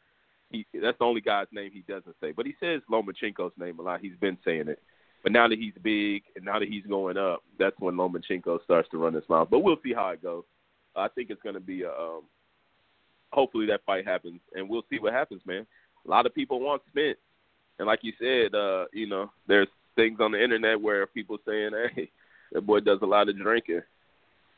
He 0.50 0.64
that's 0.80 0.98
the 0.98 1.04
only 1.04 1.20
guy's 1.20 1.48
name 1.50 1.70
he 1.72 1.83
doesn't 1.92 2.14
say, 2.20 2.30
but 2.30 2.46
he 2.46 2.54
says 2.61 2.80
Lomachenko's 2.88 3.52
name 3.59 3.80
a 3.80 3.83
lot. 3.83 4.00
He's 4.00 4.16
been 4.20 4.38
saying 4.44 4.68
it, 4.68 4.80
but 5.24 5.33
now 5.33 5.48
that 5.48 5.59
he's 5.59 5.74
big 5.83 6.22
and 6.37 6.44
now 6.44 6.61
that 6.61 6.68
he's 6.68 6.87
going 6.87 7.16
up, 7.16 7.42
that's 7.59 7.76
when 7.80 7.94
Lomachenko 7.94 8.62
starts 8.62 8.88
to 8.90 8.98
run 8.98 9.14
his 9.14 9.28
mouth. 9.28 9.48
But 9.50 9.61
we'll 9.61 9.80
see 9.83 9.94
how 9.94 10.11
it 10.11 10.22
goes. 10.22 10.44
I 10.94 11.09
think 11.09 11.30
it's 11.30 11.42
going 11.42 11.56
to 11.56 11.61
be 11.61 11.83
a. 11.83 11.90
Um, 11.90 12.22
hopefully 13.32 13.66
that 13.66 13.84
fight 13.84 14.06
happens, 14.06 14.40
and 14.54 14.68
we'll 14.68 14.84
see 14.90 14.98
what 14.98 15.12
happens, 15.12 15.42
man. 15.46 15.66
A 16.06 16.10
lot 16.10 16.26
of 16.26 16.34
people 16.34 16.60
want 16.60 16.82
Spence, 16.90 17.18
and 17.78 17.86
like 17.86 18.00
you 18.02 18.12
said, 18.18 18.54
uh, 18.54 18.86
you 18.92 19.06
know, 19.06 19.30
there's 19.46 19.68
things 19.96 20.18
on 20.20 20.32
the 20.32 20.42
internet 20.42 20.80
where 20.80 21.06
people 21.06 21.38
saying, 21.46 21.70
"Hey, 21.94 22.10
that 22.52 22.62
boy 22.62 22.80
does 22.80 23.00
a 23.02 23.06
lot 23.06 23.28
of 23.28 23.38
drinking," 23.38 23.82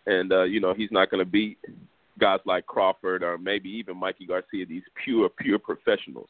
and 0.06 0.32
uh, 0.32 0.42
you 0.42 0.61
know 0.61 0.74
he's 0.74 0.92
not 0.92 1.11
going 1.11 1.24
to 1.24 1.30
beat 1.30 1.58
guys 2.18 2.40
like 2.44 2.66
Crawford 2.66 3.22
or 3.22 3.38
maybe 3.38 3.70
even 3.70 3.96
Mikey 3.96 4.26
Garcia, 4.26 4.66
these 4.66 4.82
pure, 5.02 5.30
pure 5.30 5.58
professionals. 5.58 6.28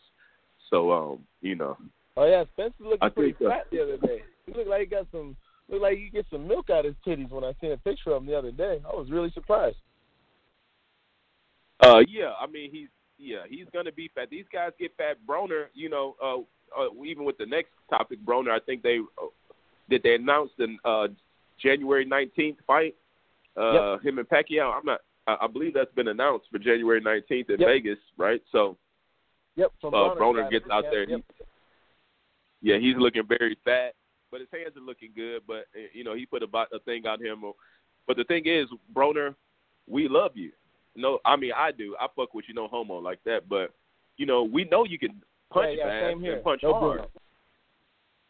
So, 0.71 0.93
um, 0.93 1.19
you 1.41 1.57
know, 1.57 1.77
Oh 2.17 2.27
yeah, 2.27 2.45
Spence 2.53 2.75
is 2.79 2.85
looking 2.85 2.99
I 3.01 3.09
pretty 3.09 3.33
think, 3.33 3.51
fat 3.51 3.67
the 3.71 3.83
other 3.83 3.97
day. 3.97 4.23
He 4.47 4.53
looked 4.53 4.69
like 4.69 4.81
he 4.81 4.87
got 4.87 5.07
some 5.13 5.37
looked 5.69 5.83
like 5.83 5.99
he 5.99 6.11
get 6.11 6.27
some 6.31 6.47
milk 6.47 6.69
out 6.69 6.85
of 6.85 6.95
his 6.95 6.95
titties 7.07 7.31
when 7.31 7.45
I 7.45 7.55
seen 7.61 7.73
a 7.73 7.77
picture 7.79 8.11
of 8.11 8.23
him 8.23 8.29
the 8.29 8.37
other 8.37 8.51
day. 8.51 8.83
I 8.85 8.95
was 8.95 9.11
really 9.11 9.31
surprised. 9.31 9.77
Uh, 11.83 12.01
yeah, 12.09 12.33
I 12.41 12.47
mean 12.47 12.71
he's 12.71 12.89
yeah 13.19 13.43
he's 13.49 13.67
gonna 13.73 13.93
be 13.93 14.11
fat. 14.15 14.31
These 14.31 14.47
guys 14.53 14.71
get 14.79 14.97
fat. 14.97 15.19
Broner, 15.27 15.67
you 15.75 15.89
know, 15.89 16.17
uh, 16.23 16.39
uh 16.81 17.05
even 17.05 17.25
with 17.25 17.39
the 17.39 17.47
next 17.47 17.71
topic, 17.91 18.25
Broner, 18.25 18.51
I 18.51 18.61
think 18.61 18.83
they 18.83 18.99
uh, 19.21 19.27
did 19.91 20.03
they 20.03 20.15
announce 20.15 20.51
the 20.59 20.77
uh, 20.85 21.09
January 21.61 22.05
nineteenth 22.05 22.59
fight. 22.67 22.95
Uh, 23.57 23.99
him 23.99 24.19
and 24.19 24.29
Pacquiao. 24.29 24.73
I'm 24.73 24.87
not. 24.87 25.01
I, 25.27 25.37
I 25.43 25.47
believe 25.47 25.75
that's 25.75 25.93
been 25.95 26.09
announced 26.09 26.47
for 26.51 26.59
January 26.59 27.01
nineteenth 27.01 27.51
in 27.51 27.61
Yep. 27.61 27.69
Vegas, 27.69 27.99
right? 28.17 28.43
So 28.53 28.77
Yep, 29.57 29.73
Uh, 29.85 29.89
Broner 29.91 30.51
gets 30.51 30.65
out 30.71 30.85
there, 30.91 31.07
Yep. 31.09 31.21
yeah, 32.63 32.79
he's 32.79 32.97
looking 32.97 33.27
very 33.27 33.57
fat, 33.65 33.95
but 34.31 34.41
his 34.41 34.49
hands 34.51 34.77
are 34.77 34.81
looking 34.81 35.11
good. 35.15 35.43
But 35.47 35.67
uh, 35.77 35.89
you 35.93 36.05
know, 36.05 36.15
he 36.15 36.25
put 36.27 36.43
a, 36.43 36.47
a 36.73 36.79
thing 36.85 37.07
on 37.07 37.23
him 37.23 37.45
But 38.07 38.17
the 38.17 38.25
thing 38.25 38.47
is, 38.47 38.69
Broner, 38.95 39.35
we 39.87 40.09
love 40.09 40.37
you. 40.37 40.53
No, 40.95 41.19
I 41.25 41.37
mean 41.37 41.53
I 41.57 41.73
do. 41.73 41.97
I 42.01 42.07
fuck 42.15 42.35
with 42.35 42.45
you, 42.49 42.55
no 42.55 42.69
homo 42.69 42.99
like 42.99 43.23
that. 43.25 43.49
But 43.49 43.73
you 44.17 44.27
know, 44.27 44.43
we 44.43 44.65
know 44.65 44.85
you 44.85 44.99
can 44.99 45.23
punch 45.51 45.77
yeah, 45.79 45.87
yeah, 45.87 46.13
fast 46.13 46.25
and 46.25 46.45
punch 46.45 46.61
no 46.63 46.73
hard. 46.75 46.99
Bruno. 46.99 47.11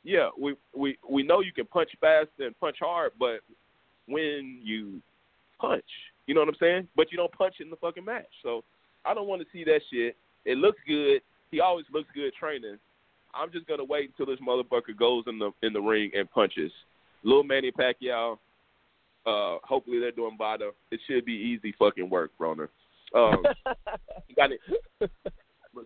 Yeah, 0.05 0.29
we 0.39 0.55
we 0.77 0.99
we 1.09 1.23
know 1.23 1.41
you 1.41 1.53
can 1.53 1.67
punch 1.67 1.91
fast 2.01 2.31
and 2.39 2.59
punch 2.59 2.77
hard, 2.81 3.13
but 3.19 3.41
when 4.07 4.61
you 4.63 5.01
punch, 5.61 5.85
you 6.27 6.35
know 6.35 6.41
what 6.41 6.49
I'm 6.49 6.57
saying? 6.61 6.89
But 6.97 7.13
you 7.13 7.17
don't 7.17 7.33
punch 7.33 7.57
in 7.61 7.71
the 7.71 7.77
fucking 7.77 8.05
match. 8.05 8.27
So 8.43 8.65
I 9.05 9.15
don't 9.15 9.29
want 9.29 9.43
to 9.43 9.49
see 9.53 9.65
that 9.65 9.81
shit. 9.93 10.17
It 10.45 10.59
looks 10.59 10.79
good. 10.87 11.21
He 11.51 11.61
always 11.61 11.87
looks 11.93 12.09
good 12.15 12.33
training. 12.39 12.79
I'm 13.35 13.51
just 13.51 13.67
gonna 13.67 13.85
wait 13.85 14.11
until 14.11 14.33
this 14.33 14.45
motherfucker 14.45 14.97
goes 14.97 15.25
in 15.27 15.39
the 15.39 15.51
in 15.63 15.73
the 15.73 15.81
ring 15.81 16.11
and 16.17 16.31
punches. 16.31 16.73
Little 17.23 17.45
Manny 17.45 17.71
Pacquiao. 17.71 18.39
Uh, 19.25 19.59
hopefully 19.63 20.01
they're 20.01 20.11
doing 20.11 20.37
VADA. 20.37 20.71
It 20.91 21.01
should 21.07 21.25
be 21.25 21.33
easy 21.33 21.75
fucking 21.79 22.11
work, 22.11 22.33
Broner. 22.41 22.69
Um, 23.15 23.45
you 24.29 24.35
got 24.35 24.51
it. 24.53 24.61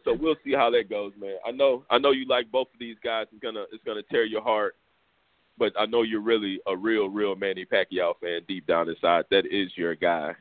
So 0.05 0.16
we'll 0.18 0.37
see 0.44 0.53
how 0.53 0.70
that 0.70 0.90
goes, 0.90 1.12
man. 1.18 1.37
I 1.46 1.51
know 1.51 1.85
I 1.90 1.99
know 1.99 2.11
you 2.11 2.27
like 2.27 2.51
both 2.51 2.68
of 2.72 2.81
these 2.81 2.96
guys. 3.05 3.27
It's 3.33 3.42
gonna 3.42 3.64
it's 3.72 3.85
gonna 3.85 4.03
tear 4.11 4.25
your 4.25 4.42
heart, 4.42 4.75
but 5.59 5.72
I 5.79 5.87
know 5.87 6.03
you're 6.03 6.20
really 6.20 6.61
a 6.66 6.77
real 6.77 7.09
real 7.09 7.37
Manny 7.37 7.64
Pacquiao 7.64 8.14
fan 8.20 8.40
deep 8.49 8.66
down 8.66 8.88
inside. 8.88 9.27
That 9.31 9.46
is 9.46 9.70
your 9.77 9.94
guy, 9.94 10.35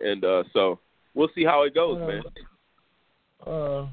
and 0.00 0.24
uh, 0.24 0.44
so 0.52 0.80
we'll 1.14 1.30
see 1.34 1.44
how 1.44 1.62
it 1.62 1.74
goes, 1.74 1.98
man. 1.98 2.22
Uh, 3.46 3.86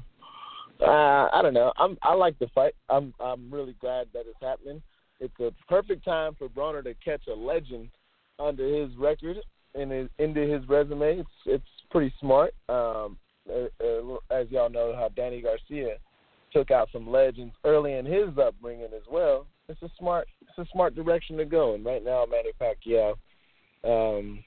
uh, 0.80 1.28
I 1.32 1.42
don't 1.42 1.54
know. 1.54 1.72
I'm 1.76 1.96
I 2.02 2.14
like 2.14 2.38
the 2.38 2.48
fight. 2.48 2.74
I'm 2.88 3.14
I'm 3.20 3.50
really 3.50 3.76
glad 3.80 4.08
that 4.14 4.24
it's 4.26 4.42
happening. 4.42 4.82
It's 5.20 5.38
a 5.40 5.52
perfect 5.68 6.04
time 6.04 6.34
for 6.38 6.48
Broner 6.48 6.82
to 6.84 6.94
catch 6.94 7.26
a 7.28 7.34
legend 7.34 7.88
under 8.38 8.66
his 8.66 8.94
record 8.96 9.36
and 9.74 9.90
his, 9.90 10.08
into 10.18 10.40
his 10.40 10.66
resume. 10.68 11.20
It's 11.20 11.30
it's 11.46 11.64
pretty 11.90 12.12
smart. 12.20 12.54
Um, 12.68 13.18
uh, 13.48 13.68
uh, 13.84 14.16
as 14.30 14.50
y'all 14.50 14.70
know, 14.70 14.94
how 14.94 15.08
Danny 15.16 15.40
Garcia 15.40 15.96
took 16.52 16.70
out 16.70 16.88
some 16.92 17.10
legends 17.10 17.54
early 17.64 17.94
in 17.94 18.06
his 18.06 18.36
upbringing 18.38 18.88
as 18.94 19.02
well. 19.10 19.46
It's 19.68 19.82
a 19.82 19.90
smart 19.98 20.28
it's 20.40 20.58
a 20.58 20.70
smart 20.72 20.94
direction 20.94 21.36
to 21.38 21.44
go. 21.44 21.74
And 21.74 21.84
right 21.84 22.04
now, 22.04 22.24
Manny 22.28 22.52
Pacquiao 22.60 23.14
um, 23.84 24.42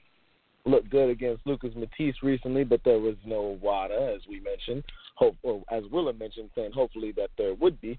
looked 0.64 0.90
good 0.90 1.10
against 1.10 1.46
Lucas 1.46 1.72
Matthysse 1.76 2.22
recently, 2.22 2.64
but 2.64 2.80
there 2.84 2.98
was 2.98 3.16
no 3.24 3.58
WADA, 3.60 4.14
as 4.14 4.20
we 4.28 4.40
mentioned. 4.40 4.84
Hope, 5.14 5.36
or 5.42 5.62
as 5.70 5.84
Willa 5.90 6.12
mentioned, 6.12 6.50
saying 6.54 6.72
hopefully 6.72 7.12
that 7.16 7.30
there 7.36 7.54
would 7.54 7.80
be. 7.80 7.98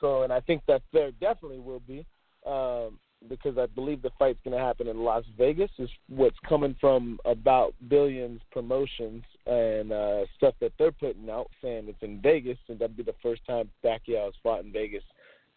So, 0.00 0.22
and 0.22 0.32
I 0.32 0.40
think 0.40 0.62
that 0.68 0.82
there 0.92 1.10
definitely 1.12 1.58
will 1.58 1.80
be, 1.80 2.06
um, 2.46 2.98
because 3.28 3.58
I 3.58 3.66
believe 3.66 4.02
the 4.02 4.10
fight's 4.18 4.38
going 4.44 4.56
to 4.56 4.62
happen 4.62 4.86
in 4.86 4.98
Las 4.98 5.24
Vegas. 5.36 5.70
Is 5.78 5.90
what's 6.08 6.36
coming 6.48 6.76
from 6.80 7.18
about 7.24 7.74
Billions 7.88 8.40
Promotions 8.52 9.24
and 9.46 9.92
uh, 9.92 10.24
stuff 10.36 10.54
that 10.60 10.72
they're 10.78 10.92
putting 10.92 11.28
out, 11.30 11.50
saying 11.62 11.86
it's 11.88 12.02
in 12.02 12.20
Vegas, 12.20 12.58
and 12.68 12.78
that'd 12.78 12.96
be 12.96 13.02
the 13.02 13.14
first 13.22 13.44
time 13.46 13.70
Pacquiao 13.84 14.26
has 14.26 14.34
fought 14.42 14.64
in 14.64 14.72
Vegas 14.72 15.02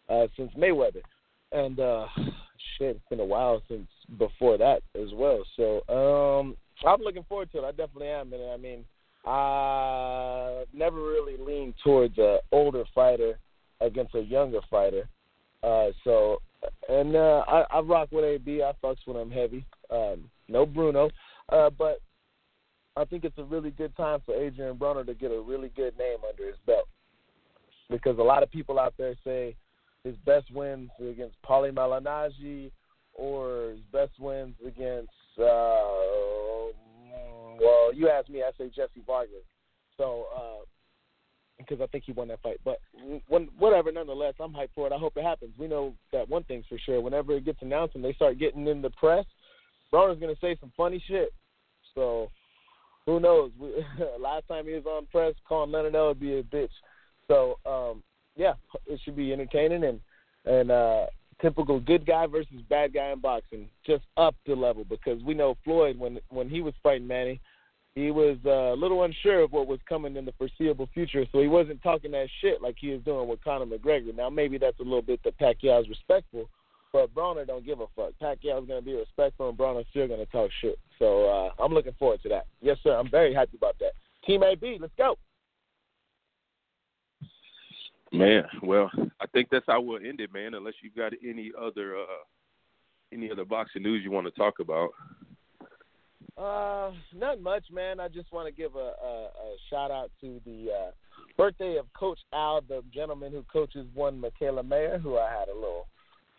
uh, 0.08 0.26
since 0.36 0.52
Mayweather. 0.54 1.02
And 1.52 1.78
uh, 1.78 2.06
shit, 2.78 2.96
it's 2.96 3.08
been 3.10 3.20
a 3.20 3.24
while 3.24 3.62
since 3.68 3.88
before 4.18 4.58
that 4.58 4.82
as 5.00 5.08
well. 5.14 5.42
So 5.56 5.82
um, 5.88 6.56
I'm 6.86 7.00
looking 7.00 7.24
forward 7.28 7.52
to 7.52 7.58
it. 7.58 7.64
I 7.64 7.70
definitely 7.70 8.08
am, 8.08 8.32
and 8.32 8.50
I 8.50 8.56
mean, 8.56 8.84
I 9.24 10.64
never 10.72 10.96
really 10.96 11.36
leaned 11.36 11.74
towards 11.84 12.18
a 12.18 12.38
older 12.50 12.84
fighter 12.94 13.38
against 13.80 14.14
a 14.14 14.20
younger 14.20 14.60
fighter. 14.70 15.08
Uh, 15.62 15.88
so, 16.04 16.38
and 16.88 17.14
uh, 17.16 17.44
I, 17.46 17.64
I 17.70 17.80
rock 17.80 18.08
with 18.10 18.24
AB. 18.24 18.62
I 18.62 18.72
fucks 18.84 18.98
when 19.04 19.16
I'm 19.16 19.30
heavy. 19.30 19.64
Um, 19.90 20.30
no 20.48 20.66
Bruno, 20.66 21.10
uh, 21.50 21.70
but 21.70 22.00
I 22.96 23.04
think 23.04 23.24
it's 23.24 23.38
a 23.38 23.44
really 23.44 23.70
good 23.70 23.96
time 23.96 24.20
for 24.24 24.34
Adrian 24.34 24.76
Broner 24.76 25.06
to 25.06 25.14
get 25.14 25.30
a 25.30 25.40
really 25.40 25.70
good 25.76 25.96
name 25.98 26.18
under 26.28 26.46
his 26.46 26.56
belt 26.66 26.88
because 27.90 28.18
a 28.18 28.22
lot 28.22 28.42
of 28.42 28.50
people 28.50 28.78
out 28.78 28.94
there 28.98 29.14
say 29.24 29.54
his 30.04 30.16
best 30.24 30.50
wins 30.52 30.90
against 31.00 31.36
Paulie 31.42 31.72
Malignaggi 31.72 32.70
or 33.14 33.70
his 33.70 33.80
best 33.92 34.12
wins 34.18 34.54
against 34.66 35.10
uh, 35.38 36.22
well, 37.62 37.94
you 37.94 38.08
asked 38.08 38.28
me, 38.28 38.42
I 38.42 38.50
say 38.58 38.68
Jesse 38.74 39.02
Vargas. 39.06 39.46
So, 39.96 40.26
uh, 40.34 40.64
because 41.68 41.82
I 41.82 41.86
think 41.86 42.04
he 42.04 42.12
won 42.12 42.28
that 42.28 42.42
fight. 42.42 42.60
But 42.64 42.80
when, 43.28 43.48
whatever, 43.58 43.90
nonetheless, 43.92 44.34
I'm 44.40 44.52
hyped 44.52 44.74
for 44.74 44.86
it. 44.86 44.92
I 44.92 44.98
hope 44.98 45.16
it 45.16 45.24
happens. 45.24 45.52
We 45.58 45.68
know 45.68 45.94
that 46.12 46.28
one 46.28 46.44
thing's 46.44 46.66
for 46.68 46.78
sure. 46.78 47.00
Whenever 47.00 47.36
it 47.36 47.44
gets 47.44 47.62
announced 47.62 47.94
and 47.94 48.04
they 48.04 48.12
start 48.14 48.38
getting 48.38 48.66
in 48.66 48.82
the 48.82 48.90
press, 48.90 49.24
Broner's 49.92 50.20
going 50.20 50.34
to 50.34 50.40
say 50.40 50.56
some 50.60 50.72
funny 50.76 51.02
shit. 51.06 51.32
So, 51.94 52.30
who 53.06 53.20
knows? 53.20 53.50
We, 53.58 53.70
last 54.20 54.48
time 54.48 54.66
he 54.66 54.72
was 54.74 54.86
on 54.86 55.06
press, 55.06 55.34
calling 55.48 55.72
Leonard 55.72 55.92
would 55.94 56.20
be 56.20 56.38
a 56.38 56.42
bitch. 56.42 56.70
So, 57.28 57.58
um, 57.66 58.02
yeah, 58.36 58.54
it 58.86 59.00
should 59.04 59.16
be 59.16 59.32
entertaining 59.32 59.84
and 59.84 60.00
and 60.44 60.70
uh, 60.70 61.06
typical 61.40 61.78
good 61.78 62.06
guy 62.06 62.26
versus 62.26 62.62
bad 62.68 62.94
guy 62.94 63.12
in 63.12 63.20
boxing, 63.20 63.68
just 63.86 64.04
up 64.16 64.34
the 64.46 64.54
level 64.54 64.84
because 64.84 65.22
we 65.22 65.34
know 65.34 65.56
Floyd 65.64 65.98
when 65.98 66.18
when 66.30 66.48
he 66.48 66.62
was 66.62 66.74
fighting 66.82 67.06
Manny, 67.06 67.40
he 67.94 68.10
was 68.10 68.38
uh, 68.46 68.72
a 68.72 68.76
little 68.76 69.04
unsure 69.04 69.40
of 69.40 69.52
what 69.52 69.66
was 69.66 69.78
coming 69.86 70.16
in 70.16 70.24
the 70.24 70.32
foreseeable 70.32 70.88
future, 70.94 71.26
so 71.30 71.40
he 71.40 71.48
wasn't 71.48 71.82
talking 71.82 72.10
that 72.12 72.28
shit 72.40 72.62
like 72.62 72.76
he 72.78 72.88
is 72.88 73.04
doing 73.04 73.28
with 73.28 73.44
Conor 73.44 73.66
McGregor. 73.66 74.14
Now 74.14 74.30
maybe 74.30 74.56
that's 74.56 74.80
a 74.80 74.84
little 74.84 75.02
bit 75.02 75.20
that 75.24 75.38
Pacquiao's 75.38 75.88
respectful, 75.88 76.48
but 76.92 77.14
Broner 77.14 77.46
don't 77.46 77.66
give 77.66 77.80
a 77.80 77.86
fuck. 77.94 78.12
Pacquiao's 78.20 78.66
gonna 78.66 78.82
be 78.82 78.94
respectful, 78.94 79.50
and 79.50 79.58
Broner's 79.58 79.86
still 79.90 80.08
gonna 80.08 80.26
talk 80.26 80.50
shit. 80.60 80.78
So 80.98 81.28
uh, 81.28 81.62
I'm 81.62 81.74
looking 81.74 81.94
forward 81.98 82.22
to 82.22 82.28
that. 82.30 82.46
Yes, 82.62 82.78
sir. 82.82 82.96
I'm 82.96 83.10
very 83.10 83.34
happy 83.34 83.56
about 83.56 83.78
that. 83.80 83.92
Team 84.26 84.42
AB, 84.42 84.78
let's 84.80 84.94
go. 84.96 85.18
Man, 88.10 88.44
well, 88.62 88.90
I 89.20 89.26
think 89.32 89.48
that's 89.50 89.64
how 89.66 89.80
we'll 89.80 89.96
end 89.96 90.20
it, 90.20 90.32
man. 90.32 90.54
Unless 90.54 90.74
you've 90.82 90.96
got 90.96 91.12
any 91.26 91.50
other 91.58 91.96
uh, 91.96 92.22
any 93.12 93.30
other 93.30 93.44
boxing 93.44 93.82
news 93.82 94.02
you 94.02 94.10
want 94.10 94.26
to 94.26 94.32
talk 94.32 94.60
about. 94.60 94.90
Uh, 96.36 96.90
not 97.14 97.40
much, 97.40 97.64
man. 97.72 98.00
I 98.00 98.08
just 98.08 98.32
want 98.32 98.46
to 98.48 98.52
give 98.52 98.74
a, 98.74 98.78
a, 98.78 99.24
a 99.26 99.56
shout 99.70 99.90
out 99.90 100.10
to 100.20 100.40
the 100.44 100.68
uh, 100.70 100.90
birthday 101.36 101.76
of 101.76 101.86
Coach 101.94 102.18
Al, 102.32 102.60
the 102.68 102.82
gentleman 102.92 103.32
who 103.32 103.44
coaches 103.52 103.86
one 103.94 104.20
Mikaela 104.20 104.66
Mayer, 104.66 104.98
who 104.98 105.18
I 105.18 105.30
had 105.30 105.48
a 105.48 105.54
little 105.54 105.86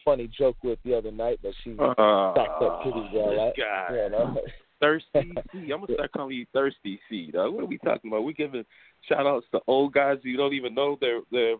funny 0.03 0.29
joke 0.37 0.57
with 0.63 0.79
the 0.83 0.97
other 0.97 1.11
night 1.11 1.39
that 1.43 1.53
she 1.63 1.71
Uh, 1.79 2.33
stacked 2.33 2.61
up 2.61 2.81
pretty 2.81 3.09
well 3.13 3.47
at. 3.47 3.55
God. 3.57 3.93
You 3.93 4.09
know? 4.09 4.37
Thirsty 4.81 5.31
C. 5.53 5.71
I'm 5.71 5.79
gonna 5.79 5.93
start 5.93 6.11
calling 6.11 6.35
you 6.35 6.45
Thirsty 6.51 6.99
C. 7.09 7.31
Dog. 7.31 7.53
What 7.53 7.63
are 7.63 7.67
we 7.67 7.77
talking 7.77 8.11
about? 8.11 8.25
We're 8.25 8.33
giving 8.33 8.65
shout 9.07 9.25
outs 9.25 9.45
to 9.53 9.61
old 9.67 9.93
guys 9.93 10.17
who 10.21 10.29
you 10.29 10.35
don't 10.35 10.53
even 10.53 10.73
know 10.75 10.97
they're 10.99 11.21
they're 11.31 11.55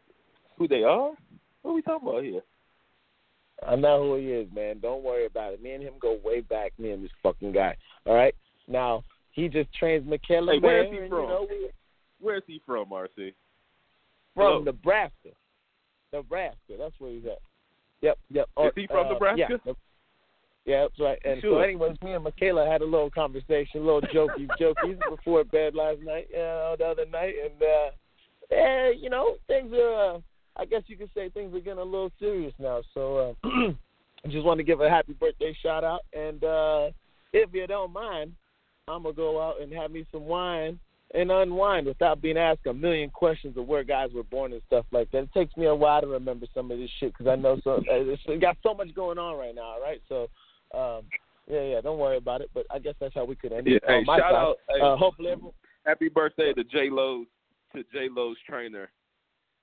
who 0.57 0.67
they 0.67 0.83
are. 0.83 1.11
What 1.61 1.71
are 1.71 1.73
we 1.73 1.81
talking 1.81 2.09
about 2.09 2.23
here? 2.23 2.41
I 3.67 3.75
know 3.75 4.03
who 4.03 4.15
he 4.15 4.27
is, 4.27 4.47
man. 4.53 4.79
Don't 4.79 5.03
worry 5.03 5.25
about 5.25 5.53
it. 5.53 5.61
Me 5.61 5.71
and 5.71 5.83
him 5.83 5.93
go 6.01 6.17
way 6.23 6.41
back. 6.41 6.71
Me 6.77 6.91
and 6.91 7.03
this 7.03 7.11
fucking 7.21 7.51
guy. 7.51 7.75
All 8.05 8.15
right. 8.15 8.35
Now 8.67 9.03
he 9.31 9.47
just 9.49 9.73
trains 9.73 10.05
Mikaela 10.07 10.53
Hey, 10.53 10.59
where 10.59 10.83
is 10.85 10.91
he 10.91 10.97
from? 10.97 11.21
You 11.21 11.27
know, 11.27 11.47
we- 11.49 11.69
Where's 12.21 12.43
he 12.47 12.61
from, 12.65 12.89
RC? 12.89 13.33
from 14.33 14.43
Hello. 14.45 14.59
Nebraska. 14.63 15.29
Nebraska. 16.13 16.73
That's 16.77 16.93
where 16.99 17.11
he's 17.11 17.25
at. 17.25 17.39
Yep. 18.01 18.17
Yep. 18.31 18.49
Is 18.65 18.71
he 18.75 18.87
from 18.87 19.07
uh, 19.07 19.11
Nebraska? 19.13 19.59
Yeah. 19.65 19.73
Yeah, 20.65 20.81
that's 20.83 20.99
right. 20.99 21.19
And 21.25 21.41
so, 21.41 21.49
Sure. 21.49 21.63
anyways, 21.63 21.97
me 22.01 22.13
and 22.13 22.25
Mikaela 22.25 22.65
had 22.71 22.81
a 22.81 22.85
little 22.85 23.09
conversation, 23.11 23.81
a 23.81 23.83
little 23.83 24.01
jokey, 24.01 24.47
jokey 24.61 24.97
before 25.09 25.43
bed 25.43 25.75
last 25.75 25.99
night, 26.01 26.27
know, 26.33 26.75
the 26.77 26.85
other 26.85 27.05
night, 27.05 27.33
and 27.43 27.61
uh, 27.61 27.91
yeah, 28.49 28.89
you 28.89 29.09
know, 29.09 29.35
things 29.47 29.73
are. 29.73 30.15
Uh, 30.15 30.19
I 30.57 30.65
guess 30.65 30.83
you 30.87 30.97
could 30.97 31.09
say 31.15 31.29
things 31.29 31.53
are 31.55 31.59
getting 31.59 31.79
a 31.79 31.83
little 31.83 32.11
serious 32.19 32.53
now. 32.59 32.81
So, 32.93 33.35
uh, 33.43 33.47
I 34.25 34.29
just 34.29 34.45
want 34.45 34.59
to 34.59 34.63
give 34.63 34.81
a 34.81 34.89
happy 34.89 35.13
birthday 35.13 35.55
shout 35.61 35.83
out, 35.83 36.01
and 36.13 36.43
uh, 36.43 36.89
if 37.33 37.49
you 37.53 37.67
don't 37.67 37.91
mind, 37.91 38.33
I'm 38.87 39.03
gonna 39.03 39.15
go 39.15 39.41
out 39.41 39.61
and 39.61 39.73
have 39.73 39.91
me 39.91 40.05
some 40.11 40.25
wine 40.25 40.79
and 41.13 41.31
unwind 41.31 41.85
without 41.87 42.21
being 42.21 42.37
asked 42.37 42.65
a 42.65 42.73
million 42.73 43.09
questions 43.09 43.55
of 43.57 43.67
where 43.67 43.83
guys 43.83 44.09
were 44.13 44.23
born 44.23 44.51
and 44.53 44.61
stuff 44.67 44.85
like 44.91 45.11
that. 45.11 45.23
It 45.23 45.33
takes 45.33 45.55
me 45.57 45.65
a 45.67 45.75
while 45.75 46.01
to 46.01 46.07
remember 46.07 46.47
some 46.53 46.71
of 46.71 46.77
this 46.79 46.89
shit 46.99 47.13
because 47.13 47.27
I 47.27 47.35
know 47.35 47.59
so 47.63 47.81
it's 47.87 48.41
got 48.41 48.57
so 48.63 48.73
much 48.73 48.93
going 48.95 49.17
on 49.17 49.37
right 49.37 49.53
now. 49.55 49.61
All 49.75 49.81
right, 49.81 50.01
so 50.09 50.23
um, 50.77 51.03
yeah, 51.47 51.61
yeah, 51.63 51.81
don't 51.81 51.99
worry 51.99 52.17
about 52.17 52.41
it. 52.41 52.49
But 52.53 52.65
I 52.71 52.79
guess 52.79 52.95
that's 52.99 53.13
how 53.13 53.25
we 53.25 53.35
could 53.35 53.51
end 53.51 53.67
Yeah, 53.67 53.75
it. 53.77 53.83
hey, 53.87 54.03
my 54.05 54.17
shout 54.19 54.31
side. 54.31 54.35
out- 54.35 54.57
hey. 54.69 54.81
Uh, 54.81 54.95
hopefully, 54.95 55.29
everyone, 55.31 55.53
Happy 55.85 56.07
birthday 56.07 56.53
to 56.53 56.63
J 56.63 56.89
Lo's 56.89 57.25
to 57.75 57.83
J 57.91 58.07
Lo's 58.09 58.37
trainer. 58.47 58.89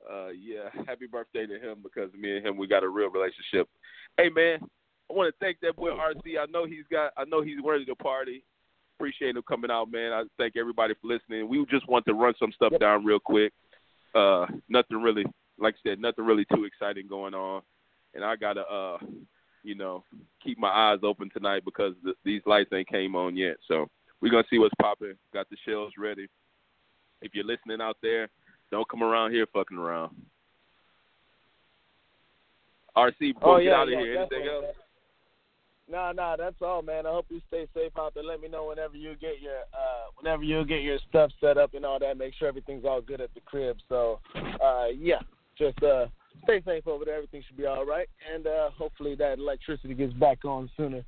Uh, 0.09 0.29
yeah, 0.29 0.69
happy 0.87 1.07
birthday 1.07 1.47
to 1.47 1.59
him 1.59 1.79
because 1.83 2.13
me 2.15 2.37
and 2.37 2.47
him 2.47 2.57
we 2.57 2.67
got 2.67 2.85
a 2.85 2.89
real 2.89 3.11
relationship. 3.11 3.69
Hey 4.17 4.29
man, 4.29 4.61
I 5.11 5.13
want 5.13 5.33
to 5.33 5.45
thank 5.45 5.59
that 5.61 5.77
boy 5.77 5.91
RC. 5.91 6.39
I 6.41 6.47
know 6.51 6.67
he's 6.67 6.85
got. 6.91 7.13
I 7.17 7.25
know 7.25 7.43
he's 7.43 7.59
ready 7.65 7.85
to 7.87 7.95
party. 7.97 8.45
Appreciate 8.99 9.37
him 9.37 9.43
coming 9.49 9.71
out, 9.71 9.91
man. 9.91 10.13
I 10.13 10.25
thank 10.39 10.57
everybody 10.57 10.95
for 11.01 11.09
listening. 11.09 11.49
We 11.49 11.65
just 11.71 11.89
want 11.89 12.05
to 12.07 12.15
run 12.15 12.35
some 12.39 12.53
stuff 12.53 12.73
down 12.79 13.05
real 13.05 13.19
quick. 13.19 13.53
Uh, 14.15 14.47
nothing 14.69 14.99
really, 14.99 15.25
like 15.59 15.75
I 15.85 15.91
said, 15.91 16.01
nothing 16.01 16.25
really 16.25 16.45
too 16.55 16.65
exciting 16.65 17.09
going 17.09 17.35
on. 17.35 17.63
And 18.15 18.25
I 18.25 18.37
gotta, 18.37 18.63
uh, 18.63 18.99
you 19.63 19.75
know, 19.75 20.05
keep 20.43 20.59
my 20.59 20.69
eyes 20.69 20.99
open 21.03 21.31
tonight 21.31 21.63
because 21.65 21.95
the, 22.03 22.13
these 22.25 22.43
lights 22.45 22.71
ain't 22.75 22.89
came 22.89 23.17
on 23.17 23.37
yet. 23.37 23.57
So 23.69 23.89
we're 24.21 24.31
gonna 24.31 24.45
see 24.51 24.59
what's 24.59 24.75
popping. 24.81 25.15
Got 25.33 25.49
the 25.49 25.57
shells 25.67 25.93
ready. 25.99 26.27
If 27.23 27.35
you're 27.35 27.45
listening 27.45 27.81
out 27.81 27.97
there, 28.03 28.29
don't 28.71 28.89
come 28.89 29.03
around 29.03 29.33
here 29.33 29.47
fucking 29.53 29.79
around. 29.79 30.15
RC, 32.97 33.35
before 33.35 33.55
oh, 33.55 33.59
we 33.59 33.65
yeah, 33.65 33.71
get 33.71 33.79
out 33.79 33.89
of 33.89 33.93
yeah, 33.93 34.01
here, 34.01 34.17
anything 34.19 34.49
else? 34.49 34.77
Nah, 35.91 36.13
nah, 36.13 36.37
that's 36.37 36.57
all, 36.63 36.83
man. 36.83 37.07
I 37.07 37.11
hope 37.11 37.27
you 37.31 37.41
stay 37.49 37.67
safe 37.75 37.93
out 37.99 38.15
there. 38.15 38.23
Let 38.23 38.41
me 38.41 38.49
know 38.49 38.69
whenever 38.69 38.97
you 38.97 39.17
get 39.21 39.41
your 39.41 39.59
uh 39.73 40.11
whenever 40.17 40.45
you 40.45 40.65
get 40.65 40.83
your 40.83 40.99
stuff 41.09 41.31
set 41.41 41.59
up 41.59 41.75
and 41.75 41.85
all 41.85 41.99
that. 41.99 42.17
Make 42.17 42.35
sure 42.35 42.47
everything's 42.47 42.85
all 42.85 43.01
good 43.01 43.21
at 43.21 43.35
the 43.35 43.41
crib. 43.41 43.79
So, 43.89 44.21
uh, 44.37 44.87
yeah, 44.97 45.21
just 45.59 45.83
uh 45.83 46.07
stay 46.45 46.63
safe 46.65 46.87
over 46.87 47.05
there. 47.05 47.17
Everything 47.17 47.43
should 47.47 47.57
be 47.57 47.67
all 47.67 47.85
right, 47.85 48.09
and 48.33 48.47
uh 48.47 48.71
hopefully 48.71 49.17
that 49.17 49.39
electricity 49.39 49.95
gets 49.95 50.13
back 50.13 50.45
on 50.45 50.71
sooner. 50.77 51.05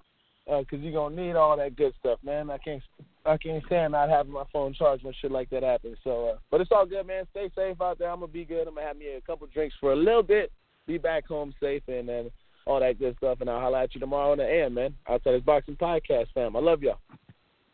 Uh, 0.50 0.62
cause 0.68 0.80
you're 0.80 0.92
gonna 0.92 1.14
need 1.14 1.36
all 1.36 1.56
that 1.56 1.76
good 1.76 1.94
stuff, 2.00 2.18
man. 2.24 2.50
I 2.50 2.58
can't, 2.58 2.82
I 3.24 3.36
can't 3.36 3.64
stand 3.66 3.92
not 3.92 4.08
having 4.08 4.32
my 4.32 4.42
phone 4.52 4.74
charged 4.74 5.04
when 5.04 5.14
shit 5.20 5.30
like 5.30 5.50
that 5.50 5.62
happens. 5.62 5.98
So, 6.02 6.30
uh, 6.30 6.38
but 6.50 6.60
it's 6.60 6.72
all 6.72 6.84
good, 6.84 7.06
man. 7.06 7.24
Stay 7.30 7.48
safe 7.54 7.80
out 7.80 7.98
there. 7.98 8.10
I'm 8.10 8.20
gonna 8.20 8.32
be 8.32 8.44
good. 8.44 8.66
I'm 8.66 8.74
gonna 8.74 8.86
have 8.86 8.96
me 8.96 9.14
a 9.16 9.20
couple 9.20 9.46
drinks 9.46 9.76
for 9.80 9.92
a 9.92 9.96
little 9.96 10.22
bit, 10.22 10.50
be 10.86 10.98
back 10.98 11.26
home 11.28 11.54
safe, 11.60 11.82
and 11.86 12.08
then 12.08 12.30
all 12.66 12.80
that 12.80 12.98
good 12.98 13.16
stuff. 13.18 13.40
And 13.40 13.48
I'll 13.48 13.60
holler 13.60 13.78
at 13.78 13.94
you 13.94 14.00
tomorrow 14.00 14.32
on 14.32 14.38
the 14.38 14.44
AM, 14.44 14.74
man. 14.74 14.94
Outside 15.08 15.32
this 15.32 15.42
boxing 15.42 15.76
podcast, 15.76 16.26
fam. 16.34 16.56
I 16.56 16.60
love 16.60 16.82
y'all. 16.82 16.98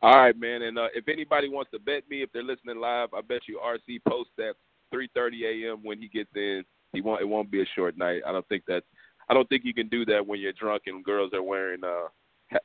All 0.01 0.17
right, 0.17 0.39
man. 0.39 0.63
And 0.63 0.79
uh, 0.79 0.89
if 0.95 1.09
anybody 1.09 1.49
wants 1.49 1.71
to 1.73 1.79
bet 1.79 2.09
me, 2.09 2.23
if 2.23 2.31
they're 2.33 2.43
listening 2.43 2.79
live, 2.79 3.09
I 3.15 3.21
bet 3.21 3.43
you 3.49 3.61
RC 3.65 4.01
posts 4.07 4.33
at 4.39 4.57
3:30 4.95 5.69
a.m. 5.71 5.79
when 5.83 6.01
he 6.01 6.09
gets 6.09 6.31
in. 6.37 6.65
He 6.93 7.01
won't. 7.01 7.21
It 7.23 7.29
won't 7.29 7.51
be 7.51 7.63
a 7.63 7.67
short 7.75 7.97
night. 7.97 8.23
I 8.27 8.33
don't 8.33 8.47
think 8.49 8.65
that. 8.67 8.83
I 9.31 9.35
don't 9.35 9.49
think 9.49 9.65
you 9.65 9.75
can 9.75 9.89
do 9.89 10.05
that 10.07 10.27
when 10.27 10.41
you're 10.41 10.53
drunk 10.53 10.85
and 10.87 11.05
girls 11.05 11.33
are 11.35 11.43
wearing 11.43 11.85
uh, 11.85 12.09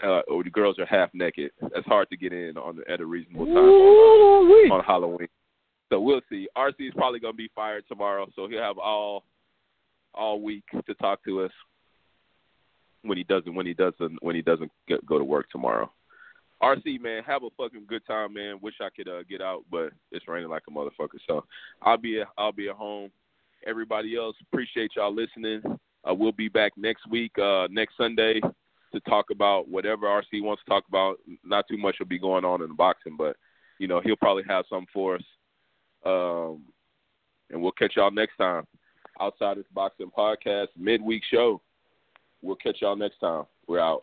uh 0.04 0.22
or 0.28 0.44
the 0.44 0.50
girls 0.50 0.80
are 0.80 0.86
half 0.86 1.10
naked. 1.14 1.52
That's 1.62 1.86
hard 1.86 2.10
to 2.10 2.18
get 2.18 2.34
in 2.34 2.58
on 2.58 2.80
at 2.90 3.02
a 3.02 3.06
reasonable 3.06 3.46
time 3.46 3.58
on, 3.58 4.72
on 4.72 4.84
Halloween. 4.84 5.28
So 5.90 6.00
we'll 6.00 6.22
see. 6.30 6.48
RC 6.58 6.74
is 6.80 6.94
probably 6.96 7.20
gonna 7.20 7.34
be 7.34 7.52
fired 7.54 7.84
tomorrow, 7.88 8.28
so 8.36 8.48
he'll 8.48 8.62
have 8.62 8.78
all 8.78 9.24
all 10.14 10.42
week 10.42 10.64
to 10.86 10.94
talk 10.96 11.24
to 11.26 11.42
us 11.42 11.52
when 13.04 13.18
he 13.18 13.24
doesn't 13.24 13.54
when 13.54 13.66
he 13.66 13.74
doesn't 13.74 14.22
when 14.22 14.36
he 14.36 14.42
doesn't 14.42 14.72
get, 14.88 15.06
go 15.06 15.18
to 15.18 15.24
work 15.24 15.50
tomorrow. 15.52 15.92
RC 16.62 17.02
man, 17.02 17.24
have 17.24 17.44
a 17.44 17.50
fucking 17.58 17.86
good 17.88 18.06
time, 18.08 18.34
man. 18.34 18.58
Wish 18.62 18.76
I 18.82 18.90
could 18.96 19.10
uh, 19.10 19.24
get 19.30 19.42
out, 19.42 19.64
but 19.70 19.92
it's 20.12 20.28
raining 20.28 20.50
like 20.50 20.64
a 20.68 20.72
motherfucker. 20.72 21.20
So 21.28 21.44
I'll 21.82 21.98
be 21.98 22.22
at, 22.22 22.28
I'll 22.38 22.54
be 22.54 22.70
at 22.70 22.76
home. 22.76 23.12
Everybody 23.68 24.16
else, 24.16 24.36
appreciate 24.52 24.92
y'all 24.96 25.14
listening. 25.14 25.62
Uh, 26.10 26.14
we'll 26.14 26.32
be 26.32 26.50
back 26.50 26.72
next 26.78 27.10
week, 27.10 27.38
uh, 27.38 27.68
next 27.70 27.98
Sunday, 27.98 28.42
to 28.94 29.00
talk 29.02 29.26
about 29.32 29.68
whatever 29.68 30.08
RC 30.08 30.42
wants 30.42 30.64
to 30.64 30.70
talk 30.70 30.86
about. 30.88 31.18
Not 31.44 31.68
too 31.68 31.78
much 31.78 31.98
will 32.00 32.06
be 32.06 32.20
going 32.20 32.46
on 32.46 32.62
in 32.62 32.70
the 32.70 32.74
boxing, 32.74 33.16
but 33.18 33.36
you 33.80 33.88
know 33.88 34.02
he'll 34.04 34.16
probably 34.16 34.44
have 34.48 34.66
some 34.70 34.86
for 34.94 35.16
us. 35.16 35.24
Um, 36.06 36.64
and 37.50 37.62
we'll 37.62 37.72
catch 37.72 37.96
y'all 37.96 38.12
next 38.12 38.38
time. 38.38 38.66
Outside 39.20 39.58
this 39.58 39.66
boxing 39.74 40.12
podcast 40.18 40.68
midweek 40.78 41.24
show. 41.30 41.62
We'll 42.42 42.56
catch 42.56 42.82
y'all 42.82 42.96
next 42.96 43.20
time. 43.20 43.44
We're 43.68 43.80
out. 43.80 44.02